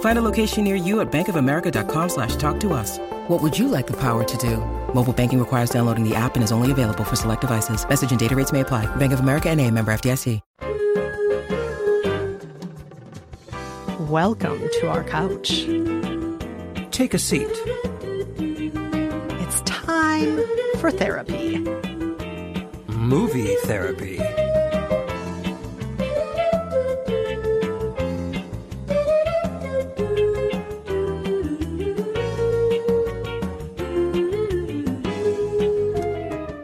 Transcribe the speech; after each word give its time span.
Find 0.00 0.18
a 0.18 0.22
location 0.22 0.64
near 0.64 0.76
you 0.76 1.00
at 1.00 1.10
bankofamerica.com 1.10 2.08
slash 2.08 2.36
talk 2.36 2.60
to 2.60 2.72
us. 2.72 2.98
What 3.28 3.42
would 3.42 3.58
you 3.58 3.66
like 3.66 3.88
the 3.88 3.98
power 3.98 4.22
to 4.22 4.36
do? 4.36 4.58
Mobile 4.94 5.12
banking 5.12 5.38
requires 5.40 5.70
downloading 5.70 6.08
the 6.08 6.14
app 6.14 6.36
and 6.36 6.44
is 6.44 6.52
only 6.52 6.70
available 6.70 7.02
for 7.04 7.16
select 7.16 7.40
devices. 7.40 7.86
Message 7.88 8.12
and 8.12 8.20
data 8.20 8.36
rates 8.36 8.52
may 8.52 8.60
apply. 8.60 8.86
Bank 8.96 9.12
of 9.12 9.20
America 9.20 9.50
and 9.50 9.60
a 9.60 9.70
member 9.70 9.92
FDIC. 9.92 10.40
Welcome 14.08 14.68
to 14.80 14.88
our 14.88 15.02
couch. 15.02 15.64
Take 16.92 17.14
a 17.14 17.18
seat. 17.18 17.48
It's 19.40 19.60
time 19.62 20.40
for 20.78 20.90
therapy. 20.90 21.58
Movie 22.88 23.56
therapy. 23.64 24.20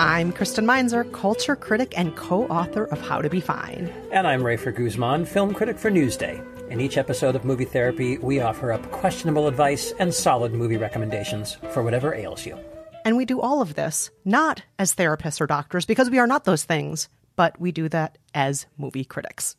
I'm 0.01 0.33
Kristen 0.33 0.65
Meinzer, 0.65 1.05
culture 1.05 1.55
critic 1.55 1.93
and 1.95 2.17
co 2.17 2.47
author 2.47 2.84
of 2.84 3.06
How 3.06 3.20
to 3.20 3.29
Be 3.29 3.39
Fine. 3.39 3.93
And 4.11 4.27
I'm 4.27 4.41
Rafer 4.41 4.75
Guzman, 4.75 5.27
film 5.27 5.53
critic 5.53 5.77
for 5.77 5.91
Newsday. 5.91 6.43
In 6.70 6.81
each 6.81 6.97
episode 6.97 7.37
of 7.37 7.45
Movie 7.45 7.67
Therapy, 7.67 8.17
we 8.17 8.41
offer 8.41 8.73
up 8.73 8.91
questionable 8.93 9.47
advice 9.47 9.93
and 9.98 10.15
solid 10.15 10.55
movie 10.55 10.78
recommendations 10.78 11.59
for 11.73 11.83
whatever 11.83 12.15
ails 12.15 12.47
you. 12.47 12.59
And 13.05 13.19
we 13.19 13.27
do 13.27 13.43
all 13.43 13.61
of 13.61 13.75
this 13.75 14.11
not 14.25 14.62
as 14.78 14.95
therapists 14.95 15.39
or 15.39 15.47
doctors 15.47 15.84
because 15.84 16.09
we 16.09 16.19
are 16.19 16.27
not 16.27 16.45
those 16.45 16.65
things, 16.65 17.11
but 17.37 17.61
we 17.61 17.71
do 17.71 17.87
that 17.91 18.17
as 18.34 18.65
movie 18.78 19.05
critics. 19.05 19.55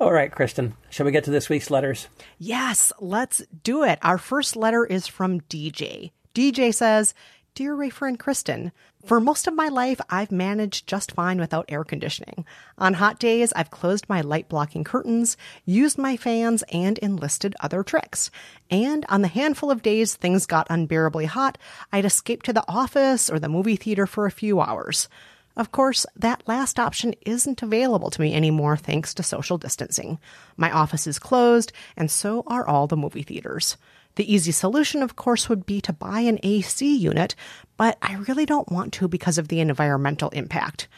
All 0.00 0.12
right, 0.12 0.32
Kristen, 0.32 0.74
shall 0.90 1.06
we 1.06 1.12
get 1.12 1.22
to 1.22 1.30
this 1.30 1.48
week's 1.48 1.70
letters? 1.70 2.08
Yes, 2.36 2.92
let's 2.98 3.44
do 3.62 3.84
it. 3.84 4.00
Our 4.02 4.18
first 4.18 4.56
letter 4.56 4.84
is 4.84 5.06
from 5.06 5.40
DJ. 5.42 6.10
DJ 6.34 6.74
says, 6.74 7.14
Dear 7.54 7.76
Rafer 7.76 8.08
and 8.08 8.18
Kristen, 8.18 8.72
for 9.04 9.20
most 9.20 9.46
of 9.46 9.52
my 9.52 9.68
life, 9.68 10.00
I've 10.08 10.32
managed 10.32 10.86
just 10.86 11.12
fine 11.12 11.38
without 11.38 11.66
air 11.68 11.84
conditioning. 11.84 12.46
On 12.78 12.94
hot 12.94 13.18
days, 13.18 13.52
I've 13.54 13.70
closed 13.70 14.08
my 14.08 14.22
light 14.22 14.48
blocking 14.48 14.84
curtains, 14.84 15.36
used 15.66 15.98
my 15.98 16.16
fans, 16.16 16.64
and 16.72 16.96
enlisted 17.00 17.54
other 17.60 17.82
tricks. 17.82 18.30
And 18.70 19.04
on 19.10 19.20
the 19.20 19.28
handful 19.28 19.70
of 19.70 19.82
days 19.82 20.14
things 20.14 20.46
got 20.46 20.66
unbearably 20.70 21.26
hot, 21.26 21.58
I'd 21.92 22.06
escape 22.06 22.42
to 22.44 22.54
the 22.54 22.64
office 22.66 23.28
or 23.28 23.38
the 23.38 23.50
movie 23.50 23.76
theater 23.76 24.06
for 24.06 24.24
a 24.24 24.30
few 24.30 24.62
hours. 24.62 25.10
Of 25.54 25.72
course, 25.72 26.06
that 26.16 26.48
last 26.48 26.80
option 26.80 27.14
isn't 27.26 27.60
available 27.60 28.08
to 28.08 28.20
me 28.22 28.34
anymore 28.34 28.78
thanks 28.78 29.12
to 29.12 29.22
social 29.22 29.58
distancing. 29.58 30.18
My 30.56 30.70
office 30.70 31.06
is 31.06 31.18
closed, 31.18 31.70
and 31.98 32.10
so 32.10 32.44
are 32.46 32.66
all 32.66 32.86
the 32.86 32.96
movie 32.96 33.22
theaters. 33.22 33.76
The 34.16 34.32
easy 34.32 34.52
solution, 34.52 35.02
of 35.02 35.16
course, 35.16 35.48
would 35.48 35.64
be 35.64 35.80
to 35.82 35.92
buy 35.92 36.20
an 36.20 36.38
AC 36.42 36.96
unit, 36.96 37.34
but 37.76 37.96
I 38.02 38.14
really 38.14 38.44
don't 38.44 38.70
want 38.70 38.92
to 38.94 39.08
because 39.08 39.38
of 39.38 39.48
the 39.48 39.60
environmental 39.60 40.28
impact. 40.30 40.88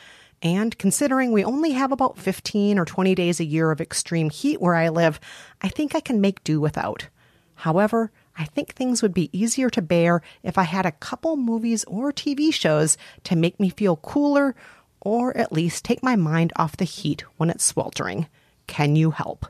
And 0.43 0.77
considering 0.79 1.33
we 1.33 1.45
only 1.45 1.73
have 1.73 1.93
about 1.93 2.19
15 2.19 2.79
or 2.79 2.85
20 2.85 3.15
days 3.15 3.41
a 3.41 3.45
year 3.45 3.71
of 3.71 3.81
extreme 3.81 4.31
heat 4.31 4.61
where 4.61 4.75
I 4.75 4.89
live, 4.89 5.21
I 5.63 5.69
think 5.69 5.95
I 5.95 6.01
can 6.01 6.21
make 6.21 6.45
do 6.45 6.61
without. 6.61 7.09
However, 7.55 8.11
I 8.37 8.45
think 8.45 8.73
things 8.73 9.01
would 9.01 9.15
be 9.15 9.31
easier 9.33 9.71
to 9.71 9.81
bear 9.81 10.21
if 10.43 10.59
I 10.59 10.65
had 10.65 10.85
a 10.85 10.93
couple 10.93 11.37
movies 11.37 11.85
or 11.85 12.13
TV 12.13 12.53
shows 12.53 12.99
to 13.25 13.37
make 13.37 13.61
me 13.61 13.71
feel 13.71 13.97
cooler 13.97 14.57
or 15.01 15.37
at 15.37 15.53
least 15.53 15.85
take 15.85 16.03
my 16.03 16.17
mind 16.17 16.53
off 16.57 16.77
the 16.77 16.85
heat 16.85 17.23
when 17.37 17.49
it's 17.49 17.65
sweltering. 17.65 18.27
Can 18.67 18.97
you 18.97 19.13
help? 19.13 19.47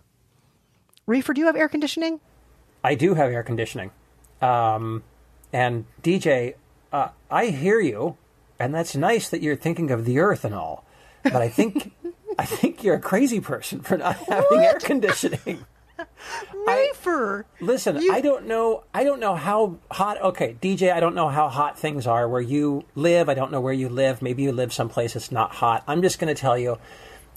Rafer, 1.08 1.34
do 1.34 1.40
you 1.40 1.46
have 1.46 1.56
air 1.56 1.68
conditioning? 1.68 2.20
I 2.84 2.94
do 2.94 3.14
have 3.14 3.32
air 3.32 3.42
conditioning. 3.42 3.90
Um, 4.42 5.02
and 5.52 5.86
DJ, 6.02 6.54
uh, 6.92 7.08
I 7.30 7.46
hear 7.46 7.80
you, 7.80 8.16
and 8.58 8.74
that's 8.74 8.94
nice 8.94 9.28
that 9.30 9.40
you're 9.42 9.56
thinking 9.56 9.90
of 9.90 10.04
the 10.04 10.18
earth 10.18 10.44
and 10.44 10.54
all. 10.54 10.84
But 11.22 11.36
I 11.36 11.48
think 11.48 11.92
I 12.38 12.44
think 12.44 12.84
you're 12.84 12.96
a 12.96 13.00
crazy 13.00 13.40
person 13.40 13.80
for 13.80 13.96
not 13.96 14.16
having 14.16 14.60
air 14.60 14.78
conditioning. 14.78 15.64
Rafer, 16.66 17.44
I, 17.44 17.64
listen, 17.64 18.00
you... 18.00 18.12
I 18.12 18.20
don't 18.20 18.46
know. 18.46 18.84
I 18.92 19.04
don't 19.04 19.20
know 19.20 19.36
how 19.36 19.78
hot. 19.90 20.20
Okay, 20.20 20.56
DJ, 20.60 20.92
I 20.92 21.00
don't 21.00 21.14
know 21.14 21.28
how 21.28 21.48
hot 21.48 21.78
things 21.78 22.06
are 22.06 22.28
where 22.28 22.40
you 22.40 22.84
live. 22.94 23.28
I 23.28 23.34
don't 23.34 23.52
know 23.52 23.60
where 23.60 23.72
you 23.72 23.88
live. 23.88 24.20
Maybe 24.20 24.42
you 24.42 24.52
live 24.52 24.72
someplace 24.72 25.14
that's 25.14 25.30
not 25.30 25.56
hot. 25.56 25.84
I'm 25.86 26.02
just 26.02 26.18
going 26.18 26.34
to 26.34 26.40
tell 26.40 26.58
you, 26.58 26.78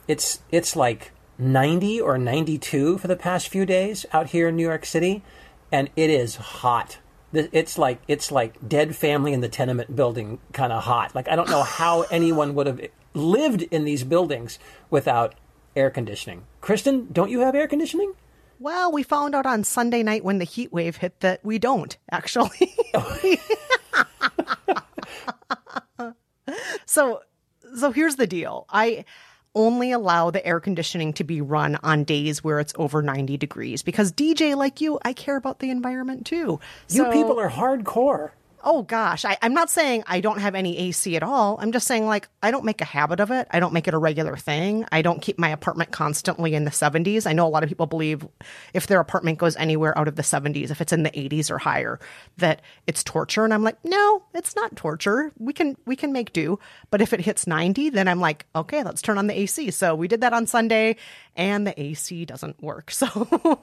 it's 0.07 0.41
it's 0.51 0.75
like 0.75 1.11
90 1.37 2.01
or 2.01 2.17
92 2.17 2.97
for 2.97 3.07
the 3.07 3.15
past 3.15 3.49
few 3.49 3.65
days 3.65 4.05
out 4.11 4.27
here 4.27 4.47
in 4.47 4.55
New 4.55 4.63
York 4.63 4.85
City, 4.85 5.23
and 5.71 5.89
it 5.95 6.09
is 6.09 6.35
hot. 6.35 6.99
It's 7.33 7.77
like 7.77 8.01
it's 8.07 8.31
like 8.31 8.67
dead 8.67 8.95
family 8.95 9.33
in 9.33 9.41
the 9.41 9.49
tenement 9.49 9.95
building 9.95 10.39
kind 10.53 10.71
of 10.71 10.83
hot. 10.83 11.13
Like 11.13 11.27
I 11.27 11.35
don't 11.35 11.49
know 11.49 11.63
how 11.63 12.01
anyone 12.11 12.55
would 12.55 12.67
have 12.67 12.81
lived 13.13 13.63
in 13.63 13.83
these 13.83 14.03
buildings 14.03 14.59
without 14.89 15.35
air 15.75 15.89
conditioning. 15.89 16.45
Kristen, 16.61 17.07
don't 17.11 17.29
you 17.29 17.41
have 17.41 17.55
air 17.55 17.67
conditioning? 17.67 18.13
Well, 18.59 18.91
we 18.91 19.03
found 19.03 19.35
out 19.35 19.45
on 19.45 19.63
Sunday 19.63 20.01
night 20.01 20.23
when 20.23 20.39
the 20.39 20.45
heat 20.45 20.73
wave 20.73 20.97
hit 20.97 21.19
that 21.19 21.45
we 21.45 21.59
don't 21.59 21.95
actually. 22.11 22.75
so 26.85 27.21
so 27.75 27.91
here's 27.91 28.15
the 28.15 28.27
deal. 28.27 28.65
I 28.69 29.05
only 29.57 29.91
allow 29.91 30.29
the 30.29 30.45
air 30.45 30.59
conditioning 30.59 31.11
to 31.13 31.23
be 31.23 31.41
run 31.41 31.77
on 31.83 32.03
days 32.03 32.43
where 32.43 32.59
it's 32.59 32.73
over 32.77 33.01
90 33.01 33.37
degrees 33.37 33.81
because 33.81 34.11
DJ 34.11 34.55
like 34.55 34.79
you, 34.79 34.99
I 35.03 35.13
care 35.13 35.35
about 35.35 35.59
the 35.59 35.69
environment 35.71 36.25
too. 36.25 36.59
You 36.89 37.05
people 37.05 37.39
are 37.39 37.49
hardcore. 37.49 38.31
Oh 38.69 38.83
gosh, 38.83 39.23
I, 39.23 39.37
I'm 39.41 39.53
not 39.53 39.69
saying 39.69 40.03
I 40.07 40.19
don't 40.19 40.39
have 40.41 40.53
any 40.53 40.77
AC 40.77 41.15
at 41.15 41.23
all. 41.23 41.57
I'm 41.61 41.71
just 41.71 41.87
saying 41.87 42.05
like 42.05 42.27
I 42.43 42.51
don't 42.51 42.65
make 42.65 42.81
a 42.81 42.85
habit 42.85 43.21
of 43.21 43.31
it. 43.31 43.47
I 43.49 43.61
don't 43.61 43.71
make 43.71 43.87
it 43.87 43.93
a 43.93 43.97
regular 43.97 44.35
thing. 44.35 44.85
I 44.91 45.01
don't 45.01 45.21
keep 45.21 45.39
my 45.39 45.47
apartment 45.47 45.91
constantly 45.93 46.53
in 46.53 46.65
the 46.65 46.69
70s. 46.71 47.25
I 47.25 47.31
know 47.31 47.47
a 47.47 47.49
lot 47.49 47.63
of 47.63 47.69
people 47.69 47.85
believe 47.85 48.27
if 48.73 48.87
their 48.87 48.99
apartment 48.99 49.37
goes 49.37 49.55
anywhere 49.55 49.97
out 49.97 50.09
of 50.09 50.17
the 50.17 50.21
70s, 50.21 50.69
if 50.69 50.81
it's 50.81 50.91
in 50.91 51.03
the 51.03 51.11
80s 51.11 51.49
or 51.49 51.59
higher, 51.59 51.97
that 52.39 52.61
it's 52.87 53.05
torture. 53.05 53.45
And 53.45 53.53
I'm 53.53 53.63
like, 53.63 53.77
no, 53.85 54.23
it's 54.33 54.53
not 54.53 54.75
torture. 54.75 55.31
We 55.39 55.53
can 55.53 55.77
we 55.85 55.95
can 55.95 56.11
make 56.11 56.33
do. 56.33 56.59
But 56.91 56.99
if 57.01 57.13
it 57.13 57.21
hits 57.21 57.47
90, 57.47 57.91
then 57.91 58.09
I'm 58.09 58.19
like, 58.19 58.47
okay, 58.53 58.83
let's 58.83 59.01
turn 59.01 59.17
on 59.17 59.27
the 59.27 59.39
AC. 59.39 59.71
So 59.71 59.95
we 59.95 60.09
did 60.09 60.19
that 60.19 60.33
on 60.33 60.45
Sunday, 60.45 60.97
and 61.37 61.65
the 61.65 61.81
AC 61.81 62.25
doesn't 62.25 62.61
work. 62.61 62.91
So 62.97 63.07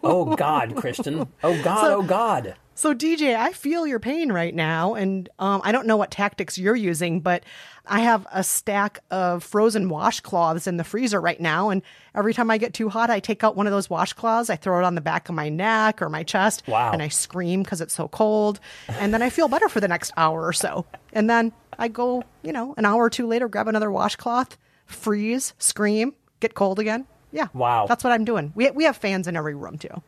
Oh 0.03 0.35
God, 0.37 0.77
Kristen. 0.77 1.29
Oh 1.43 1.63
God. 1.63 1.81
So- 1.83 1.97
oh 1.99 2.03
God. 2.03 2.55
So, 2.77 2.93
DJ, 2.93 3.37
I 3.37 3.53
feel 3.53 3.87
your 3.87 4.01
pain 4.01 4.33
right 4.33 4.55
now. 4.55 4.95
And 4.95 5.29
um, 5.39 5.61
I 5.65 5.71
don't 5.71 5.87
know 5.87 5.97
what 5.97 6.11
tactics 6.11 6.59
you're 6.59 6.75
using, 6.75 7.21
but 7.21 7.45
I 7.87 8.01
have 8.01 8.27
a 8.33 8.43
stack 8.43 8.99
of 9.13 9.45
frozen 9.45 9.89
washcloths 9.89 10.67
in 10.67 10.77
the 10.77 10.83
freezer 10.85 11.21
right 11.21 11.41
now. 11.41 11.71
And 11.71 11.83
every 12.17 12.35
time 12.35 12.51
I 12.51 12.59
get 12.59 12.75
too 12.75 12.89
hot, 12.89 13.11
I 13.11 13.21
take 13.21 13.45
out 13.45 13.55
one 13.55 13.69
of 13.69 13.73
those 13.73 13.87
washcloths, 13.89 14.51
I 14.51 14.57
throw 14.57 14.79
it 14.81 14.85
on 14.85 14.97
the 14.97 15.01
back 15.01 15.29
of 15.29 15.35
my 15.37 15.49
neck 15.49 16.03
or 16.03 16.09
my 16.09 16.25
chest, 16.25 16.65
Wow. 16.67 16.91
and 16.93 17.01
I 17.01 17.09
scream 17.09 17.63
because 17.63 17.81
it's 17.81 17.95
so 17.95 18.09
cold. 18.09 18.59
And 18.89 19.15
then 19.15 19.23
I 19.23 19.31
feel 19.31 19.47
better 19.49 19.69
for 19.69 19.79
the 19.81 19.89
next 19.89 20.11
hour 20.17 20.45
or 20.45 20.53
so. 20.53 20.85
And 21.13 21.31
then 21.31 21.53
I 21.79 21.87
go, 21.89 22.25
you 22.43 22.53
know, 22.53 22.75
an 22.77 22.85
hour 22.85 23.05
or 23.05 23.11
two 23.11 23.27
later, 23.29 23.49
grab 23.49 23.69
another 23.69 23.91
washcloth, 23.93 24.59
freeze, 24.87 25.55
scream, 25.59 26.15
get 26.41 26.55
cold 26.55 26.79
again. 26.81 27.07
Yeah. 27.31 27.49
Wow. 27.53 27.87
That's 27.87 28.03
what 28.03 28.13
I'm 28.13 28.25
doing. 28.25 28.53
We, 28.57 28.71
we 28.73 28.85
have 28.85 28.97
fans 28.97 29.29
in 29.29 29.37
every 29.37 29.55
room, 29.55 29.79
too. 29.79 30.03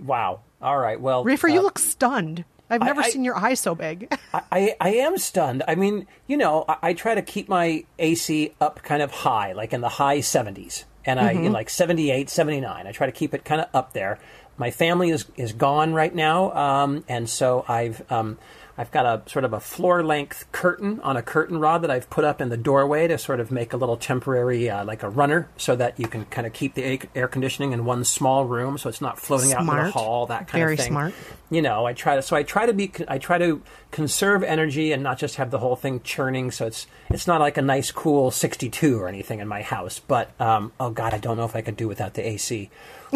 Wow. 0.00 0.40
All 0.62 0.78
right. 0.78 1.00
Well, 1.00 1.24
Rafer, 1.24 1.52
you 1.52 1.60
uh, 1.60 1.62
look 1.62 1.78
stunned. 1.78 2.44
I've 2.68 2.82
never 2.82 3.00
I- 3.00 3.04
I- 3.04 3.10
seen 3.10 3.24
your 3.24 3.36
eyes 3.36 3.60
so 3.60 3.74
big. 3.74 4.12
I, 4.34 4.42
I, 4.52 4.76
I 4.80 4.88
am 4.96 5.18
stunned. 5.18 5.62
I 5.66 5.74
mean, 5.74 6.06
you 6.26 6.36
know, 6.36 6.64
I, 6.68 6.76
I 6.82 6.94
try 6.94 7.14
to 7.14 7.22
keep 7.22 7.48
my 7.48 7.84
AC 7.98 8.52
up 8.60 8.82
kind 8.82 9.02
of 9.02 9.10
high, 9.10 9.52
like 9.52 9.72
in 9.72 9.80
the 9.80 9.88
high 9.88 10.18
70s, 10.18 10.84
and 11.04 11.18
I 11.18 11.32
in 11.32 11.52
like 11.52 11.68
78, 11.70 12.30
79. 12.30 12.86
I 12.86 12.92
try 12.92 13.06
to 13.06 13.12
keep 13.12 13.34
it 13.34 13.44
kind 13.44 13.60
of 13.60 13.68
up 13.74 13.92
there. 13.92 14.18
My 14.56 14.70
family 14.70 15.10
is 15.10 15.24
is 15.36 15.52
gone 15.52 15.94
right 15.94 16.14
now, 16.14 16.52
um, 16.52 17.04
and 17.08 17.28
so 17.30 17.64
I've 17.66 18.02
um, 18.12 18.36
I've 18.80 18.90
got 18.90 19.04
a 19.04 19.30
sort 19.30 19.44
of 19.44 19.52
a 19.52 19.60
floor 19.60 20.02
length 20.02 20.50
curtain 20.52 21.00
on 21.00 21.14
a 21.14 21.22
curtain 21.22 21.58
rod 21.60 21.82
that 21.82 21.90
I've 21.90 22.08
put 22.08 22.24
up 22.24 22.40
in 22.40 22.48
the 22.48 22.56
doorway 22.56 23.06
to 23.08 23.18
sort 23.18 23.38
of 23.38 23.50
make 23.50 23.74
a 23.74 23.76
little 23.76 23.98
temporary, 23.98 24.70
uh, 24.70 24.86
like 24.86 25.02
a 25.02 25.10
runner, 25.10 25.50
so 25.58 25.76
that 25.76 26.00
you 26.00 26.06
can 26.06 26.24
kind 26.24 26.46
of 26.46 26.54
keep 26.54 26.72
the 26.72 27.02
air- 27.14 27.28
conditioning 27.28 27.72
in 27.72 27.84
one 27.84 28.04
small 28.04 28.46
room, 28.46 28.78
so 28.78 28.88
it's 28.88 29.02
not 29.02 29.18
floating 29.18 29.52
out 29.52 29.60
in 29.60 29.66
the 29.66 29.90
hall. 29.90 30.24
That 30.24 30.48
kind 30.48 30.62
Very 30.62 30.72
of 30.72 30.80
thing 30.80 30.94
Very 30.94 31.10
smart. 31.10 31.14
you 31.50 31.60
know 31.60 31.84
i 31.84 31.92
try 31.92 32.16
to 32.16 32.22
so 32.22 32.36
i 32.36 32.42
try 32.42 32.64
to 32.64 32.72
be 32.72 32.90
i 33.08 33.18
try 33.18 33.36
to 33.36 33.60
conserve 33.90 34.42
energy 34.42 34.92
and 34.92 35.02
not 35.02 35.18
just 35.18 35.34
have 35.36 35.50
the 35.50 35.58
whole 35.58 35.76
thing 35.76 36.00
churning 36.02 36.50
so 36.50 36.66
it's 36.66 36.86
it's 37.10 37.26
not 37.26 37.40
like 37.40 37.58
a 37.58 37.62
nice 37.62 37.90
cool 37.90 38.30
62 38.30 38.98
or 38.98 39.08
anything 39.08 39.40
in 39.40 39.48
my 39.48 39.60
house 39.62 39.98
but 39.98 40.30
um, 40.40 40.72
oh 40.78 40.90
god 40.90 41.12
i 41.12 41.18
don't 41.18 41.36
know 41.36 41.44
if 41.44 41.56
i 41.56 41.60
could 41.60 41.76
do 41.76 41.88
without 41.88 42.14
the 42.14 42.26
ac 42.26 42.70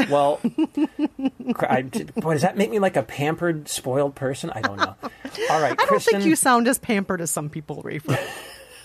well 0.09 0.41
I, 1.61 1.83
boy 1.83 2.35
does 2.35 2.43
that 2.43 2.57
make 2.57 2.71
me 2.71 2.79
like 2.79 2.97
a 2.97 3.03
pampered 3.03 3.69
spoiled 3.69 4.15
person 4.15 4.51
i 4.51 4.61
don't 4.61 4.77
know 4.77 4.95
all 5.51 5.61
right 5.61 5.73
I 5.73 5.75
don't 5.75 5.87
kristen 5.87 6.15
think 6.15 6.27
you 6.27 6.37
sound 6.37 6.69
as 6.69 6.79
pampered 6.79 7.21
as 7.21 7.31
some 7.31 7.49
people, 7.51 7.83
Rafer. 7.83 8.19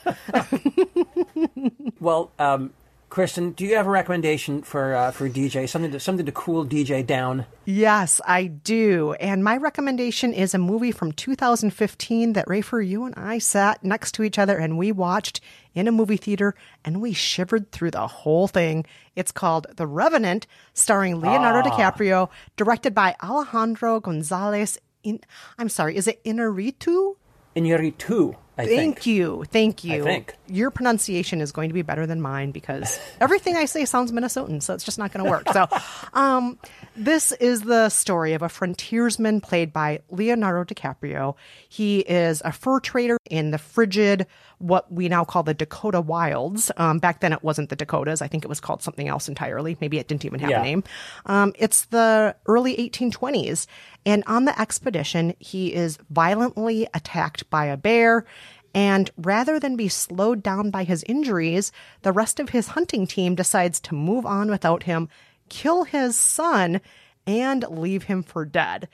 well 1.99 2.31
um, 2.39 2.73
kristen 3.09 3.51
do 3.51 3.65
you 3.65 3.75
have 3.75 3.87
a 3.87 3.89
recommendation 3.89 4.61
for 4.61 4.95
uh, 4.95 5.11
for 5.11 5.29
dj 5.29 5.67
something 5.67 5.91
to 5.91 5.99
something 5.99 6.25
to 6.25 6.31
cool 6.31 6.65
dj 6.65 7.05
down 7.05 7.45
yes, 7.69 8.19
I 8.25 8.45
do. 8.45 9.13
And 9.13 9.43
my 9.43 9.55
recommendation 9.55 10.33
is 10.33 10.53
a 10.53 10.57
movie 10.57 10.91
from 10.91 11.11
2015 11.11 12.33
that 12.33 12.47
Rafer, 12.47 12.85
you 12.85 13.05
and 13.05 13.13
I 13.15 13.37
sat 13.37 13.83
next 13.83 14.13
to 14.13 14.23
each 14.23 14.39
other 14.39 14.57
and 14.57 14.77
we 14.77 14.91
watched 14.91 15.39
in 15.73 15.87
a 15.87 15.91
movie 15.91 16.17
theater 16.17 16.55
and 16.83 17.01
we 17.01 17.13
shivered 17.13 17.71
through 17.71 17.91
the 17.91 18.07
whole 18.07 18.47
thing. 18.47 18.85
It's 19.15 19.31
called 19.31 19.67
The 19.75 19.87
Revenant, 19.87 20.47
starring 20.73 21.19
Leonardo 21.19 21.69
DiCaprio, 21.69 22.29
directed 22.57 22.93
by 22.93 23.15
Alejandro 23.21 23.99
Gonzalez. 23.99 24.77
In, 25.03 25.19
I'm 25.57 25.69
sorry, 25.69 25.95
is 25.95 26.07
it 26.07 26.23
Inarritu? 26.23 27.15
Inarritu, 27.55 28.35
i 28.59 28.65
Thank 28.65 28.77
think 28.77 29.05
you. 29.05 29.45
Thank 29.49 29.83
you. 29.85 30.03
think. 30.03 30.35
Your 30.47 30.69
pronunciation 30.69 31.39
is 31.39 31.53
going 31.53 31.69
to 31.69 31.73
be 31.73 31.81
better 31.81 32.05
than 32.05 32.21
mine 32.21 32.51
because 32.51 32.99
everything 33.21 33.55
I 33.55 33.63
say 33.63 33.85
sounds 33.85 34.11
Minnesotan, 34.11 34.61
so 34.61 34.73
it's 34.73 34.83
just 34.83 34.99
not 34.99 35.13
going 35.13 35.23
to 35.23 35.31
work. 35.31 35.47
So, 35.53 35.65
um, 36.13 36.59
this 36.93 37.31
is 37.31 37.61
the 37.61 37.87
story 37.87 38.33
of 38.33 38.41
a 38.41 38.49
frontiersman 38.49 39.39
played 39.39 39.71
by 39.71 40.01
Leonardo 40.09 40.65
DiCaprio. 40.65 41.35
He 41.69 41.99
is 41.99 42.41
a 42.43 42.51
fur 42.51 42.81
trader 42.81 43.17
in 43.29 43.51
the 43.51 43.57
frigid, 43.57 44.27
what 44.59 44.91
we 44.91 45.09
now 45.09 45.25
call 45.25 45.43
the 45.43 45.53
Dakota 45.53 45.99
Wilds. 46.01 46.71
Um, 46.77 46.99
back 46.99 47.21
then 47.21 47.33
it 47.33 47.43
wasn't 47.43 47.69
the 47.69 47.75
Dakotas. 47.75 48.21
I 48.21 48.27
think 48.27 48.43
it 48.45 48.49
was 48.49 48.59
called 48.59 48.81
something 48.83 49.07
else 49.07 49.27
entirely. 49.27 49.77
Maybe 49.81 49.97
it 49.99 50.07
didn't 50.07 50.25
even 50.25 50.39
have 50.41 50.49
Yeah. 50.49 50.59
a 50.61 50.63
name. 50.63 50.83
Um, 51.25 51.53
it's 51.57 51.85
the 51.85 52.35
early 52.45 52.75
1820s. 52.77 53.67
And 54.05 54.23
on 54.27 54.45
the 54.45 54.59
expedition, 54.59 55.33
he 55.39 55.73
is 55.73 55.97
violently 56.09 56.87
attacked 56.93 57.49
by 57.49 57.65
a 57.65 57.77
bear. 57.77 58.25
And 58.75 59.09
rather 59.17 59.59
than 59.59 59.75
be 59.75 59.87
slowed 59.87 60.43
down 60.43 60.69
by 60.69 60.83
his 60.83 61.03
injuries, 61.07 61.71
the 62.03 62.11
rest 62.11 62.39
of 62.39 62.49
his 62.49 62.67
hunting 62.69 63.07
team 63.07 63.33
decides 63.35 63.79
to 63.81 63.95
move 63.95 64.25
on 64.25 64.49
without 64.49 64.83
him, 64.83 65.09
kill 65.49 65.85
his 65.85 66.15
son, 66.17 66.79
and 67.25 67.65
leave 67.69 68.03
him 68.03 68.21
for 68.23 68.45
dead. 68.45 68.87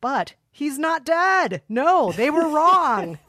But 0.00 0.34
he's 0.50 0.78
not 0.78 1.04
dead. 1.04 1.62
No, 1.68 2.12
they 2.12 2.30
were 2.30 2.48
wrong. 2.48 3.18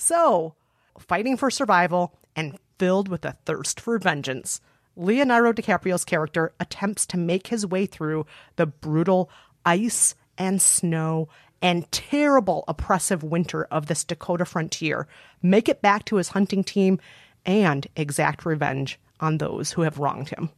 So, 0.00 0.54
fighting 0.98 1.36
for 1.36 1.50
survival 1.50 2.14
and 2.36 2.58
filled 2.78 3.08
with 3.08 3.24
a 3.24 3.36
thirst 3.44 3.80
for 3.80 3.98
vengeance, 3.98 4.60
Leonardo 4.96 5.52
DiCaprio's 5.52 6.04
character 6.04 6.52
attempts 6.58 7.06
to 7.06 7.16
make 7.16 7.46
his 7.46 7.64
way 7.64 7.86
through 7.86 8.26
the 8.56 8.66
brutal 8.66 9.30
ice 9.64 10.14
and 10.36 10.60
snow 10.60 11.28
and 11.60 11.90
terrible 11.90 12.64
oppressive 12.68 13.22
winter 13.22 13.64
of 13.64 13.86
this 13.86 14.04
Dakota 14.04 14.44
frontier, 14.44 15.08
make 15.42 15.68
it 15.68 15.82
back 15.82 16.04
to 16.06 16.16
his 16.16 16.28
hunting 16.28 16.62
team, 16.62 16.98
and 17.44 17.86
exact 17.96 18.44
revenge 18.44 18.98
on 19.20 19.38
those 19.38 19.72
who 19.72 19.82
have 19.82 19.98
wronged 19.98 20.28
him. 20.28 20.50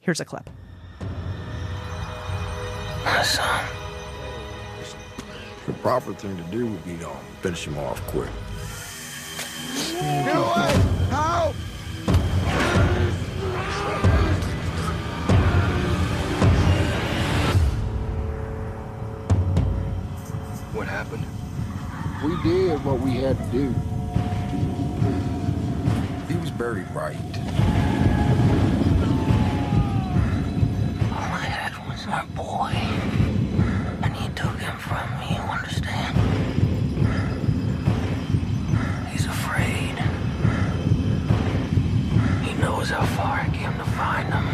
Here's 0.00 0.20
a 0.20 0.24
clip. 0.24 0.48
Son, 3.22 3.64
The 5.66 5.72
proper 5.74 6.12
thing 6.14 6.36
to 6.36 6.42
do 6.44 6.66
would 6.66 6.84
be 6.84 6.96
to 6.98 7.10
finish 7.40 7.66
him 7.66 7.78
off 7.78 8.00
quick. 8.08 8.28
What 20.78 20.86
happened? 20.86 21.24
We 22.24 22.36
did 22.48 22.84
what 22.84 23.00
we 23.00 23.12
had 23.16 23.36
to 23.36 23.44
do. 23.52 23.74
He 26.32 26.38
was 26.38 26.50
buried 26.50 26.88
right. 26.94 27.16
All 31.12 31.32
I 31.34 31.44
had 31.44 31.72
was 31.88 32.06
my 32.06 32.24
boy. 32.36 32.72
And 34.04 34.14
he 34.14 34.28
took 34.34 34.58
him 34.58 34.76
from 34.78 35.08
me, 35.18 35.27
He 42.88 42.94
knows 42.94 43.00
how 43.00 43.16
far 43.16 43.40
I 43.40 43.48
came 43.50 43.76
to 43.76 43.84
find 43.84 44.32
him. 44.32 44.48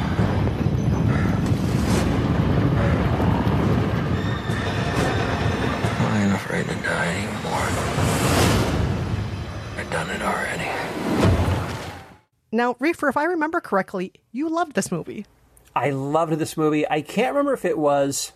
I 6.00 6.22
ain't 6.24 6.32
afraid 6.34 6.66
to 6.66 6.74
die 6.82 7.14
anymore. 7.14 7.68
I've 9.78 9.90
done 9.90 10.10
it 10.10 10.20
already. 10.22 10.68
Now, 12.50 12.74
Rafer, 12.74 13.08
if 13.08 13.16
I 13.16 13.24
remember 13.24 13.60
correctly, 13.60 14.12
you 14.32 14.48
loved 14.48 14.74
this 14.74 14.90
movie. 14.90 15.26
I 15.76 15.90
loved 15.90 16.32
this 16.32 16.56
movie. 16.56 16.88
I 16.88 17.02
can't 17.02 17.34
remember 17.34 17.52
if 17.52 17.64
it 17.64 17.78
was 17.78 18.32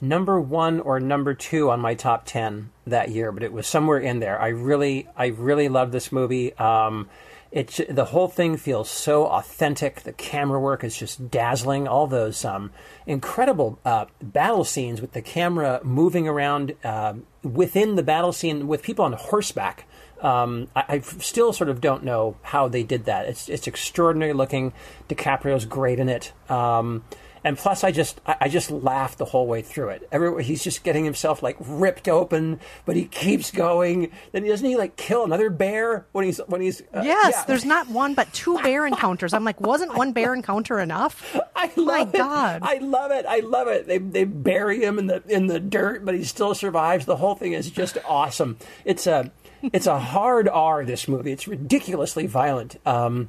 number 0.00 0.40
one 0.40 0.80
or 0.80 0.98
number 0.98 1.34
two 1.34 1.70
on 1.70 1.78
my 1.80 1.94
top 1.94 2.24
ten 2.26 2.70
that 2.84 3.10
year, 3.10 3.30
but 3.30 3.44
it 3.44 3.52
was 3.52 3.68
somewhere 3.68 3.98
in 3.98 4.18
there. 4.18 4.40
I 4.40 4.48
really, 4.48 5.06
I 5.16 5.26
really 5.26 5.68
loved 5.68 5.92
this 5.92 6.10
movie. 6.10 6.52
Um, 6.54 7.08
it 7.50 7.80
the 7.88 8.06
whole 8.06 8.28
thing 8.28 8.56
feels 8.56 8.90
so 8.90 9.26
authentic. 9.26 10.02
The 10.02 10.12
camera 10.12 10.60
work 10.60 10.84
is 10.84 10.96
just 10.96 11.30
dazzling. 11.30 11.86
All 11.86 12.06
those 12.06 12.44
um, 12.44 12.70
incredible 13.06 13.78
uh, 13.84 14.06
battle 14.20 14.64
scenes 14.64 15.00
with 15.00 15.12
the 15.12 15.22
camera 15.22 15.80
moving 15.82 16.26
around 16.26 16.74
uh, 16.84 17.14
within 17.42 17.94
the 17.94 18.02
battle 18.02 18.32
scene 18.32 18.66
with 18.66 18.82
people 18.82 19.04
on 19.04 19.12
horseback. 19.12 19.86
Um, 20.20 20.68
I, 20.74 20.84
I 20.88 21.00
still 21.00 21.52
sort 21.52 21.70
of 21.70 21.80
don't 21.80 22.02
know 22.02 22.36
how 22.42 22.68
they 22.68 22.82
did 22.82 23.04
that. 23.04 23.26
It's 23.26 23.48
it's 23.48 23.66
extraordinary 23.66 24.32
looking. 24.32 24.72
DiCaprio's 25.08 25.66
great 25.66 25.98
in 25.98 26.08
it. 26.08 26.32
Um, 26.50 27.04
and 27.46 27.56
plus, 27.56 27.82
I 27.84 27.92
just 27.92 28.20
I, 28.26 28.36
I 28.42 28.48
just 28.48 28.70
laughed 28.70 29.18
the 29.18 29.24
whole 29.24 29.46
way 29.46 29.62
through 29.62 29.88
it. 29.90 30.06
Everywhere 30.12 30.42
he's 30.42 30.62
just 30.62 30.82
getting 30.84 31.04
himself 31.04 31.42
like 31.42 31.56
ripped 31.60 32.08
open, 32.08 32.60
but 32.84 32.96
he 32.96 33.06
keeps 33.06 33.50
going. 33.50 34.10
Then 34.32 34.44
doesn't 34.46 34.66
he 34.68 34.76
like 34.76 34.96
kill 34.96 35.24
another 35.24 35.48
bear 35.48 36.04
when 36.12 36.24
he's 36.26 36.38
when 36.46 36.60
he's 36.60 36.82
uh, 36.92 37.02
Yes, 37.04 37.34
yeah. 37.36 37.44
there's 37.46 37.64
not 37.64 37.88
one 37.88 38.14
but 38.14 38.30
two 38.34 38.58
bear 38.58 38.86
encounters. 38.86 39.32
I'm 39.32 39.44
like, 39.44 39.60
wasn't 39.60 39.96
one 39.96 40.12
bear 40.12 40.34
encounter 40.34 40.80
enough? 40.80 41.34
I 41.56 41.70
My 41.76 41.82
love 42.00 42.14
it. 42.14 42.18
God. 42.18 42.60
I 42.64 42.78
love 42.78 43.10
it. 43.12 43.24
I 43.26 43.38
love 43.38 43.68
it. 43.68 43.86
They 43.86 43.98
they 43.98 44.24
bury 44.24 44.82
him 44.84 44.98
in 44.98 45.06
the 45.06 45.22
in 45.28 45.46
the 45.46 45.60
dirt, 45.60 46.04
but 46.04 46.14
he 46.14 46.24
still 46.24 46.54
survives. 46.54 47.06
The 47.06 47.16
whole 47.16 47.36
thing 47.36 47.52
is 47.52 47.70
just 47.70 47.96
awesome. 48.06 48.58
It's 48.84 49.06
a 49.06 49.30
it's 49.62 49.86
a 49.86 49.98
hard 49.98 50.48
R. 50.48 50.84
This 50.84 51.06
movie. 51.08 51.32
It's 51.32 51.46
ridiculously 51.48 52.26
violent. 52.26 52.76
Um, 52.84 53.28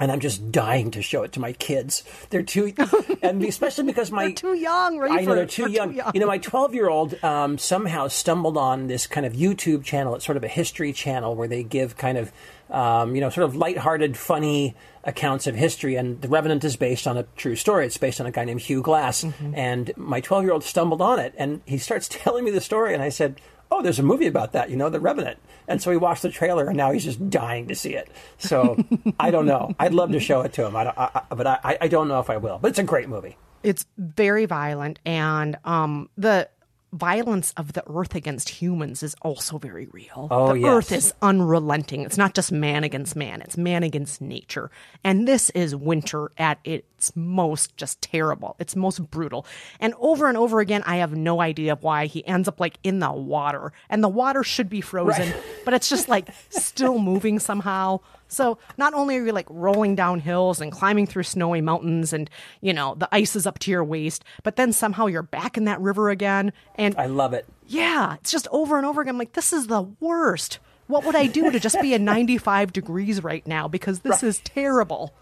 and 0.00 0.10
I'm 0.10 0.20
just 0.20 0.50
dying 0.50 0.90
to 0.92 1.02
show 1.02 1.22
it 1.22 1.32
to 1.32 1.40
my 1.40 1.52
kids. 1.52 2.02
They're 2.30 2.42
too, 2.42 2.72
and 3.22 3.44
especially 3.44 3.84
because 3.84 4.10
my 4.10 4.26
They're 4.26 4.32
too 4.34 4.54
young, 4.54 5.00
I 5.02 5.20
know 5.20 5.34
they're 5.34 5.46
too, 5.46 5.62
They're 5.62 5.68
too 5.68 5.74
young. 5.74 5.94
young. 5.94 6.10
You 6.14 6.20
know, 6.20 6.26
my 6.26 6.38
12 6.38 6.74
year 6.74 6.88
old 6.88 7.22
um, 7.22 7.58
somehow 7.58 8.08
stumbled 8.08 8.56
on 8.56 8.86
this 8.86 9.06
kind 9.06 9.26
of 9.26 9.34
YouTube 9.34 9.84
channel. 9.84 10.14
It's 10.14 10.24
sort 10.24 10.38
of 10.38 10.44
a 10.44 10.48
history 10.48 10.92
channel 10.92 11.36
where 11.36 11.46
they 11.46 11.62
give 11.62 11.98
kind 11.98 12.16
of, 12.16 12.32
um, 12.70 13.14
you 13.14 13.20
know, 13.20 13.28
sort 13.28 13.44
of 13.44 13.54
lighthearted, 13.54 14.16
funny 14.16 14.74
accounts 15.04 15.46
of 15.46 15.54
history. 15.54 15.96
And 15.96 16.20
The 16.22 16.28
Revenant 16.28 16.64
is 16.64 16.76
based 16.76 17.06
on 17.06 17.18
a 17.18 17.24
true 17.36 17.56
story. 17.56 17.84
It's 17.86 17.98
based 17.98 18.20
on 18.20 18.26
a 18.26 18.30
guy 18.30 18.44
named 18.44 18.62
Hugh 18.62 18.82
Glass. 18.82 19.22
Mm-hmm. 19.24 19.54
And 19.54 19.92
my 19.96 20.20
12 20.20 20.44
year 20.44 20.52
old 20.52 20.64
stumbled 20.64 21.02
on 21.02 21.18
it, 21.18 21.34
and 21.36 21.60
he 21.66 21.76
starts 21.76 22.08
telling 22.10 22.44
me 22.44 22.50
the 22.50 22.60
story, 22.62 22.94
and 22.94 23.02
I 23.02 23.10
said. 23.10 23.40
Oh, 23.80 23.82
there's 23.82 23.98
a 23.98 24.02
movie 24.02 24.26
about 24.26 24.52
that, 24.52 24.68
you 24.68 24.76
know, 24.76 24.90
The 24.90 25.00
Revenant. 25.00 25.38
And 25.66 25.80
so 25.80 25.90
he 25.90 25.96
watched 25.96 26.20
the 26.20 26.28
trailer, 26.28 26.66
and 26.66 26.76
now 26.76 26.92
he's 26.92 27.02
just 27.02 27.30
dying 27.30 27.68
to 27.68 27.74
see 27.74 27.94
it. 27.94 28.10
So 28.36 28.76
I 29.18 29.30
don't 29.30 29.46
know. 29.46 29.74
I'd 29.78 29.94
love 29.94 30.12
to 30.12 30.20
show 30.20 30.42
it 30.42 30.52
to 30.54 30.66
him, 30.66 30.76
I 30.76 30.92
I, 30.94 31.10
I, 31.14 31.34
but 31.34 31.46
I, 31.46 31.78
I 31.80 31.88
don't 31.88 32.06
know 32.06 32.20
if 32.20 32.28
I 32.28 32.36
will. 32.36 32.58
But 32.58 32.68
it's 32.68 32.78
a 32.78 32.84
great 32.84 33.08
movie. 33.08 33.38
It's 33.62 33.86
very 33.96 34.44
violent, 34.44 34.98
and 35.06 35.56
um, 35.64 36.10
the 36.18 36.50
violence 36.92 37.54
of 37.56 37.72
the 37.72 37.82
earth 37.88 38.14
against 38.14 38.48
humans 38.48 39.02
is 39.02 39.14
also 39.22 39.56
very 39.56 39.86
real. 39.92 40.28
Oh, 40.30 40.48
the 40.48 40.60
yes. 40.60 40.68
earth 40.68 40.92
is 40.92 41.14
unrelenting. 41.22 42.02
It's 42.02 42.18
not 42.18 42.34
just 42.34 42.52
man 42.52 42.84
against 42.84 43.16
man, 43.16 43.40
it's 43.40 43.56
man 43.56 43.82
against 43.82 44.20
nature. 44.20 44.70
And 45.02 45.26
this 45.26 45.48
is 45.50 45.74
winter 45.74 46.32
at 46.36 46.58
its 47.00 47.16
most 47.16 47.78
just 47.78 48.02
terrible. 48.02 48.56
It's 48.58 48.76
most 48.76 49.10
brutal. 49.10 49.46
And 49.80 49.94
over 49.98 50.28
and 50.28 50.36
over 50.36 50.60
again, 50.60 50.82
I 50.84 50.96
have 50.96 51.16
no 51.16 51.40
idea 51.40 51.76
why 51.80 52.04
he 52.04 52.26
ends 52.26 52.46
up 52.46 52.60
like 52.60 52.78
in 52.82 52.98
the 52.98 53.10
water. 53.10 53.72
And 53.88 54.04
the 54.04 54.08
water 54.08 54.44
should 54.44 54.68
be 54.68 54.82
frozen, 54.82 55.32
but 55.64 55.72
it's 55.72 55.88
just 55.88 56.10
like 56.10 56.28
still 56.50 56.98
moving 56.98 57.38
somehow. 57.38 58.00
So 58.28 58.58
not 58.76 58.92
only 58.92 59.16
are 59.16 59.24
you 59.24 59.32
like 59.32 59.46
rolling 59.48 59.94
down 59.94 60.20
hills 60.20 60.60
and 60.60 60.70
climbing 60.70 61.06
through 61.06 61.22
snowy 61.22 61.62
mountains 61.62 62.12
and, 62.12 62.28
you 62.60 62.74
know, 62.74 62.94
the 62.96 63.08
ice 63.12 63.34
is 63.34 63.46
up 63.46 63.58
to 63.60 63.70
your 63.70 63.82
waist, 63.82 64.22
but 64.42 64.56
then 64.56 64.70
somehow 64.70 65.06
you're 65.06 65.22
back 65.22 65.56
in 65.56 65.64
that 65.64 65.80
river 65.80 66.10
again. 66.10 66.52
And 66.74 66.94
I 66.98 67.06
love 67.06 67.32
it. 67.32 67.46
yeah, 67.66 68.16
it's 68.16 68.30
just 68.30 68.46
over 68.52 68.76
and 68.76 68.84
over 68.84 69.00
again. 69.00 69.14
I'm 69.14 69.18
like, 69.18 69.32
this 69.32 69.54
is 69.54 69.68
the 69.68 69.82
worst. 70.00 70.58
What 70.86 71.06
would 71.06 71.16
I 71.16 71.28
do 71.28 71.50
to 71.50 71.58
just 71.58 71.80
be 71.80 71.94
in 71.94 72.04
95 72.04 72.74
degrees 72.74 73.22
right 73.22 73.46
now? 73.46 73.68
Because 73.68 74.00
this 74.00 74.22
is 74.22 74.40
terrible. 74.40 75.14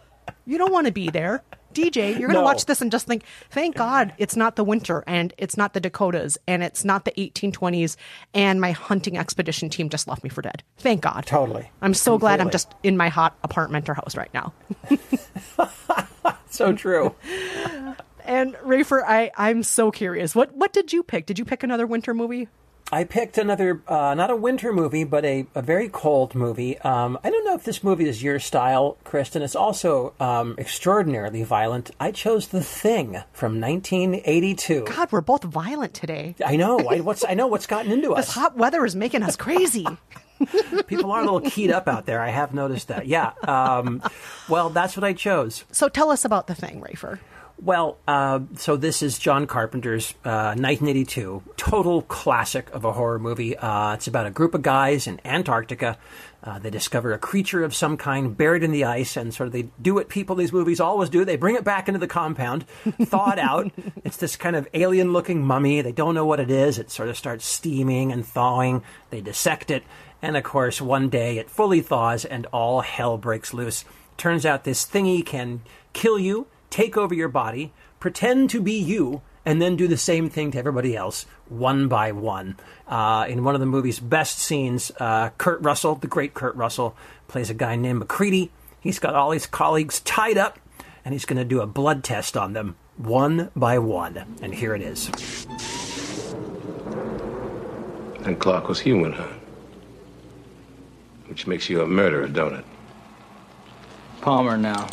You 0.44 0.58
don't 0.58 0.72
want 0.72 0.86
to 0.86 0.92
be 0.92 1.08
there. 1.10 1.42
DJ, 1.78 2.10
you're 2.18 2.28
going 2.28 2.30
to 2.30 2.34
No. 2.34 2.42
watch 2.42 2.66
this 2.66 2.80
and 2.80 2.90
just 2.90 3.06
think, 3.06 3.22
thank 3.50 3.76
God 3.76 4.12
it's 4.18 4.36
not 4.36 4.56
the 4.56 4.64
winter 4.64 5.04
and 5.06 5.32
it's 5.38 5.56
not 5.56 5.74
the 5.74 5.80
Dakotas 5.80 6.36
and 6.46 6.62
it's 6.62 6.84
not 6.84 7.04
the 7.04 7.12
1820s 7.12 7.96
and 8.34 8.60
my 8.60 8.72
hunting 8.72 9.16
expedition 9.16 9.68
team 9.70 9.88
just 9.88 10.08
left 10.08 10.22
me 10.24 10.30
for 10.30 10.42
dead. 10.42 10.62
Thank 10.78 11.02
God. 11.02 11.24
Totally. 11.26 11.70
I'm 11.82 11.94
so 11.94 12.18
glad 12.18 12.40
I'm 12.40 12.50
just 12.50 12.74
in 12.82 12.96
my 12.96 13.08
hot 13.08 13.36
apartment 13.44 13.88
or 13.88 13.94
house 13.94 14.16
right 14.16 14.32
now. 14.34 14.52
So 16.50 16.72
true. 16.72 17.14
And 18.24 18.54
Rafer, 18.56 19.02
I, 19.06 19.30
I'm 19.36 19.62
so 19.62 19.90
curious. 19.90 20.34
What 20.34 20.54
what 20.54 20.72
did 20.72 20.92
you 20.94 21.02
pick? 21.02 21.26
Did 21.26 21.38
you 21.38 21.44
pick 21.44 21.62
another 21.62 21.86
winter 21.86 22.14
movie? 22.14 22.48
I 22.90 23.04
picked 23.04 23.36
another, 23.36 23.82
uh, 23.86 24.14
not 24.14 24.30
a 24.30 24.36
winter 24.36 24.72
movie, 24.72 25.04
but 25.04 25.22
a, 25.22 25.46
a 25.54 25.60
very 25.60 25.90
cold 25.90 26.34
movie. 26.34 26.78
Um, 26.78 27.18
I 27.22 27.28
don't 27.28 27.44
know 27.44 27.54
if 27.54 27.64
this 27.64 27.84
movie 27.84 28.08
is 28.08 28.22
your 28.22 28.38
style, 28.38 28.96
Kristen. 29.04 29.42
It's 29.42 29.54
also 29.54 30.14
um, 30.18 30.54
extraordinarily 30.56 31.42
violent. 31.42 31.90
I 32.00 32.12
chose 32.12 32.48
The 32.48 32.62
Thing 32.62 33.22
from 33.34 33.60
1982. 33.60 34.86
God, 34.86 35.12
we're 35.12 35.20
both 35.20 35.44
violent 35.44 35.92
today. 35.92 36.34
I 36.44 36.56
know. 36.56 36.78
I, 36.88 37.00
what's 37.00 37.24
I 37.28 37.34
know 37.34 37.46
what's 37.46 37.66
gotten 37.66 37.92
into 37.92 38.08
This 38.16 38.28
us. 38.30 38.34
hot 38.34 38.56
weather 38.56 38.84
is 38.86 38.96
making 38.96 39.22
us 39.22 39.36
crazy. 39.36 39.86
People 40.86 41.10
are 41.12 41.20
a 41.20 41.24
little 41.24 41.40
keyed 41.42 41.70
up 41.70 41.88
out 41.88 42.06
there. 42.06 42.20
I 42.20 42.30
have 42.30 42.54
noticed 42.54 42.88
that. 42.88 43.06
Yeah. 43.06 43.32
Um, 43.42 44.02
well, 44.48 44.70
that's 44.70 44.96
what 44.96 45.04
I 45.04 45.12
chose. 45.12 45.64
So 45.72 45.90
tell 45.90 46.10
us 46.10 46.24
about 46.24 46.46
the 46.46 46.54
thing, 46.54 46.80
Rafer. 46.80 47.18
Well, 47.60 47.98
uh, 48.06 48.40
so 48.54 48.76
this 48.76 49.02
is 49.02 49.18
John 49.18 49.48
Carpenter's 49.48 50.14
uh, 50.24 50.54
1982 50.54 51.42
total 51.56 52.02
classic 52.02 52.70
of 52.70 52.84
a 52.84 52.92
horror 52.92 53.18
movie. 53.18 53.56
Uh, 53.56 53.94
it's 53.94 54.06
about 54.06 54.26
a 54.26 54.30
group 54.30 54.54
of 54.54 54.62
guys 54.62 55.08
in 55.08 55.20
Antarctica. 55.24 55.98
Uh, 56.44 56.60
they 56.60 56.70
discover 56.70 57.12
a 57.12 57.18
creature 57.18 57.64
of 57.64 57.74
some 57.74 57.96
kind 57.96 58.36
buried 58.36 58.62
in 58.62 58.70
the 58.70 58.84
ice, 58.84 59.16
and 59.16 59.34
sort 59.34 59.48
of 59.48 59.52
they 59.52 59.68
do 59.82 59.94
what 59.94 60.08
people 60.08 60.36
in 60.36 60.38
these 60.38 60.52
movies 60.52 60.78
always 60.78 61.10
do. 61.10 61.24
They 61.24 61.34
bring 61.34 61.56
it 61.56 61.64
back 61.64 61.88
into 61.88 61.98
the 61.98 62.06
compound, 62.06 62.64
thaw 63.02 63.32
it 63.32 63.40
out. 63.40 63.72
It's 64.04 64.16
this 64.16 64.36
kind 64.36 64.54
of 64.54 64.68
alien-looking 64.72 65.42
mummy. 65.42 65.82
They 65.82 65.92
don't 65.92 66.14
know 66.14 66.24
what 66.24 66.40
it 66.40 66.50
is. 66.50 66.78
It 66.78 66.90
sort 66.90 67.08
of 67.08 67.16
starts 67.18 67.44
steaming 67.44 68.12
and 68.12 68.24
thawing. 68.24 68.82
They 69.10 69.20
dissect 69.20 69.70
it, 69.70 69.82
and 70.22 70.36
of 70.36 70.44
course, 70.44 70.80
one 70.80 71.08
day 71.08 71.38
it 71.38 71.50
fully 71.50 71.80
thaws, 71.80 72.24
and 72.24 72.46
all 72.46 72.82
hell 72.82 73.18
breaks 73.18 73.52
loose. 73.52 73.84
Turns 74.16 74.46
out 74.46 74.62
this 74.62 74.86
thingy 74.86 75.26
can 75.26 75.62
kill 75.92 76.18
you 76.18 76.46
take 76.70 76.96
over 76.96 77.14
your 77.14 77.28
body, 77.28 77.72
pretend 78.00 78.50
to 78.50 78.60
be 78.60 78.72
you, 78.72 79.22
and 79.44 79.62
then 79.62 79.76
do 79.76 79.88
the 79.88 79.96
same 79.96 80.28
thing 80.28 80.50
to 80.50 80.58
everybody 80.58 80.94
else, 80.94 81.24
one 81.48 81.88
by 81.88 82.12
one. 82.12 82.56
Uh, 82.86 83.24
in 83.28 83.44
one 83.44 83.54
of 83.54 83.60
the 83.60 83.66
movie's 83.66 83.98
best 83.98 84.38
scenes, 84.38 84.92
uh, 85.00 85.30
Kurt 85.38 85.62
Russell, 85.62 85.94
the 85.94 86.06
great 86.06 86.34
Kurt 86.34 86.54
Russell, 86.54 86.94
plays 87.28 87.48
a 87.48 87.54
guy 87.54 87.74
named 87.76 88.00
MacReady. 88.00 88.50
He's 88.80 88.98
got 88.98 89.14
all 89.14 89.30
his 89.30 89.46
colleagues 89.46 90.00
tied 90.00 90.36
up, 90.36 90.58
and 91.04 91.14
he's 91.14 91.24
going 91.24 91.38
to 91.38 91.44
do 91.44 91.60
a 91.60 91.66
blood 91.66 92.04
test 92.04 92.36
on 92.36 92.52
them, 92.52 92.76
one 92.96 93.50
by 93.56 93.78
one. 93.78 94.36
And 94.42 94.54
here 94.54 94.74
it 94.74 94.82
is. 94.82 95.08
And 98.24 98.38
Clark 98.38 98.68
was 98.68 98.80
human, 98.80 99.12
huh? 99.12 99.28
Which 101.26 101.46
makes 101.46 101.70
you 101.70 101.82
a 101.82 101.86
murderer, 101.86 102.28
don't 102.28 102.54
it? 102.54 102.64
Palmer 104.20 104.58
now. 104.58 104.88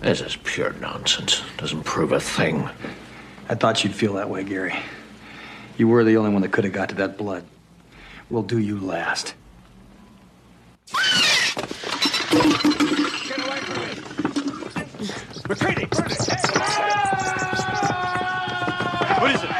This 0.00 0.20
is 0.22 0.36
pure 0.36 0.72
nonsense. 0.74 1.42
Doesn't 1.58 1.82
prove 1.84 2.12
a 2.12 2.20
thing. 2.20 2.68
I 3.48 3.54
thought 3.54 3.84
you'd 3.84 3.94
feel 3.94 4.14
that 4.14 4.30
way, 4.30 4.42
Gary. 4.44 4.74
You 5.76 5.88
were 5.88 6.04
the 6.04 6.16
only 6.16 6.30
one 6.30 6.40
that 6.42 6.52
could 6.52 6.64
have 6.64 6.72
got 6.72 6.88
to 6.88 6.94
that 6.96 7.16
blood. 7.18 7.44
We'll 8.30 8.42
do 8.42 8.58
you 8.58 8.78
last. 8.78 9.34
Get 10.92 11.02
away 13.46 13.58
from 13.60 13.76
pretty. 15.56 15.86
What 19.20 19.34
is 19.34 19.42
it? 19.42 19.50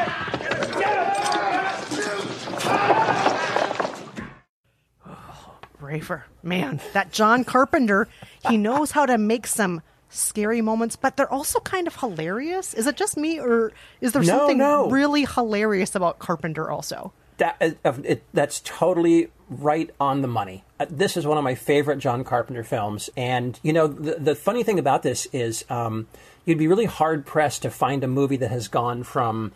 Oh, 5.05 5.57
Rafer, 5.81 6.23
man, 6.41 6.79
that 6.93 7.11
John 7.11 7.43
Carpenter, 7.43 8.07
he 8.47 8.55
knows 8.57 8.91
how 8.91 9.05
to 9.05 9.17
make 9.17 9.45
some 9.45 9.81
scary 10.11 10.61
moments, 10.61 10.95
but 10.95 11.17
they're 11.17 11.31
also 11.31 11.59
kind 11.59 11.87
of 11.87 11.95
hilarious. 11.95 12.73
Is 12.73 12.85
it 12.87 12.95
just 12.97 13.17
me, 13.17 13.39
or 13.39 13.71
is 14.01 14.11
there 14.13 14.21
No, 14.21 14.27
something 14.39 14.57
no. 14.57 14.89
really 14.89 15.25
hilarious 15.25 15.95
about 15.95 16.19
Carpenter 16.19 16.69
also? 16.69 17.13
That, 17.37 17.77
uh, 17.83 17.93
it, 18.03 18.23
that's 18.33 18.61
totally 18.63 19.31
right 19.49 19.89
on 19.99 20.21
the 20.21 20.27
money. 20.27 20.63
Uh, 20.79 20.85
this 20.89 21.17
is 21.17 21.25
one 21.25 21.37
of 21.39 21.43
my 21.43 21.55
favorite 21.55 21.97
John 21.97 22.23
Carpenter 22.23 22.63
films, 22.63 23.09
and 23.17 23.59
you 23.63 23.73
know 23.73 23.87
the 23.87 24.15
the 24.19 24.35
funny 24.35 24.61
thing 24.63 24.77
about 24.77 25.01
this 25.01 25.25
is 25.33 25.65
um, 25.69 26.07
you'd 26.45 26.59
be 26.59 26.67
really 26.67 26.85
hard 26.85 27.25
pressed 27.25 27.63
to 27.63 27.71
find 27.71 28.03
a 28.03 28.07
movie 28.07 28.37
that 28.37 28.51
has 28.51 28.67
gone 28.67 29.01
from 29.03 29.53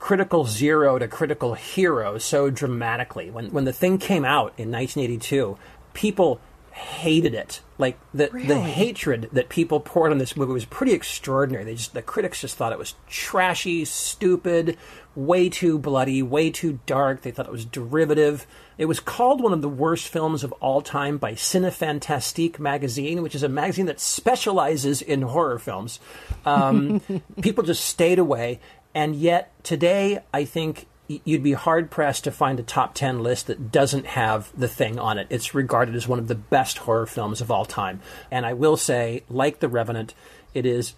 critical 0.00 0.44
zero 0.44 0.98
to 0.98 1.06
critical 1.06 1.54
hero 1.54 2.18
so 2.18 2.50
dramatically. 2.50 3.30
When 3.30 3.52
when 3.52 3.64
the 3.64 3.72
thing 3.72 3.98
came 3.98 4.24
out 4.24 4.52
in 4.58 4.72
1982, 4.72 5.56
people 5.94 6.40
hated 6.72 7.34
it. 7.34 7.60
Like 7.78 7.98
the 8.12 8.28
the 8.28 8.60
hatred 8.60 9.28
that 9.32 9.48
people 9.48 9.80
poured 9.80 10.12
on 10.12 10.18
this 10.18 10.36
movie 10.36 10.52
was 10.52 10.64
pretty 10.64 10.92
extraordinary. 10.92 11.64
They 11.64 11.74
just 11.74 11.94
the 11.94 12.02
critics 12.02 12.40
just 12.40 12.56
thought 12.56 12.72
it 12.72 12.78
was 12.78 12.94
trashy, 13.08 13.84
stupid, 13.84 14.76
way 15.14 15.48
too 15.48 15.78
bloody, 15.78 16.22
way 16.22 16.50
too 16.50 16.80
dark. 16.86 17.22
They 17.22 17.30
thought 17.30 17.46
it 17.46 17.52
was 17.52 17.64
derivative. 17.64 18.46
It 18.78 18.84
was 18.86 19.00
called 19.00 19.42
one 19.42 19.52
of 19.52 19.62
the 19.62 19.68
worst 19.68 20.08
films 20.08 20.44
of 20.44 20.52
all 20.52 20.82
time 20.82 21.18
by 21.18 21.32
Cinefantastique 21.32 22.58
magazine, 22.58 23.22
which 23.22 23.34
is 23.34 23.42
a 23.42 23.48
magazine 23.48 23.86
that 23.86 24.00
specializes 24.00 25.02
in 25.02 25.22
horror 25.22 25.58
films. 25.58 26.00
Um, 26.44 27.00
people 27.40 27.64
just 27.64 27.84
stayed 27.84 28.18
away, 28.18 28.60
and 28.94 29.14
yet 29.16 29.52
today, 29.64 30.20
I 30.32 30.44
think 30.44 30.86
you'd 31.24 31.42
be 31.42 31.52
hard 31.52 31.90
pressed 31.90 32.24
to 32.24 32.30
find 32.30 32.60
a 32.60 32.62
top 32.62 32.94
10 32.94 33.20
list 33.20 33.48
that 33.48 33.72
doesn't 33.72 34.06
have 34.06 34.50
the 34.56 34.68
thing 34.68 34.98
on 34.98 35.18
it. 35.18 35.26
It's 35.30 35.54
regarded 35.54 35.94
as 35.94 36.06
one 36.06 36.18
of 36.18 36.28
the 36.28 36.34
best 36.34 36.78
horror 36.78 37.06
films 37.06 37.40
of 37.40 37.50
all 37.50 37.64
time. 37.64 38.00
And 38.30 38.46
I 38.46 38.52
will 38.52 38.76
say, 38.76 39.24
like 39.28 39.60
The 39.60 39.68
Revenant, 39.68 40.14
it 40.54 40.66
is 40.66 40.94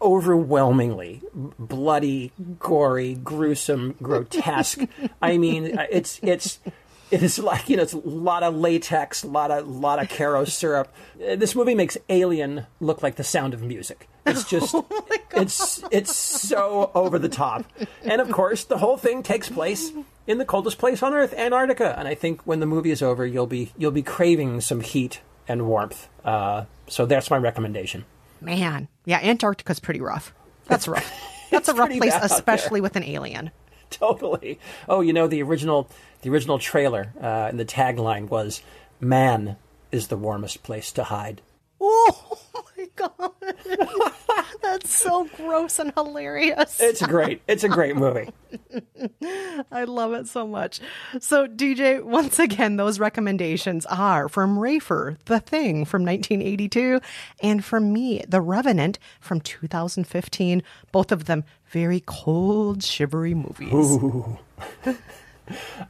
overwhelmingly 0.00 1.22
bloody, 1.58 2.32
gory, 2.58 3.14
gruesome, 3.14 3.94
grotesque. 4.02 4.80
I 5.22 5.38
mean, 5.38 5.78
it's 5.90 6.18
it's 6.22 6.58
it 7.12 7.22
is 7.22 7.38
like 7.38 7.68
you 7.68 7.76
know, 7.76 7.82
it's 7.84 7.92
a 7.92 7.98
lot 7.98 8.42
of 8.42 8.56
latex, 8.56 9.22
a 9.22 9.28
lot 9.28 9.50
of 9.52 9.68
lot 9.68 10.00
of 10.02 10.08
Karo 10.08 10.44
syrup. 10.60 10.92
Uh, 11.24 11.36
This 11.36 11.54
movie 11.54 11.74
makes 11.74 11.96
Alien 12.08 12.66
look 12.80 13.02
like 13.02 13.14
The 13.16 13.24
Sound 13.24 13.54
of 13.54 13.62
Music. 13.62 14.08
It's 14.26 14.44
just 14.50 14.74
it's 15.34 15.82
it's 15.90 16.16
so 16.16 16.90
over 16.94 17.18
the 17.18 17.28
top, 17.28 17.64
and 18.02 18.20
of 18.20 18.30
course, 18.30 18.64
the 18.64 18.78
whole 18.78 18.96
thing 18.96 19.22
takes 19.22 19.48
place 19.48 19.92
in 20.26 20.38
the 20.38 20.44
coldest 20.44 20.78
place 20.78 21.02
on 21.02 21.12
Earth, 21.14 21.34
Antarctica. 21.34 21.96
And 21.98 22.06
I 22.08 22.14
think 22.14 22.42
when 22.42 22.60
the 22.60 22.66
movie 22.66 22.90
is 22.90 23.02
over, 23.02 23.26
you'll 23.26 23.46
be 23.46 23.72
you'll 23.76 23.90
be 23.90 24.02
craving 24.02 24.60
some 24.60 24.80
heat 24.80 25.20
and 25.48 25.66
warmth. 25.66 26.08
Uh, 26.24 26.64
so 26.88 27.04
that's 27.06 27.30
my 27.30 27.36
recommendation. 27.36 28.04
Man, 28.40 28.88
yeah, 29.04 29.18
Antarctica's 29.22 29.80
pretty 29.80 30.00
rough. 30.00 30.32
That's 30.66 30.86
rough. 30.88 31.10
That's 31.52 31.68
a 31.68 31.74
rough 31.74 31.90
place, 31.90 32.00
bad 32.12 32.22
out 32.22 32.28
there. 32.30 32.36
especially 32.38 32.80
with 32.80 32.96
an 32.96 33.04
alien. 33.04 33.50
totally. 33.98 34.58
Oh, 34.88 35.00
you 35.00 35.12
know 35.12 35.26
the 35.26 35.42
original 35.42 35.88
the 36.22 36.30
original 36.30 36.58
trailer 36.58 37.12
uh, 37.20 37.48
and 37.50 37.58
the 37.58 37.64
tagline 37.64 38.28
was 38.28 38.62
"Man 39.00 39.56
is 39.90 40.08
the 40.08 40.16
warmest 40.16 40.62
place 40.62 40.90
to 40.92 41.04
hide." 41.04 41.40
Oh 41.84 42.64
my 42.76 42.88
god. 42.96 43.32
That's 44.62 44.94
so 44.94 45.28
gross 45.36 45.78
and 45.78 45.92
hilarious. 45.94 46.80
It's 46.80 47.04
great. 47.04 47.42
It's 47.46 47.64
a 47.64 47.68
great 47.68 47.96
movie. 47.96 48.30
I 49.70 49.84
love 49.84 50.12
it 50.12 50.28
so 50.28 50.46
much. 50.46 50.80
So, 51.20 51.46
DJ, 51.46 52.02
once 52.02 52.38
again, 52.38 52.76
those 52.76 52.98
recommendations 53.00 53.86
are 53.86 54.28
from 54.28 54.56
Rafer, 54.58 55.16
The 55.24 55.40
Thing 55.40 55.84
from 55.84 56.04
1982, 56.04 57.00
and 57.42 57.64
from 57.64 57.92
me, 57.92 58.24
The 58.28 58.40
Revenant 58.40 58.98
from 59.20 59.40
2015. 59.40 60.62
Both 60.92 61.12
of 61.12 61.24
them 61.26 61.44
very 61.72 62.02
cold, 62.04 62.82
shivery 62.82 63.34
movies. 63.34 63.72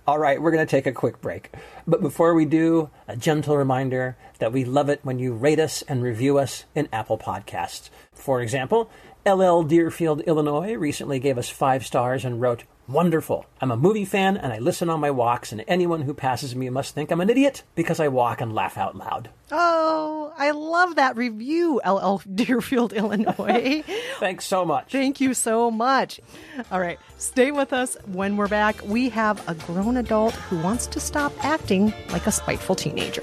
All 0.06 0.18
right, 0.18 0.40
we're 0.40 0.50
going 0.50 0.66
to 0.66 0.70
take 0.70 0.86
a 0.86 0.92
quick 0.92 1.20
break. 1.20 1.50
But 1.86 2.00
before 2.00 2.34
we 2.34 2.44
do, 2.44 2.88
a 3.06 3.16
gentle 3.16 3.56
reminder 3.56 4.16
that 4.38 4.52
we 4.52 4.64
love 4.64 4.88
it 4.88 5.00
when 5.02 5.18
you 5.18 5.34
rate 5.34 5.58
us 5.58 5.82
and 5.82 6.02
review 6.02 6.38
us 6.38 6.64
in 6.74 6.88
Apple 6.92 7.18
Podcasts. 7.18 7.90
For 8.12 8.40
example, 8.40 8.90
LL 9.26 9.62
Deerfield, 9.62 10.22
Illinois 10.22 10.74
recently 10.74 11.18
gave 11.18 11.36
us 11.36 11.48
five 11.48 11.84
stars 11.84 12.24
and 12.24 12.40
wrote, 12.40 12.64
Wonderful. 12.88 13.46
I'm 13.60 13.70
a 13.70 13.76
movie 13.76 14.04
fan 14.04 14.36
and 14.36 14.52
I 14.52 14.58
listen 14.58 14.90
on 14.90 15.00
my 15.00 15.10
walks, 15.10 15.52
and 15.52 15.64
anyone 15.68 16.02
who 16.02 16.12
passes 16.14 16.56
me 16.56 16.68
must 16.68 16.94
think 16.94 17.10
I'm 17.10 17.20
an 17.20 17.30
idiot 17.30 17.62
because 17.74 18.00
I 18.00 18.08
walk 18.08 18.40
and 18.40 18.52
laugh 18.54 18.76
out 18.76 18.96
loud. 18.96 19.30
Oh, 19.50 20.32
I 20.36 20.50
love 20.50 20.96
that 20.96 21.16
review, 21.16 21.80
LL 21.86 22.16
Deerfield, 22.34 22.92
Illinois. 22.94 23.84
Thanks 24.18 24.44
so 24.46 24.64
much. 24.64 24.90
Thank 24.90 25.20
you 25.20 25.32
so 25.32 25.70
much. 25.70 26.20
All 26.70 26.80
right, 26.80 26.98
stay 27.18 27.50
with 27.52 27.72
us. 27.72 27.96
When 28.06 28.36
we're 28.36 28.48
back, 28.48 28.76
we 28.84 29.08
have 29.10 29.46
a 29.48 29.54
grown 29.54 29.96
adult 29.96 30.34
who 30.34 30.58
wants 30.60 30.86
to 30.88 31.00
stop 31.00 31.32
acting 31.44 31.94
like 32.10 32.26
a 32.26 32.32
spiteful 32.32 32.74
teenager. 32.74 33.22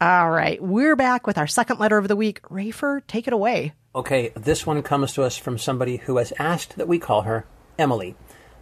All 0.00 0.30
right, 0.30 0.60
we're 0.62 0.96
back 0.96 1.26
with 1.26 1.38
our 1.38 1.46
second 1.46 1.78
letter 1.78 1.96
of 1.98 2.08
the 2.08 2.16
week. 2.16 2.42
Rafer, 2.42 3.00
take 3.06 3.26
it 3.26 3.32
away. 3.32 3.72
Okay, 3.94 4.32
this 4.34 4.66
one 4.66 4.82
comes 4.82 5.12
to 5.14 5.22
us 5.22 5.36
from 5.36 5.56
somebody 5.56 5.98
who 5.98 6.16
has 6.18 6.32
asked 6.38 6.76
that 6.76 6.88
we 6.88 6.98
call 6.98 7.22
her 7.22 7.46
Emily. 7.78 8.16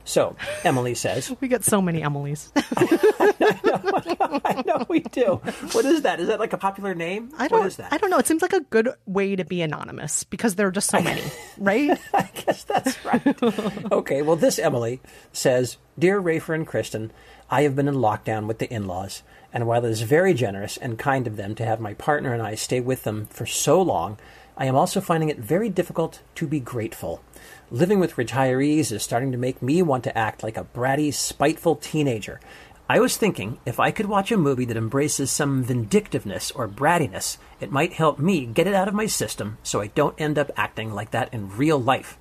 So, 0.05 0.37
Emily 0.63 0.95
says, 0.95 1.35
We 1.41 1.49
get 1.49 1.65
so 1.65 1.81
many 1.81 2.03
Emilys. 2.03 2.51
I 4.45 4.63
know 4.67 4.85
we 4.89 5.01
do. 5.01 5.41
What 5.73 5.85
is 5.85 6.03
that? 6.03 6.21
Is 6.21 6.29
that 6.29 6.39
like 6.39 6.53
a 6.53 6.59
popular 6.59 6.95
name? 6.95 7.31
I 7.39 7.49
don't, 7.49 7.61
what 7.61 7.67
is 7.69 7.77
that? 7.77 7.93
I 7.93 7.99
don't 7.99 8.11
know. 8.11 8.19
It 8.19 8.27
seems 8.27 8.43
like 8.43 8.53
a 8.53 8.61
good 8.61 8.91
way 9.07 9.35
to 9.37 9.45
be 9.45 9.63
anonymous 9.63 10.25
because 10.25 10.57
there 10.57 10.67
are 10.67 10.73
just 10.73 10.91
so 10.91 11.01
many, 11.03 11.23
right? 11.57 11.99
I 12.13 12.29
guess 12.45 12.65
that's 12.65 13.03
right. 13.05 13.93
okay, 13.93 14.23
well, 14.23 14.37
this 14.37 14.59
Emily 14.59 15.01
says 15.33 15.79
Dear 15.99 16.21
Rafer 16.21 16.55
and 16.55 16.67
Kristen, 16.67 17.11
I 17.51 17.63
have 17.63 17.75
been 17.77 17.89
in 17.89 17.95
lockdown 17.95 18.47
with 18.47 18.59
the 18.59 18.73
in 18.73 18.87
laws, 18.87 19.23
and 19.53 19.67
while 19.67 19.85
it 19.85 19.91
is 19.91 20.03
very 20.03 20.35
generous 20.35 20.77
and 20.77 20.99
kind 20.99 21.27
of 21.27 21.37
them 21.37 21.55
to 21.57 21.65
have 21.65 21.81
my 21.81 21.95
partner 21.95 22.33
and 22.33 22.43
I 22.43 22.55
stay 22.55 22.81
with 22.81 23.05
them 23.05 23.27
for 23.27 23.47
so 23.47 23.81
long, 23.81 24.19
I 24.57 24.67
am 24.67 24.77
also 24.77 25.01
finding 25.01 25.29
it 25.29 25.39
very 25.39 25.69
difficult 25.69 26.21
to 26.37 26.47
be 26.47 26.61
grateful. 26.61 27.23
Living 27.71 28.01
with 28.01 28.17
retirees 28.17 28.93
is 28.93 29.03
starting 29.03 29.33
to 29.33 29.39
make 29.39 29.63
me 29.63 29.83
want 29.83 30.05
to 30.05 30.17
act 30.17 30.43
like 30.43 30.57
a 30.57 30.65
bratty, 30.65 31.13
spiteful 31.13 31.77
teenager. 31.77 32.41
I 32.89 33.01
was 33.01 33.17
thinking 33.17 33.59
if 33.65 33.81
I 33.81 33.91
could 33.91 34.07
watch 34.07 34.31
a 34.31 34.37
movie 34.37 34.67
that 34.67 34.77
embraces 34.77 35.31
some 35.31 35.63
vindictiveness 35.63 36.51
or 36.51 36.69
brattiness, 36.69 37.39
it 37.61 37.73
might 37.73 37.95
help 37.95 38.19
me 38.19 38.45
get 38.45 38.67
it 38.67 38.75
out 38.75 38.89
of 38.89 38.95
my 38.95 39.07
system 39.07 39.57
so 39.63 39.81
I 39.81 39.87
don't 39.87 40.21
end 40.21 40.39
up 40.39 40.51
acting 40.57 40.93
like 40.93 41.13
that 41.13 41.33
in 41.33 41.57
real 41.57 41.81
life. 41.81 42.19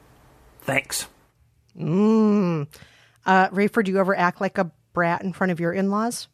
Thanks. 0.62 1.08
Mmm. 1.78 2.68
Uh, 3.26 3.50
Rafer, 3.50 3.84
do 3.84 3.92
you 3.92 4.00
ever 4.00 4.18
act 4.18 4.40
like 4.40 4.58
a 4.58 4.72
brat 4.94 5.24
in 5.24 5.34
front 5.34 5.52
of 5.52 5.60
your 5.60 5.74
in 5.74 5.90
laws? 5.92 6.28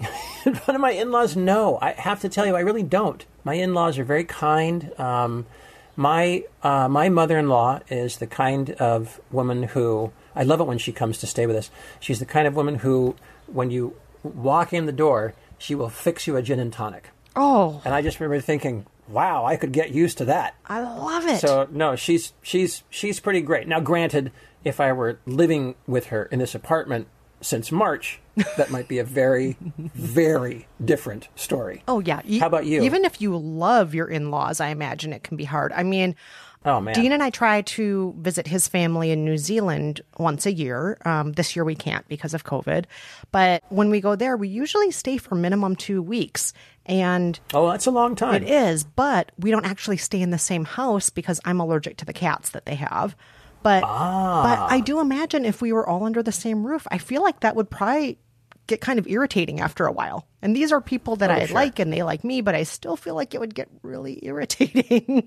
in 0.44 0.54
front 0.54 0.76
of 0.76 0.80
my 0.80 0.92
in-laws 0.92 1.36
no 1.36 1.78
i 1.80 1.92
have 1.92 2.20
to 2.20 2.28
tell 2.28 2.46
you 2.46 2.54
i 2.56 2.60
really 2.60 2.82
don't. 2.82 3.24
My 3.44 3.54
in-laws 3.54 3.98
are 3.98 4.04
very 4.04 4.24
kind. 4.24 4.92
Um, 5.00 5.46
my 5.96 6.44
uh, 6.62 6.86
my 6.88 7.08
mother-in-law 7.08 7.80
is 7.88 8.18
the 8.18 8.26
kind 8.26 8.70
of 8.72 9.20
woman 9.30 9.62
who 9.64 10.12
i 10.36 10.42
love 10.42 10.60
it 10.60 10.64
when 10.66 10.78
she 10.78 10.92
comes 10.92 11.18
to 11.18 11.26
stay 11.26 11.46
with 11.46 11.56
us. 11.56 11.70
She's 11.98 12.18
the 12.18 12.26
kind 12.26 12.46
of 12.46 12.54
woman 12.54 12.76
who 12.76 13.16
when 13.46 13.70
you 13.70 13.94
walk 14.22 14.72
in 14.72 14.86
the 14.86 14.92
door 14.92 15.34
she 15.56 15.74
will 15.74 15.88
fix 15.88 16.26
you 16.26 16.36
a 16.36 16.42
gin 16.42 16.60
and 16.60 16.72
tonic. 16.72 17.08
Oh, 17.34 17.80
and 17.84 17.94
i 17.94 18.02
just 18.02 18.20
remember 18.20 18.40
thinking 18.40 18.86
wow 19.08 19.44
i 19.46 19.56
could 19.56 19.72
get 19.72 19.90
used 19.90 20.18
to 20.18 20.26
that. 20.26 20.54
I 20.66 20.80
love 20.82 21.26
it. 21.26 21.40
so 21.40 21.66
no 21.70 21.96
she's 21.96 22.32
she's 22.42 22.82
she's 22.90 23.18
pretty 23.18 23.40
great. 23.40 23.66
Now 23.66 23.80
granted 23.80 24.30
if 24.64 24.78
i 24.80 24.92
were 24.92 25.18
living 25.24 25.74
with 25.86 26.06
her 26.06 26.24
in 26.26 26.38
this 26.38 26.54
apartment 26.54 27.08
since 27.40 27.70
march 27.72 28.20
that 28.56 28.70
might 28.70 28.88
be 28.88 28.98
a 28.98 29.04
very 29.04 29.56
very 29.94 30.66
different 30.84 31.28
story 31.34 31.82
Oh 31.88 32.00
yeah. 32.00 32.20
E- 32.24 32.38
How 32.38 32.46
about 32.46 32.66
you? 32.66 32.82
Even 32.82 33.04
if 33.04 33.20
you 33.20 33.36
love 33.36 33.94
your 33.94 34.06
in-laws, 34.06 34.60
I 34.60 34.68
imagine 34.68 35.12
it 35.12 35.22
can 35.24 35.36
be 35.36 35.44
hard. 35.44 35.72
I 35.72 35.82
mean, 35.82 36.14
Oh 36.64 36.80
man. 36.80 36.94
Dean 36.94 37.12
and 37.12 37.22
I 37.22 37.30
try 37.30 37.62
to 37.62 38.14
visit 38.18 38.46
his 38.46 38.66
family 38.68 39.10
in 39.10 39.24
New 39.24 39.38
Zealand 39.38 40.00
once 40.18 40.44
a 40.44 40.52
year. 40.52 40.98
Um, 41.04 41.32
this 41.32 41.54
year 41.56 41.64
we 41.64 41.74
can't 41.76 42.06
because 42.08 42.34
of 42.34 42.44
COVID. 42.44 42.84
But 43.32 43.62
when 43.68 43.90
we 43.90 44.00
go 44.00 44.16
there, 44.16 44.36
we 44.36 44.48
usually 44.48 44.90
stay 44.90 45.16
for 45.18 45.34
minimum 45.34 45.76
two 45.76 46.02
weeks. 46.02 46.52
And 46.86 47.38
oh, 47.54 47.70
that's 47.70 47.86
a 47.86 47.90
long 47.92 48.16
time. 48.16 48.42
It 48.42 48.48
is, 48.50 48.82
but 48.84 49.32
we 49.38 49.50
don't 49.50 49.66
actually 49.66 49.98
stay 49.98 50.20
in 50.20 50.30
the 50.30 50.38
same 50.38 50.64
house 50.64 51.10
because 51.10 51.40
I'm 51.44 51.60
allergic 51.60 51.96
to 51.98 52.04
the 52.04 52.12
cats 52.12 52.50
that 52.50 52.66
they 52.66 52.74
have. 52.74 53.14
But 53.62 53.82
Ah. 53.84 54.42
but 54.42 54.72
I 54.74 54.80
do 54.80 55.00
imagine 55.00 55.44
if 55.44 55.60
we 55.60 55.72
were 55.72 55.88
all 55.88 56.04
under 56.04 56.22
the 56.22 56.32
same 56.32 56.66
roof, 56.66 56.86
I 56.90 56.98
feel 56.98 57.22
like 57.22 57.40
that 57.40 57.56
would 57.56 57.70
probably 57.70 58.18
get 58.66 58.80
kind 58.82 58.98
of 58.98 59.06
irritating 59.08 59.60
after 59.60 59.86
a 59.86 59.92
while. 59.92 60.26
And 60.42 60.54
these 60.54 60.72
are 60.72 60.80
people 60.80 61.16
that 61.16 61.30
Oh, 61.30 61.34
I 61.34 61.46
sure. 61.46 61.54
like 61.54 61.78
and 61.78 61.90
they 61.90 62.02
like 62.02 62.22
me, 62.22 62.42
but 62.42 62.54
I 62.54 62.64
still 62.64 62.96
feel 62.96 63.14
like 63.14 63.34
it 63.34 63.40
would 63.40 63.54
get 63.54 63.66
really 63.82 64.18
irritating. 64.26 65.24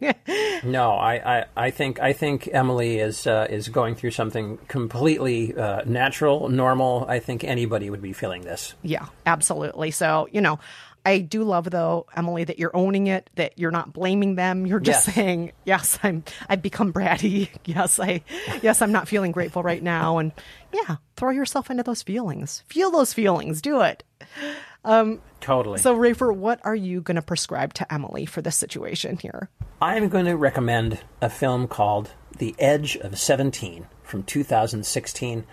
No, 0.64 0.92
I, 0.92 1.40
I, 1.40 1.46
I 1.58 1.72
think 1.72 2.00
I 2.00 2.14
think 2.14 2.48
Emily 2.54 3.00
is 3.00 3.26
uh, 3.26 3.48
is 3.50 3.68
going 3.68 3.96
through 3.96 4.12
something 4.12 4.58
completely 4.68 5.56
uh, 5.56 5.82
natural, 5.86 6.50
normal. 6.50 7.06
I 7.10 7.18
think 7.20 7.44
anybody 7.44 7.90
would 7.90 8.02
be 8.02 8.14
feeling 8.14 8.44
this. 8.44 8.76
Yeah, 8.84 9.08
absolutely. 9.26 9.90
So, 9.92 10.28
you 10.32 10.40
know, 10.42 10.60
I 11.06 11.20
do 11.20 11.44
love 11.44 11.70
though, 11.72 12.06
Emily, 12.16 12.44
that 12.44 12.60
you're 12.60 12.76
owning 12.76 13.08
it, 13.08 13.30
that 13.36 13.58
you're 13.58 13.72
not 13.72 13.92
blaming 13.94 14.36
them. 14.36 14.66
You're 14.68 14.80
just 14.80 15.08
Yes. 15.08 15.16
saying, 15.16 15.52
Yes, 15.66 15.98
I'm 16.04 16.24
I've 16.50 16.62
become 16.62 16.94
bratty. 16.94 17.50
Yes, 17.66 18.00
I 18.00 18.24
yes, 18.62 18.82
I'm 18.82 18.92
not 18.92 19.08
feeling 19.08 19.32
grateful 19.32 19.64
right 19.64 19.82
now. 19.82 20.18
And 20.20 20.32
yeah, 20.74 20.98
throw 21.16 21.32
yourself 21.32 21.70
into 21.72 21.84
those 21.84 22.04
feelings. 22.04 22.64
Feel 22.68 22.92
those 22.92 23.14
feelings. 23.14 23.62
Do 23.62 23.82
it. 23.82 24.04
Um 24.84 25.22
Totally. 25.40 25.80
so 25.80 25.96
Rafer, 25.96 26.36
what 26.36 26.60
are 26.64 26.76
you 26.76 27.02
gonna 27.02 27.22
prescribe 27.22 27.74
to 27.76 27.94
Emily 27.94 28.26
for 28.26 28.42
this 28.42 28.56
situation 28.56 29.18
here? 29.18 29.50
I'm 29.82 30.10
going 30.10 30.26
to 30.26 30.36
recommend 30.38 31.00
a 31.22 31.30
film 31.32 31.68
called 31.68 32.12
The 32.38 32.54
Edge 32.60 32.96
of 32.98 33.18
17 33.18 33.88
from 34.04 34.22
2016. 34.22 35.44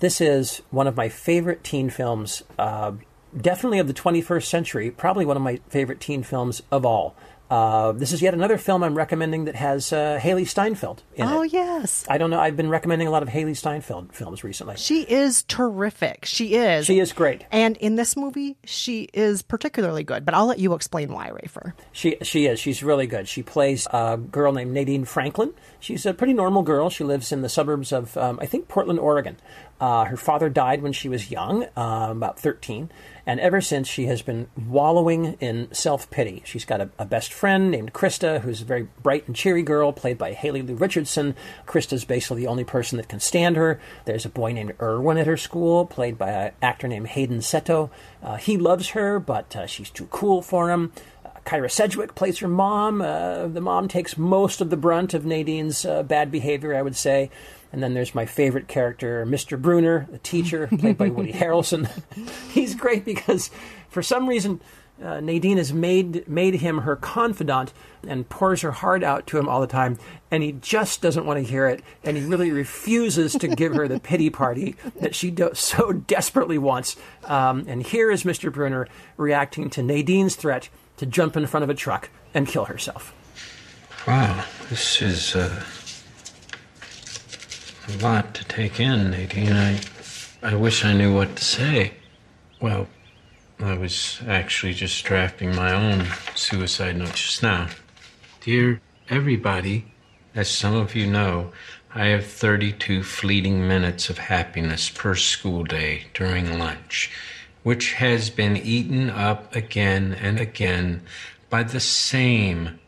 This 0.00 0.20
is 0.20 0.60
one 0.70 0.86
of 0.86 0.94
my 0.96 1.08
favorite 1.08 1.64
teen 1.64 1.88
films, 1.88 2.42
uh, 2.58 2.92
definitely 3.36 3.78
of 3.78 3.86
the 3.86 3.94
21st 3.94 4.44
century, 4.44 4.90
probably 4.90 5.24
one 5.24 5.36
of 5.36 5.42
my 5.42 5.60
favorite 5.68 6.00
teen 6.00 6.22
films 6.22 6.62
of 6.70 6.84
all. 6.84 7.16
Uh, 7.50 7.92
this 7.92 8.12
is 8.12 8.20
yet 8.20 8.34
another 8.34 8.58
film 8.58 8.82
I'm 8.82 8.94
recommending 8.94 9.46
that 9.46 9.54
has 9.54 9.90
uh, 9.92 10.20
Hailee 10.22 10.46
Steinfeld 10.46 11.02
in 11.14 11.26
oh 11.26 11.28
it. 11.28 11.38
Oh 11.38 11.42
yes. 11.42 12.04
I 12.08 12.18
don't 12.18 12.28
know. 12.30 12.38
I've 12.38 12.56
been 12.56 12.68
recommending 12.68 13.08
a 13.08 13.10
lot 13.10 13.22
of 13.22 13.30
Hailee 13.30 13.56
Steinfeld 13.56 14.12
films 14.12 14.44
recently. 14.44 14.76
She 14.76 15.02
is 15.02 15.44
terrific. 15.44 16.26
She 16.26 16.54
is. 16.56 16.84
She 16.84 16.98
is 16.98 17.12
great. 17.12 17.44
And 17.50 17.76
in 17.78 17.96
this 17.96 18.16
movie, 18.16 18.58
she 18.64 19.08
is 19.14 19.40
particularly 19.40 20.04
good. 20.04 20.26
But 20.26 20.34
I'll 20.34 20.46
let 20.46 20.58
you 20.58 20.74
explain 20.74 21.10
why, 21.12 21.30
Rafer. 21.30 21.72
She 21.92 22.16
she 22.22 22.46
is. 22.46 22.60
She's 22.60 22.82
really 22.82 23.06
good. 23.06 23.28
She 23.28 23.42
plays 23.42 23.86
a 23.90 24.18
girl 24.18 24.52
named 24.52 24.72
Nadine 24.72 25.06
Franklin. 25.06 25.54
She's 25.80 26.04
a 26.06 26.14
pretty 26.14 26.32
normal 26.32 26.62
girl. 26.62 26.90
She 26.90 27.04
lives 27.04 27.30
in 27.30 27.42
the 27.42 27.48
suburbs 27.48 27.92
of 27.92 28.16
um, 28.16 28.38
I 28.42 28.46
think 28.46 28.68
Portland, 28.68 28.98
Oregon. 28.98 29.36
Uh, 29.80 30.06
her 30.06 30.16
father 30.16 30.48
died 30.48 30.82
when 30.82 30.92
she 30.92 31.08
was 31.08 31.30
young, 31.30 31.62
uh, 31.76 32.08
about 32.10 32.36
thirteen, 32.36 32.90
and 33.24 33.38
ever 33.38 33.60
since 33.60 33.86
she 33.86 34.06
has 34.06 34.22
been 34.22 34.48
wallowing 34.66 35.36
in 35.38 35.72
self 35.72 36.10
pity. 36.10 36.42
She's 36.44 36.64
got 36.64 36.80
a, 36.80 36.90
a 36.98 37.04
best 37.04 37.32
friend 37.32 37.70
named 37.70 37.92
Krista, 37.92 38.40
who's 38.40 38.60
a 38.60 38.64
very 38.64 38.88
bright 39.04 39.28
and 39.28 39.36
cheery 39.36 39.62
girl, 39.62 39.92
played 39.92 40.18
by 40.18 40.32
Haley 40.32 40.62
Lu 40.62 40.74
Richardson. 40.74 41.36
Krista's 41.64 42.04
basically 42.04 42.42
the 42.42 42.48
only 42.48 42.64
person 42.64 42.96
that 42.96 43.08
can 43.08 43.20
stand 43.20 43.54
her. 43.54 43.80
There's 44.04 44.24
a 44.24 44.30
boy 44.30 44.52
named 44.52 44.74
Erwin 44.80 45.16
at 45.16 45.28
her 45.28 45.36
school, 45.36 45.86
played 45.86 46.18
by 46.18 46.30
an 46.30 46.52
actor 46.60 46.88
named 46.88 47.08
Hayden 47.08 47.38
Szeto. 47.38 47.90
Uh, 48.20 48.34
he 48.34 48.56
loves 48.56 48.88
her, 48.90 49.20
but 49.20 49.54
uh, 49.54 49.66
she's 49.66 49.90
too 49.90 50.06
cool 50.06 50.42
for 50.42 50.70
him. 50.72 50.90
Kyra 51.48 51.70
Sedgwick 51.70 52.14
plays 52.14 52.40
her 52.40 52.48
mom. 52.48 53.00
Uh, 53.00 53.46
the 53.46 53.62
mom 53.62 53.88
takes 53.88 54.18
most 54.18 54.60
of 54.60 54.68
the 54.68 54.76
brunt 54.76 55.14
of 55.14 55.24
Nadine's 55.24 55.86
uh, 55.86 56.02
bad 56.02 56.30
behavior, 56.30 56.74
I 56.76 56.82
would 56.82 56.94
say. 56.94 57.30
And 57.72 57.82
then 57.82 57.94
there's 57.94 58.14
my 58.14 58.26
favorite 58.26 58.68
character, 58.68 59.24
Mr. 59.26 59.60
Bruner, 59.60 60.06
the 60.10 60.18
teacher, 60.18 60.66
played 60.66 60.98
by 60.98 61.08
Woody 61.08 61.32
Harrelson. 61.34 61.88
He's 62.52 62.74
great 62.74 63.06
because, 63.06 63.50
for 63.88 64.02
some 64.02 64.28
reason, 64.28 64.60
uh, 65.02 65.20
Nadine 65.20 65.56
has 65.56 65.72
made 65.72 66.28
made 66.28 66.56
him 66.56 66.78
her 66.78 66.96
confidant 66.96 67.72
and 68.06 68.28
pours 68.28 68.60
her 68.60 68.72
heart 68.72 69.02
out 69.02 69.26
to 69.28 69.38
him 69.38 69.48
all 69.48 69.62
the 69.62 69.66
time, 69.66 69.98
and 70.30 70.42
he 70.42 70.52
just 70.52 71.00
doesn't 71.00 71.24
want 71.24 71.38
to 71.42 71.50
hear 71.50 71.66
it, 71.66 71.82
and 72.04 72.18
he 72.18 72.24
really 72.24 72.50
refuses 72.50 73.32
to 73.32 73.48
give 73.48 73.74
her 73.74 73.88
the 73.88 74.00
pity 74.00 74.28
party 74.28 74.76
that 75.00 75.14
she 75.14 75.30
do- 75.30 75.54
so 75.54 75.92
desperately 75.92 76.58
wants. 76.58 76.96
Um, 77.24 77.64
and 77.68 77.82
here 77.82 78.10
is 78.10 78.24
Mr. 78.24 78.52
Bruner 78.52 78.86
reacting 79.16 79.70
to 79.70 79.82
Nadine's 79.82 80.36
threat 80.36 80.68
to 80.98 81.06
jump 81.06 81.36
in 81.36 81.46
front 81.46 81.64
of 81.64 81.70
a 81.70 81.74
truck 81.74 82.10
and 82.34 82.46
kill 82.46 82.66
herself. 82.66 83.14
Wow, 84.06 84.44
this 84.70 85.02
is 85.02 85.34
uh, 85.34 85.62
a 87.88 88.02
lot 88.02 88.34
to 88.34 88.44
take 88.44 88.80
in, 88.80 89.10
Nadine. 89.10 89.52
I, 89.52 89.80
I 90.42 90.54
wish 90.54 90.84
I 90.84 90.92
knew 90.92 91.14
what 91.14 91.36
to 91.36 91.44
say. 91.44 91.92
Well, 92.60 92.86
I 93.60 93.74
was 93.74 94.20
actually 94.26 94.74
just 94.74 95.04
drafting 95.04 95.54
my 95.54 95.72
own 95.72 96.06
suicide 96.34 96.96
note 96.96 97.14
just 97.14 97.42
now. 97.42 97.68
Dear 98.40 98.80
everybody, 99.10 99.92
as 100.34 100.48
some 100.48 100.74
of 100.74 100.94
you 100.94 101.06
know, 101.06 101.52
I 101.94 102.06
have 102.06 102.26
32 102.26 103.02
fleeting 103.02 103.66
minutes 103.66 104.10
of 104.10 104.18
happiness 104.18 104.90
per 104.90 105.14
school 105.14 105.64
day 105.64 106.04
during 106.14 106.58
lunch, 106.58 107.10
which 107.68 107.92
has 107.92 108.30
been 108.30 108.56
eaten 108.56 109.10
up 109.10 109.54
again 109.54 110.16
and 110.22 110.40
again 110.40 111.02
by 111.50 111.62
the 111.62 111.78
same 111.78 112.78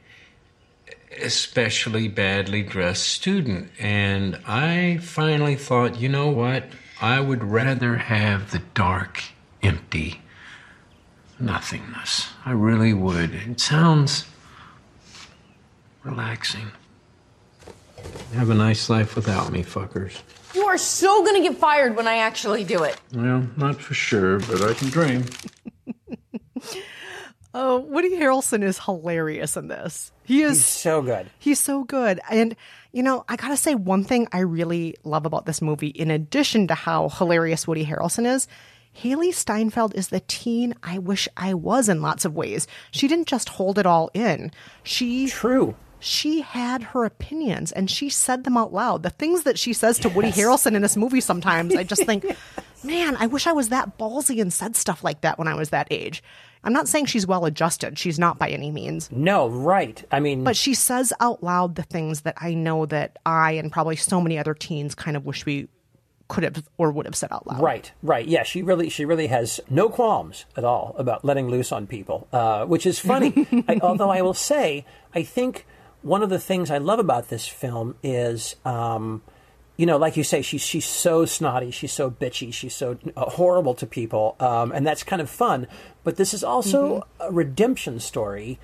especially 1.21 2.09
badly 2.09 2.63
dressed 2.63 3.07
student. 3.07 3.71
And 3.79 4.41
I 4.47 4.99
finally 5.03 5.55
thought, 5.55 6.01
you 6.01 6.09
know 6.09 6.31
what? 6.31 6.65
I 6.99 7.21
would 7.21 7.45
rather 7.45 7.97
have 7.99 8.53
the 8.53 8.63
dark, 8.73 9.23
empty 9.63 10.23
nothingness. 11.39 12.31
I 12.47 12.53
really 12.53 12.95
would. 12.95 13.35
It 13.35 13.61
sounds 13.61 14.25
relaxing. 16.03 16.73
Have 18.33 18.49
a 18.49 18.55
nice 18.55 18.89
life 18.89 19.15
without 19.15 19.53
me, 19.53 19.63
fuckers. 19.63 20.23
You 20.55 20.67
are 20.67 20.79
so 20.79 21.25
gonna 21.25 21.43
get 21.43 21.57
fired 21.57 21.97
when 21.97 22.09
I 22.09 22.19
actually 22.19 22.65
do 22.65 22.83
it. 22.83 23.01
Well, 23.15 23.49
not 23.57 23.81
for 23.81 23.95
sure, 23.95 24.41
but 24.41 24.63
I 24.63 24.75
can 24.75 24.89
dream. 24.89 25.25
Oh, 27.53 27.79
Woody 27.81 28.11
Harrelson 28.11 28.63
is 28.63 28.79
hilarious 28.79 29.57
in 29.57 29.67
this. 29.67 30.13
He 30.23 30.43
is 30.43 30.59
He's 30.59 30.65
so 30.65 31.03
good. 31.03 31.29
He's 31.39 31.59
so 31.59 31.83
good. 31.83 32.21
And, 32.31 32.55
you 32.93 33.03
know, 33.03 33.25
I 33.29 33.35
gotta 33.35 33.57
say, 33.57 33.75
one 33.75 34.05
thing 34.05 34.29
I 34.31 34.41
really 34.41 34.95
love 35.03 35.27
about 35.27 35.47
this 35.47 35.61
movie, 35.61 35.89
in 35.89 36.13
addition 36.13 36.69
to 36.69 36.75
how 36.75 37.09
hilarious 37.09 37.67
Woody 37.67 37.85
Harrelson 37.85 38.25
is, 38.25 38.47
Hailee 39.03 39.35
Steinfeld 39.35 39.95
is 39.97 40.09
the 40.09 40.21
teen 40.21 40.75
I 40.83 40.99
wish 40.99 41.29
I 41.37 41.55
was 41.55 41.89
in 41.89 42.03
lots 42.03 42.25
of 42.25 42.35
ways. 42.35 42.69
She 42.93 43.09
didn't 43.09 43.27
just 43.27 43.49
hold 43.49 43.79
it 43.79 43.87
all 43.87 44.11
in. 44.15 44.53
She 44.85 45.27
True. 45.27 45.75
She 46.01 46.41
had 46.41 46.83
her 46.83 47.05
opinions 47.05 47.73
and 47.73 47.91
she 47.91 48.09
said 48.09 48.45
them 48.45 48.57
out 48.57 48.73
loud. 48.73 49.03
The 49.03 49.11
things 49.11 49.43
that 49.45 49.59
she 49.59 49.73
says 49.73 49.99
to 50.01 50.09
Woody 50.09 50.31
Harrelson 50.31 50.75
in 50.75 50.83
this 50.83 50.97
movie 50.97 51.21
sometimes, 51.21 51.77
I 51.77 51.85
just 51.85 52.05
think, 52.05 52.25
man, 52.85 53.17
I 53.17 53.27
wish 53.27 53.47
I 53.47 53.53
was 53.53 53.69
that 53.69 53.99
ballsy 53.99 54.41
and 54.41 54.53
said 54.53 54.77
stuff 54.77 55.05
like 55.05 55.21
that 55.21 55.39
when 55.39 55.47
I 55.49 55.55
was 55.55 55.71
that 55.71 55.89
age. 55.91 56.23
I'm 56.63 56.73
not 56.73 56.89
saying 56.89 57.07
she's 57.07 57.27
well 57.27 57.45
adjusted. 57.47 57.99
She's 57.99 58.19
not 58.19 58.39
by 58.39 58.49
any 58.49 58.71
means. 58.71 59.11
No, 59.11 59.49
right. 59.49 60.03
I 60.11 60.21
mean, 60.21 60.45
But 60.45 60.57
she 60.57 60.75
says 60.75 61.13
out 61.21 61.43
loud 61.43 61.75
the 61.75 61.83
things 61.83 62.23
that 62.23 62.35
I 62.39 62.55
know 62.55 62.87
that 62.87 63.19
I 63.25 63.53
and 63.53 63.73
probably 63.73 63.97
so 63.97 64.21
many 64.21 64.39
other 64.39 64.55
teens 64.55 64.95
kind 64.95 65.17
of 65.17 65.25
wish 65.25 65.47
we 65.47 65.69
could 66.29 66.45
have 66.45 66.69
or 66.79 66.93
would 66.93 67.07
have 67.07 67.17
said 67.17 67.33
out 67.33 67.47
loud. 67.47 67.61
Right, 67.61 67.91
right. 68.03 68.27
Yeah, 68.27 68.43
she 68.45 68.63
really, 68.63 68.89
she 68.89 69.05
really 69.05 69.27
has 69.27 69.59
no 69.69 69.89
qualms 69.89 70.45
at 70.57 70.65
all 70.65 70.95
about 70.99 71.25
letting 71.25 71.49
loose 71.49 71.73
on 71.73 71.87
people, 71.87 72.29
uh, 72.33 72.67
which 72.67 72.87
is 72.87 72.99
funny. 72.99 73.47
I, 73.69 73.81
although 73.83 74.11
I 74.11 74.23
will 74.23 74.35
say, 74.35 74.85
I 75.15 75.23
think 75.23 75.67
one 76.03 76.23
of 76.23 76.31
the 76.31 76.39
things 76.39 76.71
I 76.71 76.79
love 76.79 76.99
about 76.99 77.29
this 77.29 77.47
film 77.47 77.97
is, 78.03 78.57
um, 78.65 79.23
you 79.77 79.87
know, 79.87 79.97
like 79.97 80.17
you 80.17 80.25
say, 80.25 80.43
she's 80.43 80.63
she's 80.63 80.85
so 80.85 81.25
snotty, 81.25 81.71
she's 81.71 81.93
so 81.93 82.11
bitchy, 82.11 82.53
she's 82.53 82.75
so 82.75 82.99
uh, 83.17 83.31
horrible 83.31 83.75
to 83.75 83.87
people, 83.87 84.37
um, 84.41 84.73
and 84.73 84.87
that's 84.87 85.03
kind 85.03 85.23
of 85.23 85.31
fun. 85.31 85.67
But 86.05 86.17
this 86.17 86.35
is 86.35 86.45
also 86.45 87.07
a 87.19 87.33
redemption 87.33 88.01
story 88.01 88.59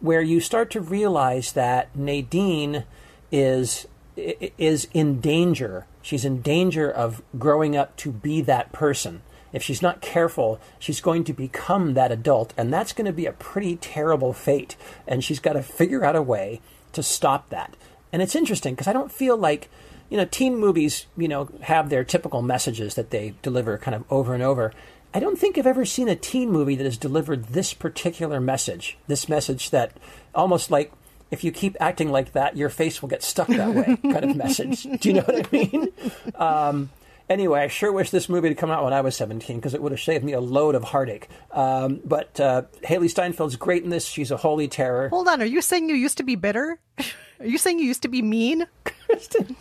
where 0.00 0.22
you 0.22 0.40
start 0.40 0.70
to 0.72 0.80
realize 0.80 1.52
that 1.52 1.94
Nadine 1.94 2.84
is 3.30 3.86
is 4.16 4.88
in 4.94 5.20
danger. 5.20 5.86
She's 6.02 6.24
in 6.24 6.40
danger 6.40 6.90
of 6.90 7.22
growing 7.38 7.76
up 7.76 7.96
to 7.98 8.12
be 8.12 8.40
that 8.42 8.72
person. 8.72 9.22
If 9.56 9.62
she's 9.62 9.80
not 9.80 10.02
careful, 10.02 10.60
she's 10.78 11.00
going 11.00 11.24
to 11.24 11.32
become 11.32 11.94
that 11.94 12.12
adult, 12.12 12.52
and 12.58 12.70
that's 12.70 12.92
going 12.92 13.06
to 13.06 13.12
be 13.12 13.24
a 13.24 13.32
pretty 13.32 13.76
terrible 13.76 14.34
fate. 14.34 14.76
And 15.08 15.24
she's 15.24 15.40
got 15.40 15.54
to 15.54 15.62
figure 15.62 16.04
out 16.04 16.14
a 16.14 16.20
way 16.20 16.60
to 16.92 17.02
stop 17.02 17.48
that. 17.48 17.74
And 18.12 18.20
it's 18.20 18.36
interesting 18.36 18.74
because 18.74 18.86
I 18.86 18.92
don't 18.92 19.10
feel 19.10 19.34
like, 19.34 19.70
you 20.10 20.18
know, 20.18 20.26
teen 20.26 20.58
movies, 20.58 21.06
you 21.16 21.26
know, 21.26 21.48
have 21.62 21.88
their 21.88 22.04
typical 22.04 22.42
messages 22.42 22.96
that 22.96 23.08
they 23.08 23.32
deliver 23.40 23.78
kind 23.78 23.94
of 23.94 24.04
over 24.12 24.34
and 24.34 24.42
over. 24.42 24.74
I 25.14 25.20
don't 25.20 25.38
think 25.38 25.56
I've 25.56 25.66
ever 25.66 25.86
seen 25.86 26.10
a 26.10 26.16
teen 26.16 26.52
movie 26.52 26.74
that 26.76 26.84
has 26.84 26.98
delivered 26.98 27.46
this 27.46 27.72
particular 27.72 28.42
message. 28.42 28.98
This 29.06 29.26
message 29.26 29.70
that 29.70 29.92
almost 30.34 30.70
like 30.70 30.92
if 31.30 31.44
you 31.44 31.50
keep 31.50 31.78
acting 31.80 32.10
like 32.10 32.32
that, 32.32 32.58
your 32.58 32.68
face 32.68 33.00
will 33.00 33.08
get 33.08 33.22
stuck 33.22 33.48
that 33.48 33.74
way 33.74 33.96
kind 34.02 34.30
of 34.30 34.36
message. 34.36 34.82
Do 34.82 35.08
you 35.08 35.14
know 35.14 35.22
what 35.22 35.46
I 35.46 35.48
mean? 35.50 35.92
Um, 36.34 36.90
anyway, 37.28 37.60
I 37.60 37.68
sure 37.68 37.92
wish 37.92 38.10
this 38.10 38.28
movie 38.28 38.48
had 38.48 38.58
come 38.58 38.70
out 38.70 38.84
when 38.84 38.92
I 38.92 39.00
was 39.00 39.16
17 39.16 39.56
because 39.56 39.74
it 39.74 39.82
would 39.82 39.92
have 39.92 40.00
saved 40.00 40.24
me 40.24 40.32
a 40.32 40.40
load 40.40 40.74
of 40.74 40.84
heartache. 40.84 41.28
Um, 41.50 42.00
but 42.04 42.38
uh, 42.40 42.62
Hailee 42.84 43.12
Steinfeld's 43.12 43.56
great 43.56 43.84
in 43.84 43.90
this. 43.90 44.06
She's 44.06 44.30
a 44.30 44.36
holy 44.36 44.68
terror. 44.68 45.08
Hold 45.08 45.28
on, 45.28 45.40
are 45.42 45.46
you 45.46 45.60
saying 45.62 45.88
you 45.88 45.96
used 45.96 46.18
to 46.18 46.24
be 46.24 46.34
bitter? 46.34 46.78
Are 47.38 47.44
you 47.44 47.58
saying 47.58 47.78
you 47.78 47.84
used 47.84 48.00
to 48.00 48.08
be 48.08 48.22
mean? 48.22 48.66
Kristen. 48.84 49.54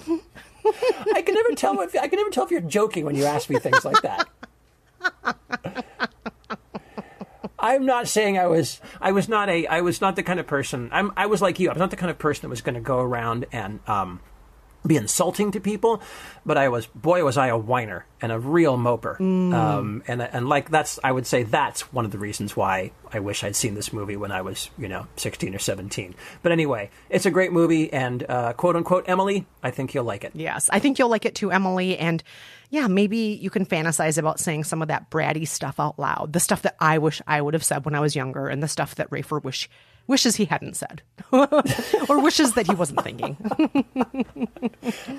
I 1.14 1.22
can 1.22 1.36
never 1.36 1.52
tell 1.56 1.78
if 1.82 1.94
I 1.94 2.08
can 2.08 2.18
never 2.18 2.30
tell 2.30 2.46
if 2.46 2.52
you're 2.52 2.62
joking 2.62 3.04
when 3.04 3.16
you 3.16 3.26
ask 3.26 3.50
me 3.50 3.60
things 3.60 3.84
like 3.84 4.02
that. 4.02 4.30
I'm 7.60 7.86
not 7.86 8.08
saying 8.08 8.38
I 8.38 8.48
was 8.48 8.80
I 9.02 9.12
was 9.12 9.28
not 9.28 9.50
a 9.50 9.68
I 9.68 9.82
was 9.82 10.00
not 10.00 10.16
the 10.16 10.24
kind 10.24 10.40
of 10.40 10.48
person 10.48 10.90
I'm 10.92 11.12
I 11.18 11.26
was 11.26 11.42
like 11.42 11.60
you 11.60 11.70
I 11.70 11.74
was 11.74 11.80
not 11.80 11.92
the 11.92 11.98
kind 11.98 12.10
of 12.10 12.18
person 12.18 12.44
that 12.44 12.50
was 12.50 12.62
going 12.62 12.76
to 12.76 12.82
go 12.82 13.00
around 13.00 13.46
and 13.52 13.80
um, 13.88 14.22
be 14.88 14.96
insulting 14.98 15.52
to 15.52 15.60
people, 15.60 16.02
but 16.46 16.58
I 16.58 16.70
was 16.70 16.86
boy 16.88 17.24
was 17.24 17.38
I 17.38 17.48
a 17.48 17.58
whiner 17.58 18.06
and 18.22 18.32
a 18.32 18.40
real 18.40 18.78
moper, 18.78 19.18
Mm. 19.18 19.54
um, 19.54 20.04
and 20.08 20.22
and 20.22 20.48
like 20.50 20.70
that's 20.70 21.00
I 21.04 21.12
would 21.12 21.26
say 21.28 21.44
that's 21.44 21.92
one 21.94 22.06
of 22.06 22.12
the 22.12 22.18
reasons 22.18 22.56
why 22.56 22.92
I 23.12 23.20
wish 23.20 23.44
I'd 23.44 23.56
seen 23.56 23.74
this 23.76 23.92
movie 23.94 24.16
when 24.18 24.32
I 24.32 24.42
was 24.42 24.70
you 24.78 24.88
know 24.88 25.08
16 25.18 25.54
or 25.56 25.60
17. 25.60 26.16
But 26.42 26.52
anyway, 26.52 26.90
it's 27.10 27.26
a 27.26 27.32
great 27.32 27.52
movie 27.52 27.92
and 27.92 28.26
uh, 28.30 28.54
quote 28.54 28.76
unquote 28.76 29.06
Emily, 29.08 29.46
I 29.64 29.72
think 29.72 29.94
you'll 29.94 30.06
like 30.06 30.24
it. 30.24 30.32
Yes, 30.36 30.70
I 30.72 30.80
think 30.80 31.00
you'll 31.00 31.10
like 31.10 31.26
it 31.26 31.36
too, 31.36 31.52
Emily. 31.52 31.98
And 31.98 32.24
yeah, 32.70 32.88
maybe 32.88 33.18
you 33.18 33.50
can 33.50 33.66
fantasize 33.66 34.18
about 34.18 34.40
saying 34.40 34.64
some 34.66 34.82
of 34.82 34.88
that 34.90 35.10
bratty 35.10 35.48
stuff 35.48 35.80
out 35.80 35.98
loud. 36.00 36.34
The 36.34 36.40
stuff 36.40 36.64
that 36.64 36.76
I 36.80 36.98
wish 36.98 37.22
I 37.28 37.42
would 37.42 37.54
have 37.54 37.64
said 37.64 37.86
when 37.86 37.96
I 37.96 38.00
was 38.00 38.16
younger, 38.16 38.48
and 38.48 38.62
the 38.62 38.68
stuff 38.68 38.96
that 38.96 39.10
Rafer 39.12 39.42
wish 39.44 39.70
wishes 40.08 40.36
he 40.36 40.46
hadn't 40.46 40.76
said, 40.76 41.02
or 41.32 42.20
wishes 42.22 42.54
that 42.54 42.68
he 42.68 42.76
wasn't 42.76 43.04
thinking. 43.04 43.38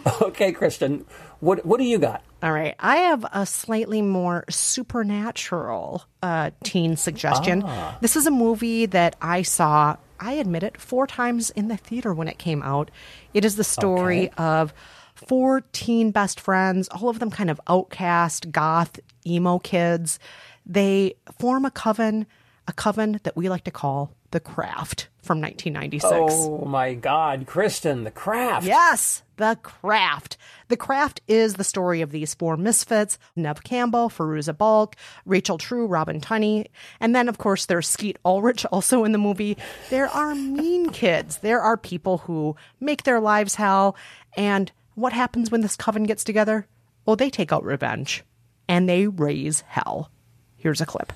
okay, 0.23 0.53
Kristen, 0.53 1.05
what 1.41 1.65
what 1.67 1.79
do 1.79 1.85
you 1.85 1.99
got? 1.99 2.23
All 2.43 2.53
right, 2.53 2.75
I 2.79 2.97
have 2.97 3.25
a 3.33 3.47
slightly 3.47 4.03
more 4.03 4.45
supernatural 4.49 6.05
uh, 6.23 6.51
teen 6.65 6.97
suggestion. 6.97 7.63
Ah. 7.67 7.97
This 8.01 8.17
is 8.17 8.27
a 8.27 8.31
movie 8.31 8.87
that 8.87 9.17
I 9.21 9.43
saw. 9.43 9.97
I 10.19 10.33
admit 10.35 10.63
it 10.63 10.81
four 10.81 11.07
times 11.07 11.51
in 11.51 11.69
the 11.69 11.77
theater 11.77 12.15
when 12.15 12.29
it 12.29 12.39
came 12.39 12.63
out. 12.63 12.91
It 13.35 13.45
is 13.45 13.57
the 13.57 13.65
story 13.65 14.27
Okay. 14.29 14.35
of 14.39 14.73
four 15.15 15.63
teen 15.73 16.11
best 16.11 16.41
friends, 16.41 16.89
all 16.89 17.09
of 17.09 17.19
them 17.19 17.31
kind 17.31 17.51
of 17.51 17.61
outcast, 17.69 18.51
goth, 18.53 18.99
emo 19.27 19.59
kids. 19.59 20.19
They 20.65 21.15
form 21.39 21.65
a 21.65 21.71
coven, 21.71 22.27
a 22.67 22.73
coven 22.73 23.21
that 23.25 23.37
we 23.37 23.49
like 23.49 23.65
to 23.65 23.71
call 23.71 24.13
the 24.37 24.41
Craft 24.41 25.09
from 25.23 25.41
1996. 25.41 26.13
Oh 26.13 26.67
my 26.67 26.93
God, 26.93 27.47
Kristen, 27.47 28.05
The 28.05 28.11
Craft. 28.11 28.67
Yes, 28.67 29.23
The 29.39 29.59
Craft. 29.63 30.37
The 30.69 30.77
Craft 30.77 31.23
is 31.27 31.55
the 31.55 31.65
story 31.65 32.03
of 32.03 32.11
these 32.11 32.35
four 32.35 32.59
misfits 32.59 33.19
Neve 33.35 33.65
Campbell, 33.65 34.11
Fairuza 34.11 34.55
Balk, 34.55 34.95
Rachel 35.25 35.57
True, 35.57 35.87
Robin 35.87 36.21
Tunney, 36.21 36.67
and 37.01 37.17
then, 37.17 37.31
of 37.31 37.39
course, 37.39 37.65
there's 37.65 37.89
Skeet 37.89 38.19
Ulrich 38.27 38.67
also 38.71 39.05
in 39.05 39.13
the 39.13 39.19
movie. 39.19 39.57
There 39.89 40.09
are 40.09 40.35
mean 40.35 40.91
kids. 40.91 41.39
There 41.39 41.63
are 41.63 41.79
people 41.79 42.19
who 42.19 42.55
make 42.79 43.05
their 43.05 43.21
lives 43.21 43.55
hell. 43.55 43.97
And 44.37 44.71
what 44.97 45.15
happens 45.15 45.51
when 45.51 45.63
this 45.63 45.77
coven 45.77 46.05
gets 46.05 46.25
together? 46.25 46.67
Well, 47.07 47.17
they 47.17 47.31
take 47.31 47.53
out 47.53 47.65
revenge 47.65 48.23
and 48.69 48.87
they 48.87 49.07
raise 49.07 49.63
hell. 49.63 50.11
Here's 50.59 50.83
a 50.83 50.87
clip. 50.87 51.15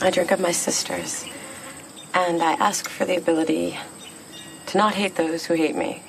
I 0.00 0.10
drink 0.10 0.30
of 0.30 0.40
my 0.40 0.52
sisters, 0.52 1.26
and 2.14 2.42
I 2.42 2.52
ask 2.52 2.88
for 2.88 3.04
the 3.04 3.16
ability 3.16 3.76
to 4.66 4.78
not 4.78 4.94
hate 4.94 5.16
those 5.16 5.44
who 5.44 5.54
hate 5.54 5.74
me, 5.74 6.02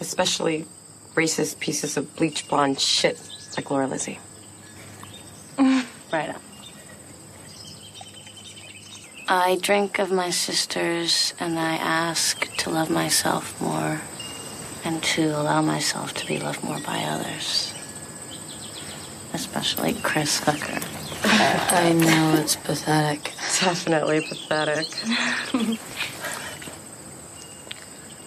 especially 0.00 0.64
racist 1.14 1.60
pieces 1.60 1.96
of 1.96 2.16
bleach 2.16 2.48
blonde 2.48 2.80
shit 2.80 3.20
like 3.56 3.70
Laura 3.70 3.86
Lizzie. 3.86 4.18
Right 6.10 6.30
on. 6.30 6.40
I 9.28 9.58
drink 9.60 9.98
of 9.98 10.10
my 10.10 10.30
sisters 10.30 11.34
and 11.38 11.58
I 11.58 11.74
ask 11.74 12.50
to 12.56 12.70
love 12.70 12.88
myself 12.88 13.60
more 13.60 14.00
and 14.84 15.02
to 15.02 15.38
allow 15.38 15.60
myself 15.60 16.14
to 16.14 16.26
be 16.26 16.38
loved 16.38 16.64
more 16.64 16.80
by 16.80 17.02
others. 17.02 17.74
Especially 19.34 19.92
Chris 19.92 20.40
Hooker. 20.40 20.80
I 21.24 21.92
know 21.92 22.34
it's 22.40 22.56
pathetic. 22.56 23.32
Definitely 23.60 24.20
pathetic. 24.20 24.86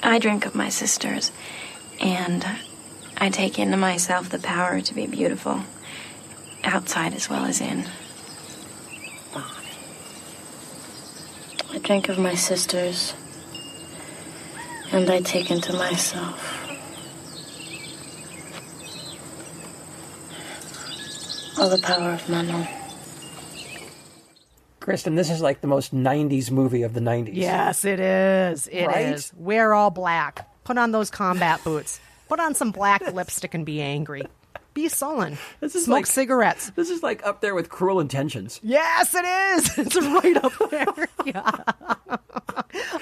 I 0.04 0.20
drink 0.20 0.46
of 0.46 0.56
my 0.56 0.70
sisters, 0.70 1.32
and 2.00 2.46
I 3.18 3.30
take 3.30 3.60
into 3.60 3.78
myself 3.78 4.30
the 4.30 4.40
power 4.40 4.82
to 4.82 4.94
be 4.94 5.08
beautiful, 5.08 5.62
outside 6.64 7.14
as 7.14 7.30
well 7.30 7.46
as 7.46 7.62
in. 7.62 7.88
I 11.74 11.78
drink 11.78 12.10
of 12.10 12.18
my 12.18 12.36
sisters 12.36 13.14
and 14.92 15.10
I 15.10 15.22
take 15.22 15.50
into 15.50 15.72
myself 15.72 16.68
all 21.58 21.70
the 21.70 21.82
power 21.82 22.12
of 22.12 22.28
Manon. 22.28 22.68
Kristen, 24.82 25.16
this 25.16 25.30
is 25.30 25.42
like 25.42 25.62
the 25.62 25.68
most 25.68 25.96
90s 25.96 26.52
movie 26.52 26.84
of 26.84 26.94
the 26.94 27.00
90s. 27.00 27.30
Yes, 27.34 27.86
it 27.86 28.00
is. 28.02 28.68
It 28.68 28.84
is. 28.84 28.88
Right? 28.88 29.32
Wear 29.42 29.74
all 29.74 29.92
black. 29.92 30.48
Put 30.66 30.78
on 30.78 30.92
those 30.92 31.10
combat 31.10 31.64
boots. 31.64 32.00
Put 32.28 32.40
on 32.42 32.54
some 32.56 32.72
black 32.72 33.14
lipstick 33.14 33.54
and 33.54 33.66
be 33.66 33.82
angry. 33.82 34.24
Be 34.74 34.88
sullen. 34.90 35.38
This 35.60 35.76
is 35.76 35.86
Smoke 35.86 35.96
like- 35.98 36.06
cigarettes. 36.08 36.72
This 36.76 36.90
is 36.90 37.04
like 37.04 37.26
up 37.26 37.42
there 37.42 37.54
with 37.56 37.70
Cruel 37.70 38.00
Intentions. 38.00 38.60
Yes, 38.64 39.14
it 39.16 39.24
is. 39.26 39.78
It's 39.86 39.96
right 39.96 40.38
up 40.44 40.54
there. 40.70 41.08
Yeah. 41.26 41.52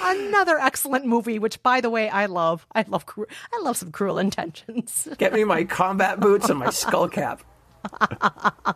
Another 0.02 0.60
excellent 0.60 1.06
movie, 1.06 1.40
which, 1.40 1.62
by 1.64 1.80
the 1.80 1.90
way, 1.90 2.10
I 2.10 2.26
love. 2.26 2.66
I 2.76 2.84
love. 2.88 3.06
Cru- 3.06 3.28
I 3.54 3.60
love 3.62 3.78
some 3.78 3.92
Cruel 3.92 4.18
Intentions. 4.20 5.08
Get 5.18 5.32
me 5.32 5.44
my 5.46 5.64
combat 5.64 6.20
boots 6.20 6.50
and 6.50 6.60
my 6.60 6.70
skull 6.72 7.08
cap. 7.08 7.42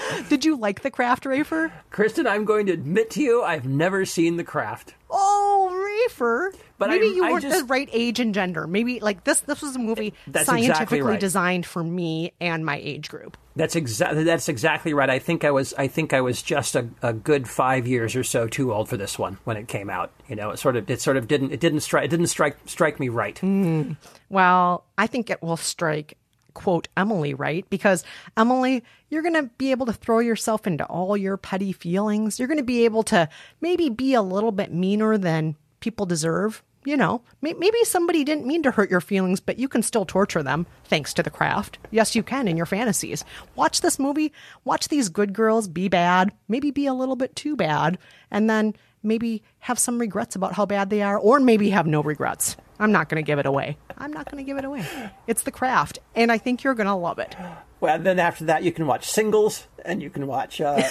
Did 0.28 0.44
you 0.44 0.56
like 0.56 0.82
The 0.82 0.90
Craft, 0.90 1.24
Rafer? 1.24 1.70
Kristen, 1.90 2.26
I'm 2.26 2.44
going 2.44 2.66
to 2.66 2.72
admit 2.72 3.10
to 3.12 3.22
you, 3.22 3.42
I've 3.42 3.66
never 3.66 4.04
seen 4.04 4.36
The 4.36 4.44
Craft. 4.44 4.94
Oh, 5.10 6.08
Rafer. 6.08 6.54
But 6.78 6.88
maybe 6.90 7.06
I- 7.06 7.10
you 7.10 7.24
I 7.24 7.30
weren't 7.32 7.42
just- 7.42 7.58
the 7.58 7.64
right 7.66 7.88
age 7.92 8.18
and 8.18 8.32
gender. 8.34 8.66
Maybe 8.66 8.98
like 9.00 9.24
this. 9.24 9.40
This 9.40 9.60
was 9.62 9.76
a 9.76 9.78
movie 9.78 10.14
That's 10.26 10.46
scientifically 10.46 10.98
exactly 10.98 11.02
right. 11.02 11.20
designed 11.20 11.66
for 11.66 11.84
me 11.84 12.32
and 12.40 12.64
my 12.64 12.76
age 12.78 13.08
group. 13.08 13.36
That's 13.54 13.76
exactly 13.76 14.24
that's 14.24 14.48
exactly 14.48 14.94
right. 14.94 15.10
I 15.10 15.18
think 15.18 15.44
I 15.44 15.50
was 15.50 15.74
I 15.74 15.86
think 15.86 16.14
I 16.14 16.22
was 16.22 16.40
just 16.42 16.74
a, 16.74 16.88
a 17.02 17.12
good 17.12 17.46
five 17.46 17.86
years 17.86 18.16
or 18.16 18.24
so 18.24 18.48
too 18.48 18.72
old 18.72 18.88
for 18.88 18.96
this 18.96 19.18
one 19.18 19.36
when 19.44 19.58
it 19.58 19.68
came 19.68 19.90
out. 19.90 20.10
You 20.28 20.34
know, 20.36 20.50
it 20.50 20.58
sort 20.58 20.74
of 20.76 20.88
it 20.90 21.02
sort 21.02 21.18
of 21.18 21.28
didn't 21.28 21.52
it 21.52 21.60
didn't 21.60 21.80
strike 21.80 22.06
it 22.06 22.08
didn't 22.08 22.28
strike 22.28 22.56
strike 22.64 22.98
me 22.98 23.10
right. 23.10 23.36
Mm. 23.42 23.96
Well, 24.30 24.84
I 24.96 25.06
think 25.06 25.28
it 25.28 25.42
will 25.42 25.58
strike 25.58 26.16
quote 26.54 26.88
Emily 26.96 27.34
right 27.34 27.68
because 27.70 28.04
Emily, 28.36 28.82
you're 29.08 29.22
going 29.22 29.34
to 29.34 29.50
be 29.58 29.70
able 29.70 29.86
to 29.86 29.92
throw 29.92 30.18
yourself 30.18 30.66
into 30.66 30.84
all 30.86 31.16
your 31.16 31.36
petty 31.36 31.72
feelings. 31.72 32.38
You're 32.38 32.48
going 32.48 32.58
to 32.58 32.64
be 32.64 32.84
able 32.84 33.02
to 33.04 33.28
maybe 33.60 33.88
be 33.88 34.14
a 34.14 34.22
little 34.22 34.52
bit 34.52 34.72
meaner 34.72 35.18
than 35.18 35.56
people 35.80 36.06
deserve. 36.06 36.62
You 36.84 36.96
know, 36.96 37.22
may- 37.40 37.52
maybe 37.52 37.84
somebody 37.84 38.24
didn't 38.24 38.46
mean 38.46 38.64
to 38.64 38.72
hurt 38.72 38.90
your 38.90 39.00
feelings, 39.00 39.38
but 39.38 39.56
you 39.56 39.68
can 39.68 39.82
still 39.82 40.04
torture 40.04 40.42
them 40.42 40.66
thanks 40.84 41.14
to 41.14 41.22
the 41.22 41.30
craft. 41.30 41.78
Yes, 41.92 42.16
you 42.16 42.24
can 42.24 42.48
in 42.48 42.56
your 42.56 42.66
fantasies. 42.66 43.24
Watch 43.54 43.82
this 43.82 44.00
movie. 44.00 44.32
Watch 44.64 44.88
these 44.88 45.08
good 45.08 45.32
girls 45.32 45.68
be 45.68 45.88
bad, 45.88 46.32
maybe 46.48 46.72
be 46.72 46.86
a 46.86 46.94
little 46.94 47.14
bit 47.14 47.36
too 47.36 47.54
bad, 47.54 47.98
and 48.32 48.50
then 48.50 48.74
maybe 49.00 49.44
have 49.60 49.78
some 49.78 50.00
regrets 50.00 50.34
about 50.34 50.54
how 50.54 50.66
bad 50.66 50.90
they 50.90 51.02
are, 51.02 51.18
or 51.18 51.38
maybe 51.38 51.70
have 51.70 51.86
no 51.86 52.02
regrets. 52.02 52.56
I'm 52.82 52.90
not 52.90 53.08
going 53.08 53.22
to 53.22 53.26
give 53.26 53.38
it 53.38 53.46
away. 53.46 53.76
I'm 53.96 54.12
not 54.12 54.28
going 54.28 54.44
to 54.44 54.46
give 54.46 54.58
it 54.58 54.64
away. 54.64 54.84
It's 55.28 55.44
the 55.44 55.52
craft, 55.52 56.00
and 56.16 56.32
I 56.32 56.38
think 56.38 56.64
you're 56.64 56.74
going 56.74 56.88
to 56.88 56.94
love 56.94 57.20
it. 57.20 57.36
Well, 57.78 57.96
then 58.00 58.18
after 58.18 58.46
that, 58.46 58.64
you 58.64 58.72
can 58.72 58.88
watch 58.88 59.08
singles 59.08 59.68
and 59.84 60.02
you 60.02 60.10
can 60.10 60.26
watch 60.26 60.60
uh, 60.60 60.82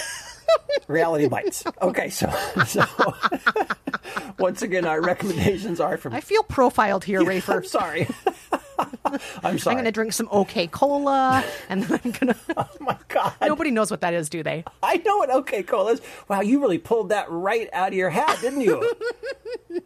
reality 0.88 1.28
bites. 1.28 1.64
Okay, 1.82 2.08
so 2.08 2.30
so 2.66 2.84
once 4.38 4.62
again, 4.62 4.86
our 4.86 5.02
recommendations 5.02 5.80
are 5.80 5.98
from. 5.98 6.14
I 6.14 6.22
feel 6.22 6.42
profiled 6.42 7.04
here, 7.04 7.20
Rafer. 7.24 7.56
I'm 7.56 7.64
sorry. 7.64 8.08
I'm 9.44 9.58
sorry. 9.58 9.76
I'm 9.76 9.76
going 9.76 9.84
to 9.84 9.92
drink 9.92 10.14
some 10.14 10.28
OK 10.30 10.68
Cola, 10.68 11.44
and 11.68 11.82
then 11.82 12.00
I'm 12.04 12.10
going 12.10 12.34
to. 12.34 12.36
Oh 12.56 12.68
my 12.80 12.96
god! 13.08 13.34
Nobody 13.42 13.70
knows 13.70 13.90
what 13.90 14.00
that 14.00 14.14
is, 14.14 14.30
do 14.30 14.42
they? 14.42 14.64
I 14.82 14.96
know 14.96 15.18
what 15.18 15.30
OK 15.30 15.62
Cola 15.64 15.92
is. 15.92 16.00
Wow, 16.28 16.40
you 16.40 16.58
really 16.60 16.78
pulled 16.78 17.10
that 17.10 17.30
right 17.30 17.68
out 17.74 17.88
of 17.88 17.94
your 17.94 18.10
hat, 18.10 18.38
didn't 18.40 18.62
you? 18.62 18.90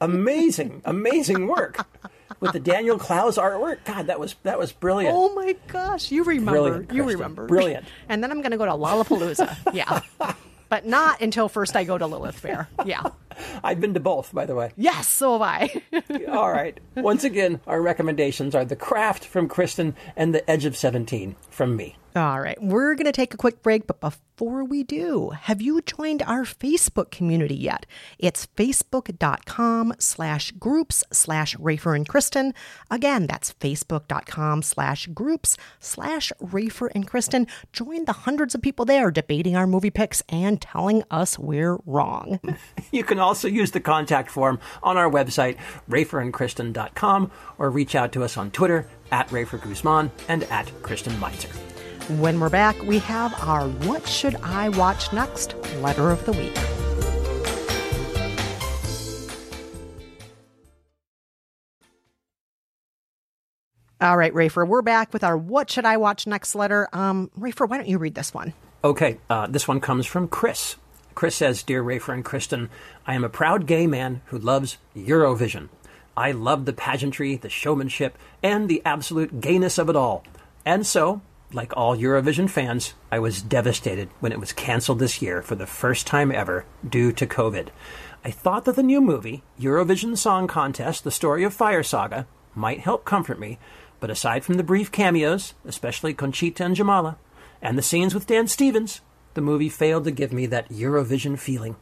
amazing, 0.00 0.82
amazing 0.84 1.46
work 1.46 1.86
with 2.40 2.52
the 2.52 2.60
Daniel 2.60 2.98
Clowes 2.98 3.36
artwork. 3.38 3.78
God, 3.84 4.06
that 4.06 4.18
was 4.20 4.34
that 4.42 4.58
was 4.58 4.72
brilliant. 4.72 5.14
Oh 5.16 5.34
my 5.34 5.56
gosh, 5.68 6.10
you 6.10 6.24
remember? 6.24 6.52
Brilliant, 6.52 6.92
you 6.92 7.02
Kristen. 7.02 7.20
remember? 7.20 7.46
Brilliant. 7.46 7.84
And 8.08 8.22
then 8.22 8.30
I'm 8.30 8.40
going 8.40 8.52
to 8.52 8.56
go 8.56 8.66
to 8.66 8.72
Lollapalooza. 8.72 9.74
Yeah, 9.74 10.00
but 10.68 10.86
not 10.86 11.20
until 11.20 11.48
first 11.48 11.76
I 11.76 11.84
go 11.84 11.98
to 11.98 12.06
Lilith 12.06 12.38
Fair. 12.38 12.68
Yeah. 12.84 13.02
I've 13.62 13.80
been 13.80 13.94
to 13.94 14.00
both, 14.00 14.32
by 14.34 14.46
the 14.46 14.54
way. 14.54 14.72
Yes, 14.76 15.08
so 15.08 15.32
have 15.32 15.42
I. 15.42 15.82
All 16.28 16.50
right. 16.50 16.78
Once 16.96 17.24
again, 17.24 17.60
our 17.66 17.80
recommendations 17.82 18.54
are 18.54 18.64
The 18.64 18.76
Craft 18.76 19.24
from 19.24 19.48
Kristen 19.48 19.94
and 20.16 20.34
The 20.34 20.48
Edge 20.50 20.64
of 20.64 20.76
17 20.76 21.36
from 21.50 21.76
me. 21.76 21.96
All 22.16 22.40
right, 22.40 22.56
we're 22.62 22.94
going 22.94 23.04
to 23.04 23.12
take 23.12 23.34
a 23.34 23.36
quick 23.36 23.62
break, 23.62 23.86
but 23.86 24.00
before 24.00 24.64
we 24.64 24.82
do, 24.82 25.30
have 25.38 25.60
you 25.60 25.82
joined 25.82 26.22
our 26.22 26.44
Facebook 26.44 27.10
community 27.10 27.54
yet? 27.54 27.84
It's 28.18 28.46
facebook.com 28.56 29.92
slash 29.98 30.52
groups 30.52 31.04
slash 31.12 31.54
Rafer 31.56 31.94
and 31.94 32.08
Kristen. 32.08 32.54
Again, 32.90 33.26
that's 33.26 33.52
facebook.com 33.52 34.62
slash 34.62 35.08
groups 35.08 35.58
slash 35.78 36.32
Rafer 36.42 36.88
and 36.94 37.06
Kristen. 37.06 37.46
Join 37.74 38.06
the 38.06 38.12
hundreds 38.12 38.54
of 38.54 38.62
people 38.62 38.86
there 38.86 39.10
debating 39.10 39.54
our 39.54 39.66
movie 39.66 39.90
picks 39.90 40.22
and 40.30 40.58
telling 40.58 41.02
us 41.10 41.38
we're 41.38 41.76
wrong. 41.84 42.40
You 42.92 43.04
can 43.04 43.18
also 43.26 43.48
use 43.48 43.72
the 43.72 43.80
contact 43.80 44.30
form 44.30 44.58
on 44.82 44.96
our 44.96 45.10
website, 45.10 45.58
raferandkristen.com, 45.90 47.30
or 47.58 47.70
reach 47.70 47.94
out 47.94 48.12
to 48.12 48.24
us 48.24 48.36
on 48.36 48.50
Twitter 48.50 48.86
at 49.10 49.28
Rafer 49.28 49.60
Guzman 49.60 50.10
and 50.28 50.44
at 50.44 50.70
Kristen 50.82 51.18
Meinzer. 51.20 51.50
When 52.20 52.38
we're 52.38 52.50
back, 52.50 52.80
we 52.82 53.00
have 53.00 53.34
our 53.42 53.68
What 53.68 54.06
Should 54.06 54.36
I 54.36 54.68
Watch 54.68 55.12
Next 55.12 55.56
letter 55.82 56.10
of 56.10 56.24
the 56.24 56.32
week. 56.32 56.56
All 63.98 64.16
right, 64.16 64.32
Rafer, 64.32 64.68
we're 64.68 64.82
back 64.82 65.12
with 65.12 65.24
our 65.24 65.36
What 65.36 65.70
Should 65.70 65.84
I 65.84 65.96
Watch 65.96 66.26
Next 66.26 66.54
letter. 66.54 66.88
Um, 66.92 67.30
Rafer, 67.36 67.68
why 67.68 67.78
don't 67.78 67.88
you 67.88 67.98
read 67.98 68.14
this 68.14 68.32
one? 68.32 68.52
Okay, 68.84 69.18
uh, 69.28 69.48
this 69.48 69.66
one 69.66 69.80
comes 69.80 70.06
from 70.06 70.28
Chris. 70.28 70.76
Chris 71.16 71.34
says, 71.34 71.62
Dear 71.62 71.82
Rafer 71.82 72.12
and 72.12 72.24
Kristen, 72.24 72.68
I 73.06 73.14
am 73.14 73.24
a 73.24 73.30
proud 73.30 73.66
gay 73.66 73.86
man 73.86 74.20
who 74.26 74.38
loves 74.38 74.76
Eurovision. 74.94 75.70
I 76.14 76.30
love 76.30 76.66
the 76.66 76.74
pageantry, 76.74 77.36
the 77.36 77.48
showmanship, 77.48 78.18
and 78.42 78.68
the 78.68 78.82
absolute 78.84 79.40
gayness 79.40 79.78
of 79.78 79.88
it 79.88 79.96
all. 79.96 80.24
And 80.66 80.86
so, 80.86 81.22
like 81.54 81.74
all 81.74 81.96
Eurovision 81.96 82.50
fans, 82.50 82.92
I 83.10 83.18
was 83.18 83.40
devastated 83.40 84.10
when 84.20 84.30
it 84.30 84.38
was 84.38 84.52
canceled 84.52 84.98
this 84.98 85.22
year 85.22 85.40
for 85.40 85.54
the 85.54 85.66
first 85.66 86.06
time 86.06 86.30
ever 86.30 86.66
due 86.86 87.12
to 87.12 87.26
COVID. 87.26 87.68
I 88.22 88.30
thought 88.30 88.66
that 88.66 88.76
the 88.76 88.82
new 88.82 89.00
movie, 89.00 89.42
Eurovision 89.58 90.18
Song 90.18 90.46
Contest 90.46 91.02
The 91.02 91.10
Story 91.10 91.44
of 91.44 91.54
Fire 91.54 91.82
Saga, 91.82 92.26
might 92.54 92.80
help 92.80 93.06
comfort 93.06 93.40
me, 93.40 93.58
but 94.00 94.10
aside 94.10 94.44
from 94.44 94.56
the 94.56 94.62
brief 94.62 94.92
cameos, 94.92 95.54
especially 95.64 96.12
Conchita 96.12 96.62
and 96.62 96.76
Jamala, 96.76 97.16
and 97.62 97.78
the 97.78 97.82
scenes 97.82 98.12
with 98.12 98.26
Dan 98.26 98.48
Stevens, 98.48 99.00
the 99.36 99.40
movie 99.42 99.68
failed 99.68 100.02
to 100.04 100.10
give 100.10 100.32
me 100.32 100.46
that 100.46 100.68
Eurovision 100.70 101.38
feeling. 101.38 101.76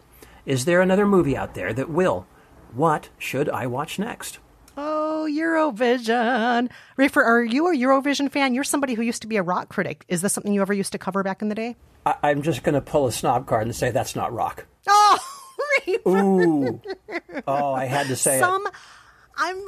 Is 0.44 0.66
there 0.66 0.82
another 0.82 1.06
movie 1.06 1.36
out 1.36 1.54
there 1.54 1.72
that 1.72 1.88
will? 1.88 2.26
What 2.74 3.08
should 3.16 3.48
I 3.48 3.66
watch 3.66 3.98
next? 3.98 4.38
Oh, 4.76 5.26
Eurovision. 5.30 6.68
Rafer, 6.98 7.22
are 7.24 7.42
you 7.44 7.68
a 7.68 7.76
Eurovision 7.76 8.30
fan? 8.30 8.54
You're 8.54 8.64
somebody 8.64 8.94
who 8.94 9.02
used 9.02 9.22
to 9.22 9.28
be 9.28 9.36
a 9.36 9.42
rock 9.42 9.68
critic. 9.68 10.04
Is 10.08 10.20
this 10.20 10.32
something 10.32 10.52
you 10.52 10.60
ever 10.60 10.74
used 10.74 10.92
to 10.92 10.98
cover 10.98 11.22
back 11.22 11.40
in 11.40 11.48
the 11.48 11.54
day? 11.54 11.76
I- 12.04 12.16
I'm 12.24 12.42
just 12.42 12.62
going 12.64 12.74
to 12.74 12.80
pull 12.80 13.06
a 13.06 13.12
snob 13.12 13.46
card 13.46 13.62
and 13.62 13.74
say 13.74 13.90
that's 13.90 14.16
not 14.16 14.32
rock. 14.34 14.66
Oh, 14.88 15.18
Rafer. 15.86 16.22
Ooh. 16.22 16.82
Oh, 17.46 17.72
I 17.72 17.84
had 17.86 18.08
to 18.08 18.16
say 18.16 18.38
Some, 18.40 18.66
it. 18.66 18.72
I'm, 19.36 19.58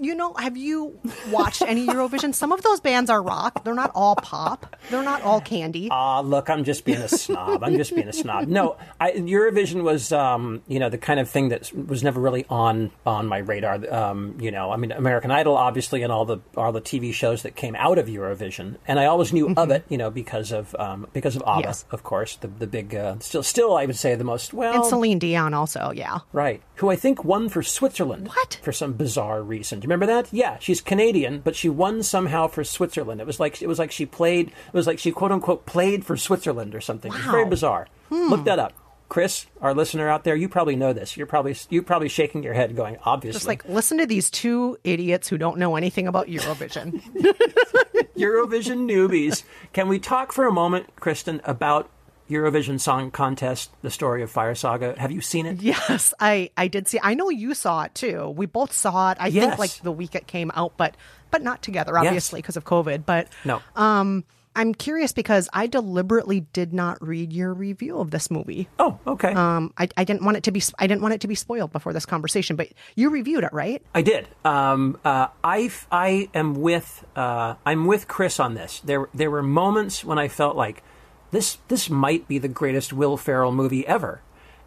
you 0.00 0.14
know, 0.14 0.34
have 0.34 0.56
you 0.56 0.98
watched 1.30 1.62
any 1.62 1.86
Eurovision? 1.86 2.34
Some 2.34 2.52
of 2.52 2.62
those 2.62 2.80
bands 2.80 3.10
are 3.10 3.22
rock. 3.22 3.64
They're 3.64 3.74
not 3.74 3.90
all 3.94 4.16
pop. 4.16 4.76
They're 4.90 5.02
not 5.02 5.22
all 5.22 5.40
candy. 5.40 5.88
Ah, 5.90 6.20
look, 6.20 6.48
I'm 6.48 6.64
just 6.64 6.84
being 6.84 6.98
a 7.02 7.08
snob. 7.08 7.62
I'm 7.62 7.76
just 7.76 7.94
being 7.94 8.08
a 8.08 8.12
snob. 8.12 8.48
No, 8.48 8.76
I, 8.98 9.12
Eurovision 9.12 9.82
was, 9.82 10.10
um, 10.12 10.62
you 10.68 10.78
know, 10.78 10.88
the 10.88 10.98
kind 10.98 11.20
of 11.20 11.28
thing 11.28 11.50
that 11.50 11.70
was 11.74 12.02
never 12.02 12.20
really 12.20 12.46
on 12.48 12.90
on 13.04 13.26
my 13.26 13.38
radar. 13.38 13.78
Um, 13.92 14.36
you 14.40 14.50
know, 14.50 14.70
I 14.70 14.76
mean, 14.76 14.90
American 14.92 15.30
Idol, 15.30 15.56
obviously, 15.56 16.02
and 16.02 16.10
all 16.10 16.24
the 16.24 16.38
all 16.56 16.72
the 16.72 16.80
TV 16.80 17.12
shows 17.12 17.42
that 17.42 17.54
came 17.56 17.76
out 17.76 17.98
of 17.98 18.06
Eurovision, 18.06 18.76
and 18.88 18.98
I 18.98 19.04
always 19.06 19.32
knew 19.34 19.52
of 19.56 19.70
it, 19.70 19.84
you 19.90 19.98
know, 19.98 20.10
because 20.10 20.50
of 20.50 20.74
um, 20.78 21.06
because 21.12 21.36
of 21.36 21.42
ABBA, 21.46 21.60
Yes. 21.68 21.84
of 21.90 22.02
course, 22.02 22.36
the 22.36 22.48
the 22.48 22.66
big, 22.66 22.94
uh, 22.94 23.16
still 23.20 23.42
still, 23.42 23.76
I 23.76 23.84
would 23.86 23.96
say 23.96 24.14
the 24.14 24.24
most 24.24 24.54
well, 24.54 24.74
and 24.74 24.84
Celine 24.86 25.18
Dion 25.18 25.52
also, 25.52 25.92
yeah. 25.94 26.20
Right. 26.32 26.62
Who 26.76 26.90
I 26.90 26.96
think 26.96 27.22
won 27.24 27.50
for 27.50 27.62
Switzerland. 27.62 28.28
What? 28.28 28.58
For 28.62 28.72
some 28.72 28.94
bizarre 28.94 29.09
reason. 29.18 29.80
Do 29.80 29.84
you 29.84 29.88
remember 29.88 30.06
that? 30.06 30.28
Yeah, 30.32 30.58
she's 30.58 30.80
Canadian, 30.80 31.40
but 31.40 31.56
she 31.56 31.68
won 31.68 32.02
somehow 32.02 32.46
for 32.46 32.64
Switzerland. 32.64 33.20
It 33.20 33.26
was 33.26 33.40
like 33.40 33.60
it 33.62 33.66
was 33.66 33.78
like 33.78 33.92
she 33.92 34.06
played 34.06 34.48
it 34.48 34.74
was 34.74 34.86
like 34.86 34.98
she 34.98 35.10
quote 35.10 35.32
unquote 35.32 35.66
played 35.66 36.04
for 36.04 36.16
Switzerland 36.16 36.74
or 36.74 36.80
something. 36.80 37.12
It 37.12 37.16
was 37.16 37.26
very 37.26 37.46
bizarre. 37.46 37.88
Hmm. 38.08 38.28
Look 38.28 38.44
that 38.44 38.58
up. 38.58 38.72
Chris, 39.10 39.46
our 39.60 39.74
listener 39.74 40.08
out 40.08 40.22
there, 40.22 40.36
you 40.36 40.48
probably 40.48 40.76
know 40.76 40.92
this. 40.92 41.16
You're 41.16 41.26
probably 41.26 41.56
you 41.68 41.82
probably 41.82 42.08
shaking 42.08 42.44
your 42.44 42.54
head 42.54 42.76
going, 42.76 42.96
obviously. 43.04 43.36
Just 43.36 43.46
like 43.46 43.68
listen 43.68 43.98
to 43.98 44.06
these 44.06 44.30
two 44.30 44.78
idiots 44.84 45.28
who 45.28 45.36
don't 45.36 45.58
know 45.58 45.74
anything 45.74 46.06
about 46.06 46.28
Eurovision. 46.28 47.02
Eurovision 48.16 48.88
newbies. 48.88 49.42
Can 49.72 49.88
we 49.88 49.98
talk 49.98 50.32
for 50.32 50.46
a 50.46 50.52
moment, 50.52 50.94
Kristen, 50.96 51.40
about 51.44 51.90
Eurovision 52.30 52.80
Song 52.80 53.10
Contest, 53.10 53.70
the 53.82 53.90
story 53.90 54.22
of 54.22 54.30
Fire 54.30 54.54
Saga? 54.54 54.94
Have 54.98 55.10
you 55.12 55.20
seen 55.20 55.46
it? 55.46 55.60
yes, 55.60 56.14
I 56.20 56.50
I 56.56 56.68
did 56.68 56.88
see. 56.88 56.98
I 57.02 57.14
know 57.14 57.28
you 57.30 57.54
saw 57.54 57.82
it 57.82 57.94
too. 57.94 58.28
We 58.30 58.46
both 58.46 58.72
saw 58.72 59.10
it. 59.12 59.18
I 59.20 59.26
Yes. 59.28 59.44
think 59.44 59.58
like 59.58 59.82
the 59.82 59.92
week 59.92 60.14
it 60.14 60.26
came 60.26 60.50
out, 60.54 60.74
but 60.76 60.96
but 61.30 61.42
not 61.42 61.62
together, 61.62 61.96
obviously 61.98 62.38
because 62.40 62.56
of 62.56 62.64
COVID. 62.64 63.04
But 63.06 63.28
No. 63.44 63.60
um, 63.76 64.24
I'm 64.56 64.74
curious 64.74 65.12
because 65.12 65.48
I 65.52 65.68
deliberately 65.68 66.40
did 66.52 66.72
not 66.72 67.00
read 67.06 67.32
your 67.32 67.54
review 67.54 68.00
of 68.00 68.10
this 68.10 68.32
movie. 68.32 68.68
Oh, 68.80 68.98
okay. 69.06 69.32
Um, 69.32 69.72
I, 69.78 69.88
I 69.96 70.02
didn't 70.02 70.24
want 70.24 70.38
it 70.38 70.42
to 70.44 70.50
be 70.50 70.60
I 70.76 70.88
didn't 70.88 71.02
want 71.02 71.14
it 71.14 71.20
to 71.20 71.28
be 71.28 71.36
spoiled 71.36 71.70
before 71.70 71.92
this 71.92 72.04
conversation, 72.04 72.56
but 72.56 72.66
you 72.96 73.10
reviewed 73.10 73.44
it, 73.44 73.52
right? 73.52 73.80
I 73.94 74.02
did. 74.02 74.26
Um, 74.44 74.98
uh, 75.04 75.28
I 75.44 75.70
I 75.92 76.28
am 76.34 76.54
with 76.54 77.04
uh, 77.14 77.54
I'm 77.64 77.86
with 77.86 78.08
Chris 78.08 78.40
on 78.40 78.54
this. 78.54 78.80
There 78.80 79.08
there 79.14 79.30
were 79.30 79.42
moments 79.42 80.04
when 80.04 80.18
I 80.18 80.26
felt 80.26 80.56
like 80.56 80.82
this 81.30 81.58
this 81.68 81.88
might 81.90 82.26
be 82.28 82.38
the 82.38 82.48
greatest 82.48 82.92
Will 82.92 83.16
Ferrell 83.16 83.52
movie 83.52 83.86
ever, 83.86 84.22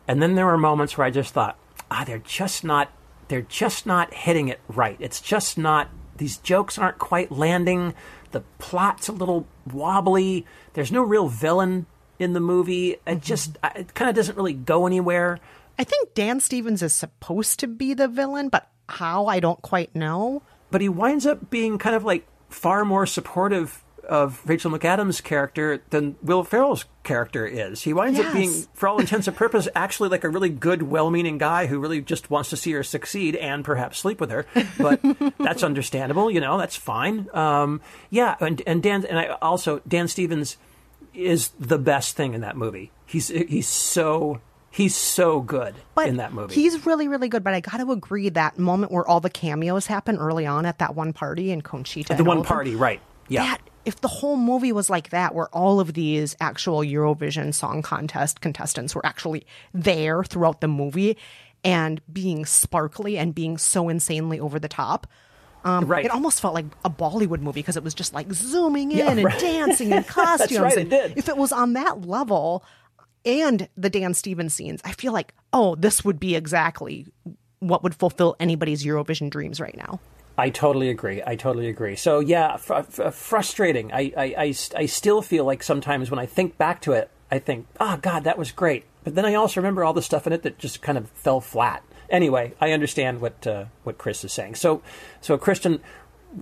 and 0.08 0.21
then 0.21 0.36
there 0.36 0.45
were 0.45 0.58
moments 0.58 0.97
where 0.97 1.08
I 1.08 1.12
just 1.12 1.34
thought, 1.34 1.58
ah, 1.91 2.04
they're 2.06 2.19
just 2.19 2.63
not 2.63 2.89
they're 3.28 3.41
just 3.41 3.86
not 3.86 4.13
hitting 4.13 4.47
it 4.47 4.60
right. 4.67 4.97
It's 4.99 5.21
just 5.21 5.58
not 5.58 5.89
these 6.17 6.38
jokes 6.38 6.78
aren't 6.78 6.99
quite 6.99 7.32
landing. 7.32 7.93
The 8.32 8.41
plot's 8.60 9.08
a 9.08 9.12
little 9.12 9.47
wobbly. 9.71 10.45
There's 10.73 10.91
no 10.91 11.02
real 11.04 11.28
villain 11.28 11.86
in 12.19 12.34
the 12.34 12.39
movie. 12.39 12.97
It 13.06 13.21
just 13.21 13.58
it 13.76 13.93
kind 13.93 14.10
of 14.10 14.15
doesn't 14.15 14.36
really 14.38 14.54
go 14.54 14.86
anywhere. 14.88 15.39
I 15.80 15.84
think 15.84 16.13
Dan 16.13 16.39
Stevens 16.39 16.84
is 16.84 16.93
supposed 16.93 17.60
to 17.62 17.67
be 17.67 17.93
the 17.93 18.08
villain, 18.08 18.49
but 18.49 18.69
how 18.88 19.26
I 19.26 19.39
don't 19.39 19.62
quite 19.62 19.95
know. 19.95 20.43
but 20.69 20.82
he 20.82 20.89
winds 20.89 21.26
up 21.26 21.49
being 21.49 21.78
kind 21.78 21.95
of 21.95 22.04
like 22.04 22.28
far 22.49 22.86
more 22.86 23.06
supportive 23.06 23.84
of 24.06 24.42
Rachel 24.46 24.72
McAdams' 24.72 25.24
character 25.24 25.82
than 25.89 26.16
Will 26.22 26.44
Ferrell's 26.44 26.86
character 27.04 27.46
is. 27.46 27.82
He 27.82 27.94
winds 27.94 28.20
up 28.20 28.34
being, 28.34 28.52
for 28.74 28.88
all 28.88 29.00
intents 29.00 29.28
and 29.28 29.36
purposes, 29.36 29.70
actually 29.76 30.10
like 30.10 30.24
a 30.24 30.30
really 30.30 30.50
good, 30.50 30.84
well-meaning 30.84 31.38
guy 31.38 31.68
who 31.68 31.80
really 31.80 32.02
just 32.02 32.30
wants 32.30 32.50
to 32.50 32.58
see 32.58 32.72
her 32.74 32.84
succeed 32.84 33.36
and 33.36 33.63
perhaps 33.63 34.00
sleep 34.00 34.20
with 34.20 34.32
her. 34.32 34.46
But 34.78 35.02
that's 35.38 35.63
understandable, 35.63 36.30
you 36.30 36.42
know. 36.42 36.58
That's 36.58 36.76
fine. 36.76 37.30
Um, 37.34 37.82
yeah, 38.10 38.36
and 38.39 38.62
and 38.68 38.84
Dan 38.84 39.06
and 39.06 39.20
I 39.20 39.38
also 39.42 39.82
Dan 39.88 40.08
Stevens 40.08 40.58
is 41.13 41.50
the 41.60 41.78
best 41.78 42.16
thing 42.16 42.34
in 42.34 42.42
that 42.42 42.58
movie. 42.58 42.92
He's 43.06 43.28
he's 43.28 43.68
so 43.68 44.42
he's 44.72 44.96
so 44.96 45.39
good 45.39 45.76
in 46.06 46.18
that 46.18 46.34
movie. 46.34 46.56
He's 46.56 46.86
really, 46.86 47.08
really 47.08 47.30
good, 47.30 47.44
but 47.44 47.54
I 47.54 47.60
got 47.62 47.78
to 47.78 47.92
agree 47.92 48.30
that 48.30 48.58
moment 48.58 48.92
where 48.92 49.08
all 49.08 49.20
the 49.20 49.30
cameos 49.30 49.88
happen 49.88 50.18
early 50.18 50.46
on 50.46 50.66
at 50.66 50.80
that 50.80 50.96
one 50.96 51.13
party 51.13 51.52
in 51.52 51.62
Conchita. 51.62 52.16
the 52.16 52.24
one 52.24 52.44
party, 52.44 52.76
right? 52.76 53.00
Yeah. 53.30 53.44
That 53.44 53.62
if 53.86 54.00
the 54.02 54.08
whole 54.08 54.38
movie 54.38 54.72
was 54.72 54.89
like 54.89 55.10
that, 55.10 55.36
where 55.36 55.48
all 55.50 55.80
of 55.80 55.93
these 55.93 56.36
actual 56.39 56.80
Eurovision 56.80 57.54
Song 57.54 57.82
Contest 57.82 58.41
contestants 58.41 58.96
were 58.96 59.06
actually 59.06 59.46
there 59.74 60.24
throughout 60.24 60.62
the 60.62 60.67
movie 60.67 61.17
and 61.63 62.02
being 62.12 62.46
sparkly 62.46 63.17
and 63.17 63.34
being 63.36 63.58
so 63.58 63.89
insanely 63.89 64.39
over 64.39 64.60
the 64.60 64.67
top. 64.67 65.08
Um, 65.65 65.86
Right. 65.86 66.04
It 66.06 66.12
almost 66.12 66.41
felt 66.41 66.54
like 66.54 66.65
a 66.84 66.89
Bollywood 66.89 67.39
movie 67.39 67.62
because 67.62 67.78
it 67.78 67.84
was 67.84 67.93
just 67.93 68.13
like 68.13 68.32
zooming 68.34 68.91
in 68.91 68.98
Yeah, 68.98 69.12
and 69.12 69.24
right. 69.24 69.39
dancing 69.39 69.93
and 69.93 70.04
That's 70.04 70.13
costumes. 70.13 70.60
right, 70.60 70.74
it 70.74 70.80
and 70.82 70.89
did. 70.89 71.13
If 71.17 71.30
it 71.30 71.38
was 71.38 71.52
on 71.54 71.74
that 71.74 72.02
level 72.06 72.65
and 73.26 73.69
the 73.78 73.89
Dan 73.89 74.13
Stevens 74.13 74.54
scenes, 74.54 74.82
I 74.84 74.91
feel 74.91 75.13
like, 75.13 75.34
oh, 75.54 75.76
this 75.76 76.04
would 76.04 76.19
be 76.19 76.36
exactly 76.36 77.08
what 77.60 77.82
would 77.84 77.96
fulfill 77.96 78.36
anybody's 78.41 78.84
Eurovision 78.84 79.30
dreams 79.30 79.62
right 79.62 79.78
now. 79.78 80.02
I 80.38 80.50
totally 80.50 80.89
agree. 80.89 81.22
I 81.26 81.36
totally 81.36 81.67
agree. 81.69 81.96
So 81.96 82.19
yeah, 82.19 82.58
fr- 82.58 82.82
fr- 82.82 83.10
frustrating. 83.10 83.91
I, 83.91 84.12
I, 84.17 84.24
I, 84.38 84.54
I 84.76 84.86
still 84.88 85.22
feel 85.22 85.46
like 85.46 85.63
sometimes 85.63 86.10
when 86.10 86.19
I 86.19 86.26
think 86.26 86.58
back 86.58 86.82
to 86.82 86.93
it, 86.93 87.10
I 87.32 87.39
think, 87.39 87.67
ah, 87.80 87.98
God, 88.02 88.24
that 88.24 88.38
was 88.38 88.52
great. 88.52 88.86
But 89.04 89.15
then 89.15 89.26
I 89.26 89.34
also 89.36 89.60
remember 89.60 89.84
all 89.84 89.93
the 89.93 90.02
stuff 90.02 90.28
in 90.28 90.34
it 90.34 90.43
that 90.43 90.58
just 90.58 90.82
kind 90.82 90.98
of 90.98 91.10
fell 91.12 91.41
flat. 91.41 91.84
Anyway, 92.10 92.54
I 92.62 92.72
understand 92.72 93.22
what 93.22 93.46
uh, 93.48 93.65
what 93.84 93.98
Chris 93.98 94.24
is 94.24 94.34
saying. 94.34 94.56
So, 94.56 94.82
so 95.22 95.38
Kristen, 95.38 95.80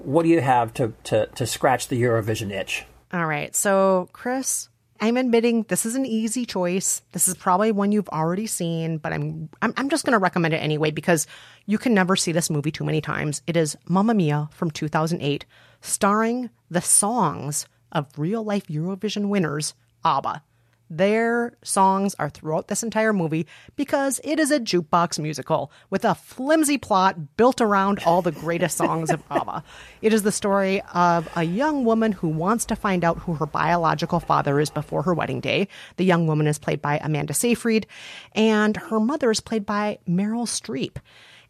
what 0.03 0.23
do 0.23 0.29
you 0.29 0.41
have 0.41 0.73
to, 0.75 0.93
to, 1.05 1.27
to 1.27 1.45
scratch 1.45 1.87
the 1.87 2.01
Eurovision 2.01 2.51
itch? 2.51 2.85
All 3.13 3.25
right. 3.25 3.55
So, 3.55 4.09
Chris, 4.13 4.69
I'm 5.03 5.17
admitting 5.17 5.63
this 5.63 5.83
is 5.87 5.95
an 5.95 6.05
easy 6.05 6.45
choice. 6.45 7.01
This 7.11 7.27
is 7.27 7.33
probably 7.33 7.71
one 7.71 7.91
you've 7.91 8.07
already 8.09 8.45
seen, 8.45 8.99
but 8.99 9.11
I'm 9.11 9.49
I'm, 9.63 9.73
I'm 9.75 9.89
just 9.89 10.05
going 10.05 10.13
to 10.13 10.19
recommend 10.19 10.53
it 10.53 10.57
anyway 10.57 10.91
because 10.91 11.25
you 11.65 11.79
can 11.79 11.95
never 11.95 12.15
see 12.15 12.31
this 12.31 12.51
movie 12.51 12.71
too 12.71 12.83
many 12.83 13.01
times. 13.01 13.41
It 13.47 13.57
is 13.57 13.75
Mamma 13.89 14.13
Mia 14.13 14.47
from 14.53 14.69
2008, 14.69 15.43
starring 15.81 16.51
the 16.69 16.81
songs 16.81 17.65
of 17.91 18.07
real 18.15 18.43
life 18.43 18.67
Eurovision 18.67 19.29
winners 19.29 19.73
ABBA. 20.05 20.43
Their 20.93 21.53
songs 21.63 22.15
are 22.19 22.29
throughout 22.29 22.67
this 22.67 22.83
entire 22.83 23.13
movie 23.13 23.47
because 23.77 24.19
it 24.25 24.41
is 24.41 24.51
a 24.51 24.59
jukebox 24.59 25.19
musical 25.19 25.71
with 25.89 26.03
a 26.03 26.15
flimsy 26.15 26.77
plot 26.77 27.37
built 27.37 27.61
around 27.61 27.99
all 28.05 28.21
the 28.21 28.33
greatest 28.33 28.75
songs 28.75 29.09
of 29.09 29.23
ABBA. 29.31 29.63
It 30.01 30.11
is 30.11 30.23
the 30.23 30.33
story 30.33 30.81
of 30.93 31.29
a 31.37 31.43
young 31.43 31.85
woman 31.85 32.11
who 32.11 32.27
wants 32.27 32.65
to 32.65 32.75
find 32.75 33.05
out 33.05 33.19
who 33.19 33.35
her 33.35 33.45
biological 33.45 34.19
father 34.19 34.59
is 34.59 34.69
before 34.69 35.03
her 35.03 35.13
wedding 35.13 35.39
day. 35.39 35.69
The 35.95 36.03
young 36.03 36.27
woman 36.27 36.45
is 36.45 36.59
played 36.59 36.81
by 36.81 36.99
Amanda 37.01 37.33
Seyfried, 37.33 37.87
and 38.33 38.75
her 38.75 38.99
mother 38.99 39.31
is 39.31 39.39
played 39.39 39.65
by 39.65 39.99
Meryl 40.09 40.45
Streep. 40.45 40.97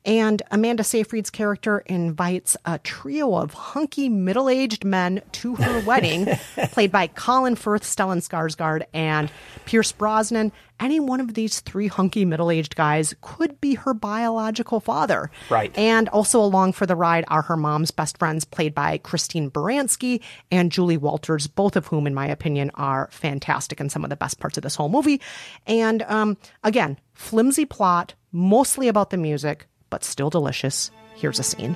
And 0.06 0.42
Amanda 0.50 0.84
Seyfried's 0.84 1.30
character 1.30 1.80
invites 1.86 2.58
a 2.66 2.80
trio 2.80 3.36
of 3.36 3.54
hunky 3.54 4.10
middle 4.10 4.50
aged 4.50 4.84
men 4.84 5.22
to 5.34 5.56
her 5.56 5.82
wedding, 5.86 6.28
played 6.72 6.92
by 6.92 7.08
Colin 7.08 7.56
Firth, 7.56 7.84
Stellan 7.84 8.18
Skarsgård, 8.18 8.84
and 8.94 9.32
Pierce 9.66 9.92
Brosnan. 9.92 10.52
Any 10.80 11.00
one 11.00 11.20
of 11.20 11.36
these 11.36 11.60
three 11.60 11.88
hunky 11.88 12.26
middle 12.26 12.50
aged 12.50 12.76
guys 12.76 13.14
could 13.22 13.62
be 13.62 13.76
her 13.76 13.94
biological 13.94 14.80
father. 14.80 15.30
Right. 15.52 15.78
And 15.78 16.10
also 16.10 16.40
along 16.40 16.74
for 16.74 16.88
the 16.88 16.96
ride 16.96 17.24
are 17.28 17.44
her 17.44 17.58
mom's 17.58 17.92
best 17.92 18.18
friends, 18.18 18.44
played 18.44 18.74
by 18.74 18.98
Christine 18.98 19.52
Baranski 19.52 20.22
and 20.50 20.72
Julie 20.72 20.98
Walters, 20.98 21.46
both 21.46 21.76
of 21.76 21.86
whom, 21.86 22.08
in 22.08 22.16
my 22.16 22.28
opinion, 22.28 22.72
are 22.74 23.10
fantastic 23.12 23.80
and 23.80 23.92
some 23.92 24.04
of 24.04 24.10
the 24.10 24.16
best 24.16 24.40
parts 24.40 24.58
of 24.58 24.64
this 24.64 24.76
whole 24.76 24.90
movie. 24.90 25.22
And 25.68 26.02
um, 26.04 26.38
again, 26.64 26.98
flimsy 27.14 27.66
plot, 27.66 28.16
mostly 28.32 28.88
about 28.88 29.12
the 29.12 29.18
music, 29.18 29.68
but 29.92 30.04
still 30.04 30.32
delicious. 30.32 30.90
Here's 31.14 31.38
a 31.38 31.44
scene. 31.44 31.76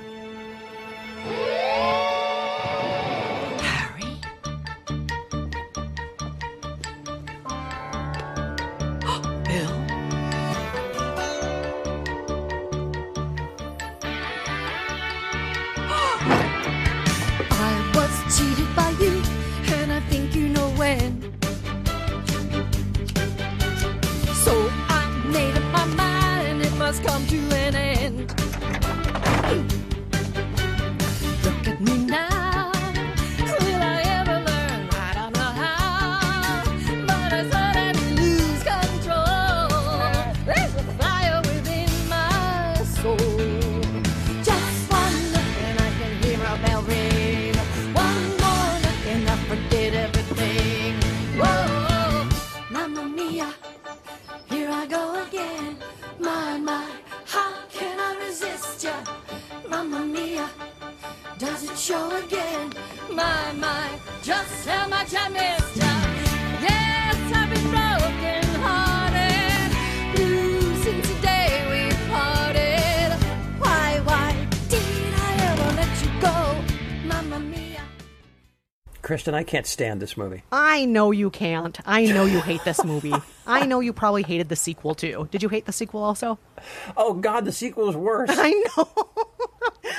Bill? 9.44 9.70
I 17.48 17.92
was 17.94 18.36
cheated 18.36 18.74
by 18.74 18.90
you, 18.98 19.22
and 19.76 19.92
I 19.92 20.00
think 20.08 20.34
you 20.34 20.48
know 20.48 20.68
when. 20.70 21.25
Kristen, 79.26 79.34
I 79.34 79.42
can't 79.42 79.66
stand 79.66 80.00
this 80.00 80.16
movie. 80.16 80.44
I 80.52 80.84
know 80.84 81.10
you 81.10 81.30
can't. 81.30 81.76
I 81.84 82.04
know 82.04 82.26
you 82.26 82.40
hate 82.40 82.62
this 82.64 82.84
movie. 82.84 83.12
I 83.46 83.66
know 83.66 83.80
you 83.80 83.92
probably 83.92 84.22
hated 84.22 84.48
the 84.48 84.54
sequel 84.54 84.94
too. 84.94 85.26
Did 85.32 85.42
you 85.42 85.48
hate 85.48 85.66
the 85.66 85.72
sequel 85.72 86.04
also? 86.04 86.38
Oh 86.96 87.12
God, 87.12 87.44
the 87.44 87.50
sequel 87.50 87.88
is 87.90 87.96
worse. 87.96 88.30
I 88.32 88.50
know. 88.50 88.88
Oh, 88.96 89.26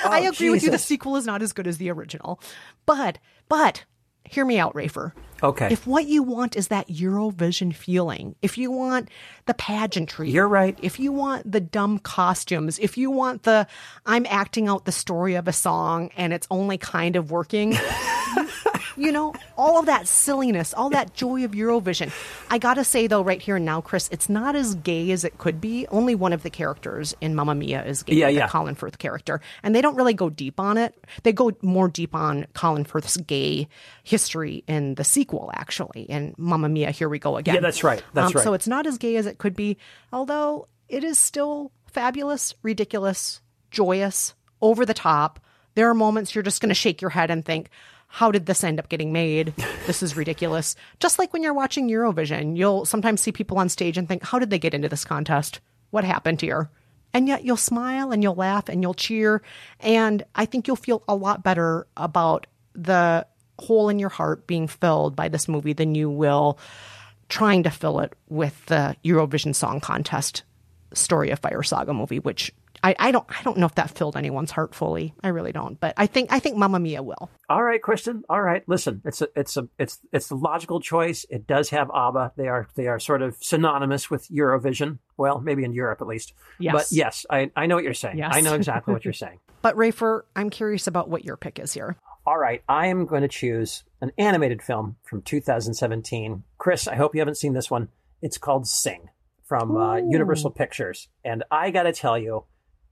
I 0.06 0.24
Oh, 0.24 0.30
agree 0.30 0.48
with 0.48 0.62
you. 0.62 0.70
The 0.70 0.78
sequel 0.78 1.16
is 1.16 1.26
not 1.26 1.42
as 1.42 1.52
good 1.52 1.66
as 1.66 1.76
the 1.76 1.90
original. 1.90 2.40
But, 2.86 3.18
but, 3.50 3.84
hear 4.24 4.46
me 4.46 4.58
out, 4.58 4.72
Rafer. 4.72 5.12
Okay. 5.42 5.68
If 5.70 5.86
what 5.86 6.06
you 6.06 6.22
want 6.22 6.56
is 6.56 6.68
that 6.68 6.88
Eurovision 6.88 7.74
feeling, 7.74 8.34
if 8.40 8.56
you 8.56 8.70
want 8.70 9.10
the 9.44 9.52
pageantry, 9.52 10.30
You're 10.30 10.48
right. 10.48 10.78
If 10.80 10.98
you 10.98 11.12
want 11.12 11.52
the 11.52 11.60
dumb 11.60 11.98
costumes, 11.98 12.78
if 12.78 12.96
you 12.96 13.10
want 13.10 13.42
the 13.42 13.66
I'm 14.06 14.24
acting 14.30 14.68
out 14.68 14.86
the 14.86 14.92
story 14.92 15.34
of 15.34 15.48
a 15.48 15.52
song 15.52 16.10
and 16.16 16.32
it's 16.32 16.46
only 16.50 16.78
kind 16.78 17.14
of 17.14 17.30
working, 17.30 17.76
you 18.98 19.12
know, 19.12 19.32
all 19.56 19.78
of 19.78 19.86
that 19.86 20.08
silliness, 20.08 20.74
all 20.74 20.90
that 20.90 21.14
joy 21.14 21.44
of 21.44 21.52
Eurovision. 21.52 22.12
I 22.50 22.58
gotta 22.58 22.84
say 22.84 23.06
though, 23.06 23.22
right 23.22 23.40
here 23.40 23.56
and 23.56 23.64
now, 23.64 23.80
Chris, 23.80 24.08
it's 24.12 24.28
not 24.28 24.56
as 24.56 24.74
gay 24.74 25.10
as 25.10 25.24
it 25.24 25.38
could 25.38 25.60
be. 25.60 25.86
Only 25.88 26.14
one 26.14 26.32
of 26.32 26.42
the 26.42 26.50
characters 26.50 27.14
in 27.20 27.34
Mamma 27.34 27.54
Mia 27.54 27.84
is 27.84 28.02
gay, 28.02 28.16
Yeah, 28.16 28.26
the 28.26 28.32
yeah. 28.32 28.48
Colin 28.48 28.74
Firth 28.74 28.98
character, 28.98 29.40
and 29.62 29.74
they 29.74 29.80
don't 29.80 29.96
really 29.96 30.14
go 30.14 30.28
deep 30.30 30.58
on 30.60 30.76
it. 30.76 30.94
They 31.22 31.32
go 31.32 31.52
more 31.62 31.88
deep 31.88 32.14
on 32.14 32.46
Colin 32.54 32.84
Firth's 32.84 33.16
gay 33.16 33.68
history 34.02 34.64
in 34.66 34.96
the 34.96 35.04
sequel, 35.04 35.50
actually. 35.54 36.02
In 36.02 36.34
Mamma 36.36 36.68
Mia, 36.68 36.90
here 36.90 37.08
we 37.08 37.18
go 37.18 37.36
again. 37.36 37.56
Yeah, 37.56 37.60
that's 37.60 37.84
right. 37.84 38.02
That's 38.14 38.28
um, 38.28 38.32
right. 38.34 38.44
So 38.44 38.52
it's 38.54 38.68
not 38.68 38.86
as 38.86 38.98
gay 38.98 39.16
as 39.16 39.26
it 39.26 39.38
could 39.38 39.54
be, 39.54 39.76
although 40.12 40.68
it 40.88 41.04
is 41.04 41.18
still 41.18 41.72
fabulous, 41.86 42.54
ridiculous, 42.62 43.40
joyous, 43.70 44.34
over 44.60 44.84
the 44.84 44.94
top. 44.94 45.40
There 45.74 45.88
are 45.88 45.94
moments 45.94 46.34
you're 46.34 46.42
just 46.42 46.60
going 46.60 46.70
to 46.70 46.74
shake 46.74 47.00
your 47.00 47.10
head 47.10 47.30
and 47.30 47.44
think, 47.44 47.70
how 48.08 48.32
did 48.32 48.46
this 48.46 48.64
end 48.64 48.78
up 48.78 48.88
getting 48.88 49.12
made? 49.12 49.54
This 49.86 50.02
is 50.02 50.16
ridiculous. 50.16 50.74
Just 50.98 51.18
like 51.18 51.32
when 51.32 51.42
you're 51.42 51.54
watching 51.54 51.88
Eurovision, 51.88 52.56
you'll 52.56 52.84
sometimes 52.84 53.20
see 53.20 53.32
people 53.32 53.58
on 53.58 53.68
stage 53.68 53.96
and 53.96 54.08
think, 54.08 54.24
how 54.24 54.38
did 54.38 54.50
they 54.50 54.58
get 54.58 54.74
into 54.74 54.88
this 54.88 55.04
contest? 55.04 55.60
What 55.90 56.04
happened 56.04 56.40
here? 56.40 56.70
And 57.14 57.28
yet 57.28 57.44
you'll 57.44 57.56
smile 57.56 58.10
and 58.10 58.22
you'll 58.22 58.34
laugh 58.34 58.68
and 58.68 58.82
you'll 58.82 58.94
cheer. 58.94 59.42
And 59.80 60.24
I 60.34 60.46
think 60.46 60.66
you'll 60.66 60.76
feel 60.76 61.02
a 61.06 61.14
lot 61.14 61.42
better 61.42 61.86
about 61.96 62.46
the 62.74 63.26
hole 63.58 63.88
in 63.88 63.98
your 63.98 64.08
heart 64.08 64.46
being 64.46 64.68
filled 64.68 65.16
by 65.16 65.28
this 65.28 65.48
movie 65.48 65.72
than 65.72 65.94
you 65.94 66.10
will 66.10 66.58
trying 67.28 67.62
to 67.62 67.70
fill 67.70 68.00
it 68.00 68.14
with 68.28 68.64
the 68.66 68.96
Eurovision 69.04 69.54
Song 69.54 69.80
Contest 69.80 70.44
Story 70.94 71.30
of 71.30 71.38
Fire 71.40 71.62
Saga 71.62 71.92
movie, 71.92 72.18
which 72.20 72.52
I, 72.82 72.94
I 72.98 73.10
don't 73.10 73.26
I 73.28 73.42
don't 73.42 73.58
know 73.58 73.66
if 73.66 73.74
that 73.76 73.90
filled 73.90 74.16
anyone's 74.16 74.50
heart 74.50 74.74
fully. 74.74 75.14
I 75.22 75.28
really 75.28 75.52
don't. 75.52 75.78
But 75.78 75.94
I 75.96 76.06
think 76.06 76.32
I 76.32 76.38
think 76.38 76.56
Mamma 76.56 76.78
Mia 76.78 77.02
will. 77.02 77.30
All 77.50 77.62
right, 77.62 77.80
Kristen. 77.80 78.24
All 78.28 78.42
right. 78.42 78.62
Listen, 78.66 79.00
it's 79.06 79.22
a, 79.22 79.28
it's 79.34 79.56
a, 79.56 79.68
it's, 79.78 79.98
it's 80.12 80.28
the 80.28 80.34
logical 80.34 80.80
choice. 80.80 81.24
It 81.30 81.46
does 81.46 81.70
have 81.70 81.90
ABBA. 81.90 82.32
They 82.36 82.46
are, 82.46 82.68
they 82.74 82.88
are 82.88 83.00
sort 83.00 83.22
of 83.22 83.36
synonymous 83.40 84.10
with 84.10 84.28
Eurovision. 84.28 84.98
Well, 85.16 85.40
maybe 85.40 85.64
in 85.64 85.72
Europe 85.72 86.02
at 86.02 86.06
least. 86.06 86.34
Yes. 86.58 86.72
But 86.74 86.86
yes, 86.90 87.26
I, 87.30 87.50
I 87.56 87.66
know 87.66 87.74
what 87.74 87.84
you're 87.84 87.94
saying. 87.94 88.18
Yes. 88.18 88.34
I 88.34 88.42
know 88.42 88.54
exactly 88.54 88.92
what 88.92 89.04
you're 89.04 89.14
saying. 89.14 89.40
But 89.62 89.76
Rafer, 89.76 90.22
I'm 90.36 90.50
curious 90.50 90.86
about 90.86 91.08
what 91.08 91.24
your 91.24 91.36
pick 91.36 91.58
is 91.58 91.72
here. 91.72 91.96
All 92.26 92.38
right, 92.38 92.62
I 92.68 92.88
am 92.88 93.06
going 93.06 93.22
to 93.22 93.28
choose 93.28 93.84
an 94.02 94.12
animated 94.18 94.60
film 94.60 94.96
from 95.02 95.22
2017. 95.22 96.42
Chris, 96.58 96.86
I 96.86 96.94
hope 96.96 97.14
you 97.14 97.22
haven't 97.22 97.38
seen 97.38 97.54
this 97.54 97.70
one. 97.70 97.88
It's 98.20 98.36
called 98.36 98.68
Sing 98.68 99.08
from 99.44 99.74
uh, 99.78 99.96
Universal 99.96 100.50
Pictures. 100.50 101.08
And 101.24 101.42
I 101.50 101.70
got 101.70 101.84
to 101.84 101.92
tell 101.92 102.18
you, 102.18 102.44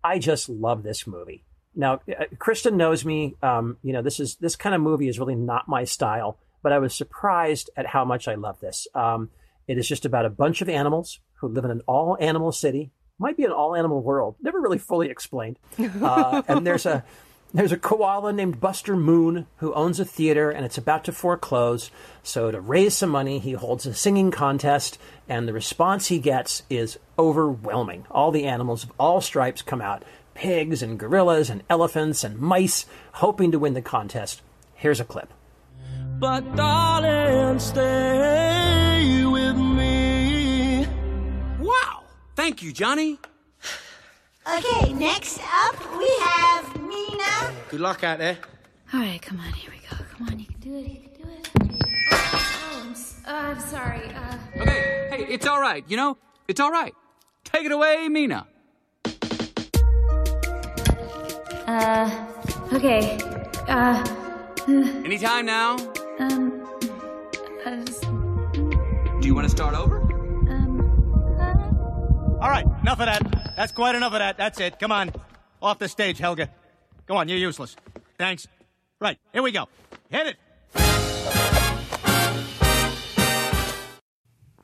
I 0.06 0.18
just 0.20 0.48
love 0.48 0.82
this 0.84 1.06
movie. 1.06 1.42
Now, 1.74 2.00
uh, 2.08 2.24
Kristen 2.38 2.76
knows 2.76 3.04
me. 3.04 3.34
Um, 3.42 3.76
you 3.82 3.92
know, 3.92 4.02
this 4.02 4.20
is 4.20 4.36
this 4.36 4.54
kind 4.54 4.74
of 4.74 4.80
movie 4.80 5.08
is 5.08 5.18
really 5.18 5.34
not 5.34 5.68
my 5.68 5.84
style, 5.84 6.38
but 6.62 6.72
I 6.72 6.78
was 6.78 6.94
surprised 6.94 7.70
at 7.76 7.86
how 7.86 8.04
much 8.04 8.28
I 8.28 8.36
love 8.36 8.60
this. 8.60 8.86
Um, 8.94 9.30
it 9.66 9.78
is 9.78 9.88
just 9.88 10.04
about 10.04 10.24
a 10.24 10.30
bunch 10.30 10.62
of 10.62 10.68
animals 10.68 11.18
who 11.34 11.48
live 11.48 11.64
in 11.64 11.72
an 11.72 11.82
all 11.88 12.16
animal 12.20 12.52
city. 12.52 12.92
Might 13.18 13.36
be 13.36 13.44
an 13.44 13.50
all 13.50 13.74
animal 13.74 14.00
world. 14.00 14.36
Never 14.40 14.60
really 14.60 14.78
fully 14.78 15.10
explained. 15.10 15.58
Uh, 16.00 16.42
and 16.46 16.66
there's 16.66 16.86
a 16.86 17.02
there's 17.56 17.72
a 17.72 17.78
koala 17.78 18.34
named 18.34 18.60
Buster 18.60 18.94
Moon 18.94 19.46
who 19.56 19.72
owns 19.72 19.98
a 19.98 20.04
theater 20.04 20.50
and 20.50 20.66
it's 20.66 20.76
about 20.76 21.04
to 21.04 21.12
foreclose. 21.12 21.90
So, 22.22 22.50
to 22.50 22.60
raise 22.60 22.98
some 22.98 23.08
money, 23.08 23.38
he 23.38 23.52
holds 23.52 23.86
a 23.86 23.94
singing 23.94 24.30
contest, 24.30 24.98
and 25.26 25.48
the 25.48 25.54
response 25.54 26.08
he 26.08 26.18
gets 26.18 26.64
is 26.68 26.98
overwhelming. 27.18 28.04
All 28.10 28.30
the 28.30 28.44
animals 28.44 28.84
of 28.84 28.92
all 28.98 29.22
stripes 29.22 29.62
come 29.62 29.80
out 29.80 30.04
pigs 30.34 30.82
and 30.82 30.98
gorillas 30.98 31.48
and 31.48 31.62
elephants 31.70 32.24
and 32.24 32.38
mice 32.38 32.84
hoping 33.12 33.52
to 33.52 33.58
win 33.58 33.72
the 33.72 33.80
contest. 33.80 34.42
Here's 34.74 35.00
a 35.00 35.04
clip. 35.06 35.32
But, 36.18 36.56
darling, 36.56 37.58
stay 37.58 39.24
with 39.24 39.56
me. 39.56 40.86
Wow! 41.58 42.02
Thank 42.34 42.62
you, 42.62 42.74
Johnny. 42.74 43.18
Okay, 44.48 44.92
next 44.92 45.40
up 45.42 45.98
we 45.98 46.08
have 46.20 46.75
Mina. 47.40 47.54
Good 47.70 47.80
luck 47.80 48.04
out 48.04 48.18
there. 48.18 48.38
All 48.92 49.00
right, 49.00 49.20
come 49.20 49.40
on, 49.40 49.52
here 49.52 49.70
we 49.70 49.78
go. 49.88 50.04
Come 50.16 50.28
on, 50.28 50.38
you 50.38 50.46
can 50.46 50.60
do 50.60 50.74
it. 50.76 50.86
You 50.88 51.00
can 51.00 51.22
do 51.22 51.28
it. 51.28 51.50
Oh, 52.12 52.82
I'm, 52.84 52.92
s- 52.92 53.20
uh, 53.26 53.30
I'm 53.30 53.60
sorry. 53.60 54.02
Uh, 54.14 54.38
Okay, 54.60 55.08
hey, 55.10 55.26
it's 55.28 55.46
all 55.46 55.60
right, 55.60 55.84
you 55.88 55.96
know? 55.96 56.16
It's 56.48 56.60
all 56.60 56.70
right. 56.70 56.94
Take 57.44 57.64
it 57.66 57.72
away, 57.72 58.08
Mina. 58.08 58.46
uh, 61.66 62.26
okay. 62.72 63.18
Uh, 63.68 64.04
Anytime 65.04 65.46
now. 65.46 65.76
um, 66.18 66.62
uh, 67.66 67.70
s- 67.70 68.00
Do 68.00 69.22
you 69.26 69.34
want 69.34 69.44
to 69.44 69.50
start 69.50 69.74
over? 69.74 70.00
Um 70.50 70.80
All 72.40 72.48
right, 72.50 72.64
enough 72.82 73.00
of 73.00 73.06
that. 73.06 73.52
That's 73.56 73.72
quite 73.72 73.94
enough 73.94 74.12
of 74.12 74.18
that. 74.20 74.36
That's 74.38 74.58
it. 74.60 74.78
Come 74.78 74.92
on. 74.92 75.12
Off 75.62 75.78
the 75.78 75.88
stage, 75.88 76.18
Helga. 76.18 76.48
Go 77.06 77.16
on, 77.16 77.28
you're 77.28 77.38
useless. 77.38 77.76
Thanks. 78.18 78.48
Right, 79.00 79.18
here 79.32 79.42
we 79.42 79.52
go. 79.52 79.68
Hit 80.10 80.26
it. 80.26 80.36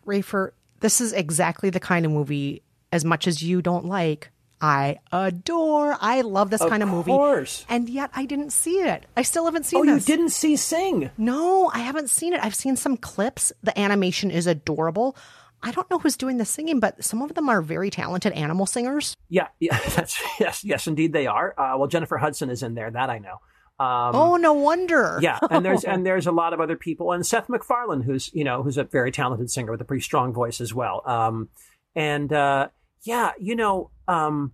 Rafer, 0.05 0.51
this 0.80 1.01
is 1.01 1.12
exactly 1.12 1.70
the 1.70 1.78
kind 1.78 2.05
of 2.05 2.11
movie, 2.11 2.62
as 2.90 3.05
much 3.05 3.28
as 3.28 3.43
you 3.43 3.62
don't 3.62 3.84
like, 3.84 4.30
I 4.61 4.99
adore. 5.12 5.97
I 6.01 6.22
love 6.22 6.51
this 6.51 6.61
Of 6.61 6.70
kind 6.70 6.82
of 6.82 6.88
movie. 6.88 7.12
Of 7.12 7.16
course. 7.16 7.64
And 7.68 7.88
yet 7.88 8.11
I 8.14 8.26
didn't 8.26 8.51
see 8.51 8.80
it. 8.80 9.07
I 9.16 9.22
still 9.22 9.45
haven't 9.45 9.66
seen 9.66 9.88
Oh, 9.88 9.95
you 9.95 10.01
didn't 10.01 10.30
see 10.30 10.57
Sing? 10.57 11.11
No, 11.18 11.70
I 11.72 11.78
haven't 11.78 12.11
seen 12.11 12.32
it. 12.32 12.40
I've 12.43 12.55
seen 12.55 12.76
some 12.76 12.97
clips. 12.97 13.53
The 13.62 13.76
animation 13.78 14.30
is 14.30 14.47
adorable. 14.47 15.16
I 15.63 15.71
don't 15.71 15.89
know 15.91 15.99
who's 15.99 16.17
doing 16.17 16.39
the 16.39 16.45
singing, 16.45 16.81
but 16.81 17.03
some 17.05 17.23
of 17.23 17.35
them 17.35 17.49
are 17.49 17.63
very 17.63 17.91
talented 17.91 18.33
animal 18.33 18.67
singers. 18.67 19.17
Yeah, 19.29 19.49
yeah, 19.61 19.79
that's 19.97 20.21
yes, 20.41 20.65
yes, 20.65 20.87
indeed 20.87 21.13
they 21.13 21.27
are. 21.27 21.55
Uh, 21.59 21.79
well, 21.79 21.89
Jennifer 21.89 22.19
Hudson 22.19 22.51
is 22.51 22.63
in 22.63 22.75
there. 22.75 22.91
That 22.91 23.11
I 23.11 23.19
know. 23.19 23.39
Um, 23.79 24.15
oh, 24.15 24.37
no 24.37 24.53
wonder. 24.53 25.19
yeah, 25.21 25.39
and 25.51 25.65
there's 25.65 25.85
and 25.85 26.07
there's 26.07 26.27
a 26.27 26.33
lot 26.33 26.53
of 26.53 26.61
other 26.61 26.77
people, 26.77 27.13
and 27.13 27.27
Seth 27.27 27.49
MacFarlane, 27.49 28.03
who's 28.03 28.31
you 28.33 28.45
know 28.45 28.63
who's 28.63 28.77
a 28.77 28.85
very 28.85 29.11
talented 29.11 29.51
singer 29.51 29.73
with 29.73 29.81
a 29.81 29.85
pretty 29.85 30.03
strong 30.03 30.33
voice 30.33 30.61
as 30.61 30.75
well. 30.75 31.03
Um, 31.07 31.49
and 31.95 32.33
uh, 32.33 32.69
yeah, 33.03 33.33
you 33.39 33.57
know, 33.57 33.91
um, 34.09 34.53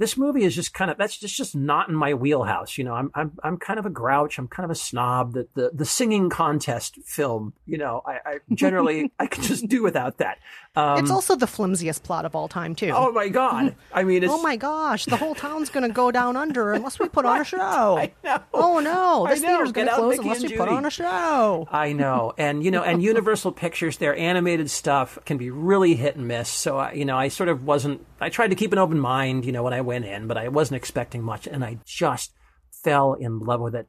this 0.00 0.16
movie 0.16 0.44
is 0.44 0.54
just 0.54 0.72
kind 0.72 0.90
of 0.90 0.96
that's 0.96 1.18
just 1.18 1.36
just 1.36 1.54
not 1.54 1.90
in 1.90 1.94
my 1.94 2.14
wheelhouse. 2.14 2.78
You 2.78 2.84
know, 2.84 2.94
I'm 2.94 3.10
I'm 3.14 3.32
I'm 3.44 3.58
kind 3.58 3.78
of 3.78 3.84
a 3.84 3.90
grouch. 3.90 4.38
I'm 4.38 4.48
kind 4.48 4.64
of 4.64 4.70
a 4.70 4.74
snob. 4.74 5.34
That 5.34 5.54
the 5.54 5.70
the 5.74 5.84
singing 5.84 6.30
contest 6.30 6.98
film, 7.04 7.52
you 7.66 7.76
know, 7.76 8.02
I, 8.06 8.12
I 8.24 8.38
generally 8.54 9.12
I 9.18 9.26
can 9.26 9.44
just 9.44 9.68
do 9.68 9.82
without 9.82 10.16
that. 10.16 10.38
Um, 10.74 11.00
it's 11.00 11.10
also 11.10 11.36
the 11.36 11.48
flimsiest 11.48 12.04
plot 12.04 12.24
of 12.24 12.34
all 12.34 12.48
time, 12.48 12.76
too. 12.76 12.92
oh 12.94 13.12
my 13.12 13.28
god! 13.28 13.74
I 13.92 14.04
mean, 14.04 14.22
it's 14.22 14.32
oh 14.32 14.40
my 14.40 14.56
gosh, 14.56 15.04
the 15.04 15.16
whole 15.16 15.34
town's 15.34 15.68
going 15.68 15.86
to 15.86 15.92
go 15.92 16.10
down 16.10 16.36
under 16.36 16.72
unless 16.72 16.98
we 16.98 17.08
put 17.08 17.26
on 17.26 17.40
a 17.40 17.44
show. 17.44 17.98
I 17.98 18.12
know. 18.24 18.40
Oh 18.54 18.78
no, 18.78 19.26
this 19.28 19.40
theater's 19.40 19.72
going 19.72 19.88
to 19.88 19.94
close 19.94 20.16
Mickey 20.16 20.28
unless 20.28 20.42
we 20.42 20.56
put 20.56 20.68
on 20.68 20.86
a 20.86 20.90
show. 20.90 21.68
I 21.70 21.92
know, 21.92 22.32
and 22.38 22.64
you 22.64 22.70
know, 22.70 22.82
and 22.82 23.02
Universal 23.02 23.52
Pictures, 23.52 23.98
their 23.98 24.16
animated 24.16 24.70
stuff 24.70 25.18
can 25.26 25.36
be 25.36 25.50
really 25.50 25.94
hit 25.94 26.16
and 26.16 26.26
miss. 26.26 26.48
So, 26.48 26.78
I, 26.78 26.92
you 26.92 27.04
know, 27.04 27.18
I 27.18 27.28
sort 27.28 27.48
of 27.48 27.64
wasn't. 27.64 28.06
I 28.20 28.28
tried 28.28 28.48
to 28.48 28.54
keep 28.54 28.72
an 28.72 28.78
open 28.78 28.98
mind, 29.00 29.44
you 29.44 29.52
know, 29.52 29.64
when 29.64 29.74
I 29.74 29.80
went 29.90 30.04
in, 30.04 30.28
but 30.28 30.36
I 30.36 30.46
wasn't 30.46 30.76
expecting 30.76 31.22
much, 31.24 31.48
and 31.48 31.64
I 31.64 31.78
just 31.84 32.32
fell 32.70 33.14
in 33.14 33.40
love 33.40 33.60
with 33.60 33.74
it. 33.74 33.88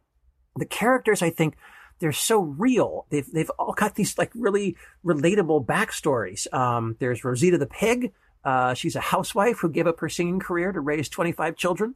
The 0.56 0.66
characters, 0.66 1.22
I 1.22 1.30
think, 1.30 1.56
they're 2.00 2.12
so 2.12 2.40
real. 2.40 3.06
They've 3.12 3.32
they've 3.32 3.52
all 3.60 3.74
got 3.74 3.94
these 3.94 4.18
like 4.18 4.32
really 4.34 4.76
relatable 5.06 5.68
backstories. 5.68 6.52
Um, 6.52 6.96
there's 7.00 7.24
Rosita 7.24 7.60
the 7.60 7.68
pig. 7.68 8.14
Uh, 8.44 8.74
she's 8.74 8.96
a 8.96 9.00
housewife 9.00 9.60
who 9.60 9.70
gave 9.70 9.86
up 9.86 10.00
her 10.00 10.10
singing 10.10 10.40
career 10.40 10.72
to 10.72 10.80
raise 10.80 11.08
25 11.08 11.56
children. 11.56 11.94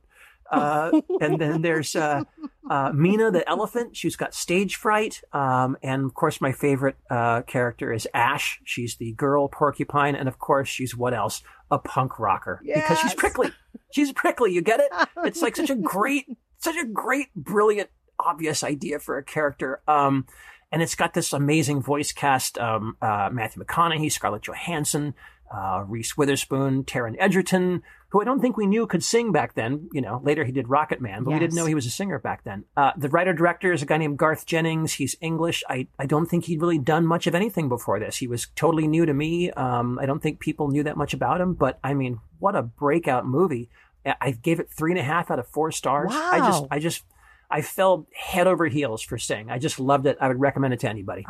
Uh, 0.51 1.01
and 1.21 1.39
then 1.39 1.61
there's 1.61 1.95
uh, 1.95 2.23
uh, 2.69 2.91
Mina 2.93 3.31
the 3.31 3.47
elephant. 3.49 3.95
She's 3.95 4.15
got 4.15 4.33
stage 4.33 4.75
fright. 4.75 5.21
Um, 5.33 5.77
and 5.81 6.05
of 6.05 6.13
course, 6.13 6.41
my 6.41 6.51
favorite 6.51 6.97
uh, 7.09 7.41
character 7.43 7.91
is 7.91 8.07
Ash. 8.13 8.59
She's 8.63 8.95
the 8.95 9.13
girl 9.13 9.47
porcupine. 9.47 10.15
And 10.15 10.27
of 10.27 10.39
course, 10.39 10.69
she's 10.69 10.95
what 10.95 11.13
else? 11.13 11.43
A 11.71 11.79
punk 11.79 12.19
rocker. 12.19 12.61
Because 12.63 12.99
she's 12.99 13.13
prickly. 13.13 13.51
She's 13.91 14.11
prickly. 14.13 14.53
You 14.53 14.61
get 14.61 14.79
it? 14.79 14.91
It's 15.25 15.41
like 15.41 15.55
such 15.55 15.69
a 15.71 15.75
great, 15.75 16.27
such 16.59 16.75
a 16.75 16.85
great, 16.85 17.33
brilliant, 17.35 17.89
obvious 18.19 18.63
idea 18.63 18.99
for 18.99 19.17
a 19.17 19.23
character. 19.23 19.81
Um, 19.87 20.27
and 20.71 20.83
it's 20.83 20.95
got 20.95 21.13
this 21.13 21.33
amazing 21.33 21.81
voice 21.81 22.11
cast: 22.11 22.57
um, 22.59 22.97
uh, 23.01 23.29
Matthew 23.31 23.63
McConaughey, 23.63 24.11
Scarlett 24.11 24.43
Johansson, 24.43 25.15
uh, 25.53 25.83
Reese 25.87 26.17
Witherspoon, 26.17 26.83
Taron 26.83 27.15
Egerton, 27.17 27.81
who 28.09 28.21
I 28.21 28.25
don't 28.25 28.39
think 28.39 28.55
we 28.57 28.65
knew 28.67 28.87
could 28.87 29.03
sing 29.03 29.31
back 29.31 29.55
then. 29.55 29.89
You 29.91 30.01
know, 30.01 30.21
later 30.23 30.43
he 30.43 30.51
did 30.51 30.67
Rocketman, 30.67 31.23
but 31.25 31.33
we 31.33 31.39
didn't 31.39 31.55
know 31.55 31.65
he 31.65 31.75
was 31.75 31.85
a 31.85 31.89
singer 31.91 32.19
back 32.19 32.43
then. 32.43 32.63
Uh, 32.77 32.91
the 32.97 33.09
writer 33.09 33.33
director 33.33 33.73
is 33.73 33.81
a 33.81 33.85
guy 33.85 33.97
named 33.97 34.17
Garth 34.17 34.45
Jennings. 34.45 34.93
He's 34.93 35.15
English. 35.21 35.63
I, 35.69 35.87
I 35.99 36.05
don't 36.05 36.25
think 36.27 36.45
he'd 36.45 36.61
really 36.61 36.77
done 36.79 37.05
much 37.05 37.27
of 37.27 37.35
anything 37.35 37.67
before 37.69 37.99
this. 37.99 38.17
He 38.17 38.27
was 38.27 38.47
totally 38.55 38.87
new 38.87 39.05
to 39.05 39.13
me. 39.13 39.51
Um, 39.51 39.99
I 39.99 40.05
don't 40.05 40.21
think 40.21 40.39
people 40.39 40.69
knew 40.69 40.83
that 40.83 40.97
much 40.97 41.13
about 41.13 41.41
him, 41.41 41.53
but 41.53 41.79
I 41.83 41.93
mean, 41.93 42.19
what 42.39 42.55
a 42.55 42.61
breakout 42.63 43.25
movie. 43.25 43.69
I- 44.05 44.31
gave 44.31 44.59
it 44.59 44.69
three 44.69 44.91
and 44.91 44.99
a 44.99 45.03
half 45.03 45.31
out 45.31 45.39
of 45.39 45.47
four 45.47 45.71
stars. 45.71 46.11
Wow. 46.11 46.29
I 46.31 46.39
just, 46.39 46.63
I 46.71 46.79
just, 46.79 47.03
I 47.49 47.61
fell 47.61 48.07
head 48.13 48.45
over 48.47 48.67
heels 48.67 49.01
for 49.01 49.17
Sing. 49.17 49.49
I 49.49 49.57
just 49.57 49.79
loved 49.79 50.05
it. 50.05 50.17
I 50.21 50.27
would 50.27 50.39
recommend 50.39 50.73
it 50.73 50.79
to 50.81 50.89
anybody. 50.89 51.25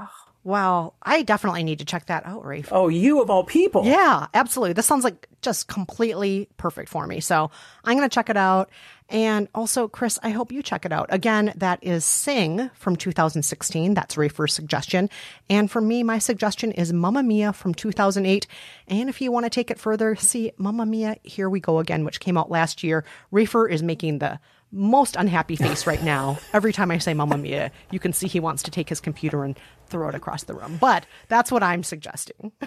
Wow, 0.45 0.93
I 1.01 1.23
definitely 1.23 1.63
need 1.63 1.79
to 1.79 1.85
check 1.85 2.05
that 2.05 2.23
out, 2.23 2.45
Rafe. 2.45 2.69
Oh, 2.71 2.87
you 2.87 3.19
of 3.19 3.31
all 3.31 3.43
people. 3.43 3.83
Yeah, 3.83 4.27
absolutely. 4.31 4.73
This 4.73 4.85
sounds 4.85 5.03
like 5.03 5.27
just 5.41 5.67
completely 5.67 6.47
perfect 6.57 6.87
for 6.87 7.07
me. 7.07 7.19
So 7.19 7.49
I'm 7.83 7.97
going 7.97 8.07
to 8.07 8.13
check 8.13 8.29
it 8.29 8.37
out. 8.37 8.69
And 9.09 9.47
also, 9.55 9.87
Chris, 9.87 10.19
I 10.21 10.29
hope 10.29 10.51
you 10.51 10.61
check 10.61 10.85
it 10.85 10.91
out. 10.91 11.07
Again, 11.09 11.51
that 11.55 11.79
is 11.81 12.05
Sing 12.05 12.69
from 12.75 12.95
2016. 12.95 13.95
That's 13.95 14.17
Rafer's 14.17 14.53
suggestion. 14.53 15.09
And 15.49 15.69
for 15.69 15.81
me, 15.81 16.03
my 16.03 16.19
suggestion 16.19 16.71
is 16.73 16.93
Mamma 16.93 17.23
Mia 17.23 17.51
from 17.51 17.73
2008. 17.73 18.45
And 18.87 19.09
if 19.09 19.21
you 19.21 19.31
want 19.31 19.47
to 19.47 19.49
take 19.49 19.71
it 19.71 19.79
further, 19.79 20.15
see 20.15 20.51
Mamma 20.57 20.85
Mia, 20.85 21.17
Here 21.23 21.49
We 21.49 21.59
Go 21.59 21.79
Again, 21.79 22.05
which 22.05 22.19
came 22.19 22.37
out 22.37 22.51
last 22.51 22.83
year. 22.83 23.03
Rafer 23.33 23.67
is 23.67 23.81
making 23.81 24.19
the 24.19 24.39
most 24.71 25.15
unhappy 25.15 25.55
face 25.55 25.87
right 25.87 26.03
now. 26.03 26.37
Every 26.51 26.73
time 26.73 26.91
I 26.91 26.97
say 26.97 27.13
Mamma 27.13 27.37
Mia, 27.37 27.71
you 27.91 27.99
can 27.99 28.11
see 28.13 28.27
he 28.27 28.39
wants 28.39 28.63
to 28.63 28.71
take 28.71 28.89
his 28.89 28.99
computer 28.99 29.43
and 29.43 29.57
throw 29.87 30.09
it 30.09 30.15
across 30.15 30.43
the 30.43 30.53
room. 30.53 30.77
But 30.79 31.05
that's 31.27 31.51
what 31.51 31.63
I'm 31.63 31.83
suggesting. 31.83 32.51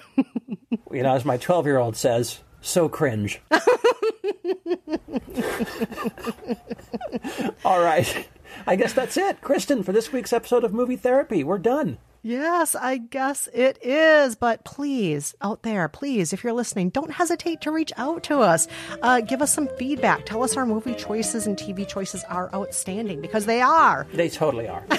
You 0.90 1.02
know, 1.02 1.14
as 1.14 1.24
my 1.24 1.36
12 1.36 1.66
year 1.66 1.76
old 1.78 1.96
says, 1.96 2.40
so 2.62 2.88
cringe. 2.88 3.40
All 7.64 7.80
right. 7.82 8.26
I 8.66 8.76
guess 8.76 8.92
that's 8.94 9.16
it. 9.16 9.40
Kristen, 9.40 9.82
for 9.82 9.92
this 9.92 10.12
week's 10.12 10.32
episode 10.32 10.64
of 10.64 10.72
Movie 10.72 10.96
Therapy, 10.96 11.44
we're 11.44 11.58
done. 11.58 11.98
Yes, 12.22 12.74
I 12.74 12.96
guess 12.98 13.48
it 13.54 13.78
is. 13.82 14.34
But 14.34 14.64
please, 14.64 15.34
out 15.40 15.62
there, 15.62 15.88
please, 15.88 16.32
if 16.32 16.42
you're 16.42 16.52
listening, 16.52 16.90
don't 16.90 17.12
hesitate 17.12 17.60
to 17.62 17.70
reach 17.70 17.92
out 17.96 18.24
to 18.24 18.40
us. 18.40 18.66
Uh, 19.02 19.20
give 19.20 19.40
us 19.40 19.54
some 19.54 19.68
feedback. 19.78 20.26
Tell 20.26 20.42
us 20.42 20.56
our 20.56 20.66
movie 20.66 20.94
choices 20.94 21.46
and 21.46 21.56
TV 21.56 21.86
choices 21.86 22.24
are 22.24 22.52
outstanding 22.52 23.20
because 23.20 23.46
they 23.46 23.60
are. 23.60 24.06
They 24.12 24.28
totally 24.28 24.66
are. 24.68 24.84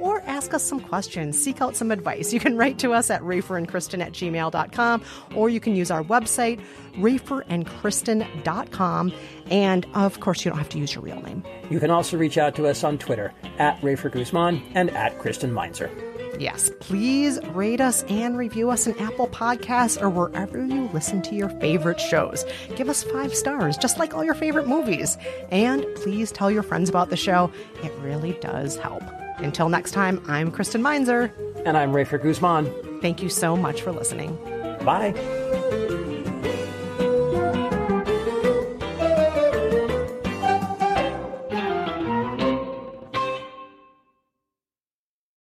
Or 0.00 0.20
ask 0.22 0.54
us 0.54 0.62
some 0.64 0.80
questions. 0.80 1.38
Seek 1.40 1.60
out 1.60 1.76
some 1.76 1.90
advice. 1.90 2.32
You 2.32 2.40
can 2.40 2.56
write 2.56 2.78
to 2.78 2.92
us 2.92 3.10
at 3.10 3.20
raferandkristen 3.22 4.00
at 4.00 4.12
gmail.com 4.12 5.02
or 5.34 5.48
you 5.48 5.60
can 5.60 5.76
use 5.76 5.90
our 5.90 6.02
website, 6.02 6.60
raferandkristen.com. 6.96 9.12
And 9.50 9.86
of 9.94 10.20
course, 10.20 10.44
you 10.44 10.50
don't 10.50 10.58
have 10.58 10.68
to 10.70 10.78
use 10.78 10.94
your 10.94 11.02
real 11.02 11.20
name. 11.22 11.44
You 11.70 11.80
can 11.80 11.90
also 11.90 12.16
reach 12.16 12.38
out 12.38 12.54
to 12.56 12.66
us 12.66 12.84
on 12.84 12.98
Twitter 12.98 13.32
at 13.58 13.80
Rafer 13.80 14.10
Guzman 14.10 14.62
and 14.74 14.90
at 14.90 15.18
Kristen 15.18 15.52
Meinzer. 15.52 15.90
Yes, 16.38 16.70
please 16.80 17.38
rate 17.48 17.80
us 17.80 18.04
and 18.04 18.38
review 18.38 18.70
us 18.70 18.86
in 18.86 18.98
Apple 18.98 19.28
Podcasts 19.28 20.00
or 20.00 20.08
wherever 20.08 20.64
you 20.64 20.88
listen 20.92 21.20
to 21.22 21.34
your 21.34 21.50
favorite 21.60 22.00
shows. 22.00 22.44
Give 22.74 22.88
us 22.88 23.04
five 23.04 23.34
stars, 23.34 23.76
just 23.76 23.98
like 23.98 24.14
all 24.14 24.24
your 24.24 24.34
favorite 24.34 24.66
movies. 24.66 25.18
And 25.50 25.86
please 25.96 26.32
tell 26.32 26.50
your 26.50 26.62
friends 26.62 26.88
about 26.88 27.10
the 27.10 27.16
show. 27.16 27.52
It 27.82 27.92
really 28.00 28.32
does 28.40 28.76
help. 28.76 29.02
Until 29.38 29.68
next 29.68 29.92
time, 29.92 30.22
I'm 30.26 30.50
Kristen 30.50 30.82
Meinzer. 30.82 31.32
And 31.64 31.76
I'm 31.76 31.92
Rafer 31.92 32.20
Guzman. 32.20 33.00
Thank 33.00 33.22
you 33.22 33.28
so 33.28 33.56
much 33.56 33.82
for 33.82 33.92
listening. 33.92 34.36
Bye. 34.84 35.12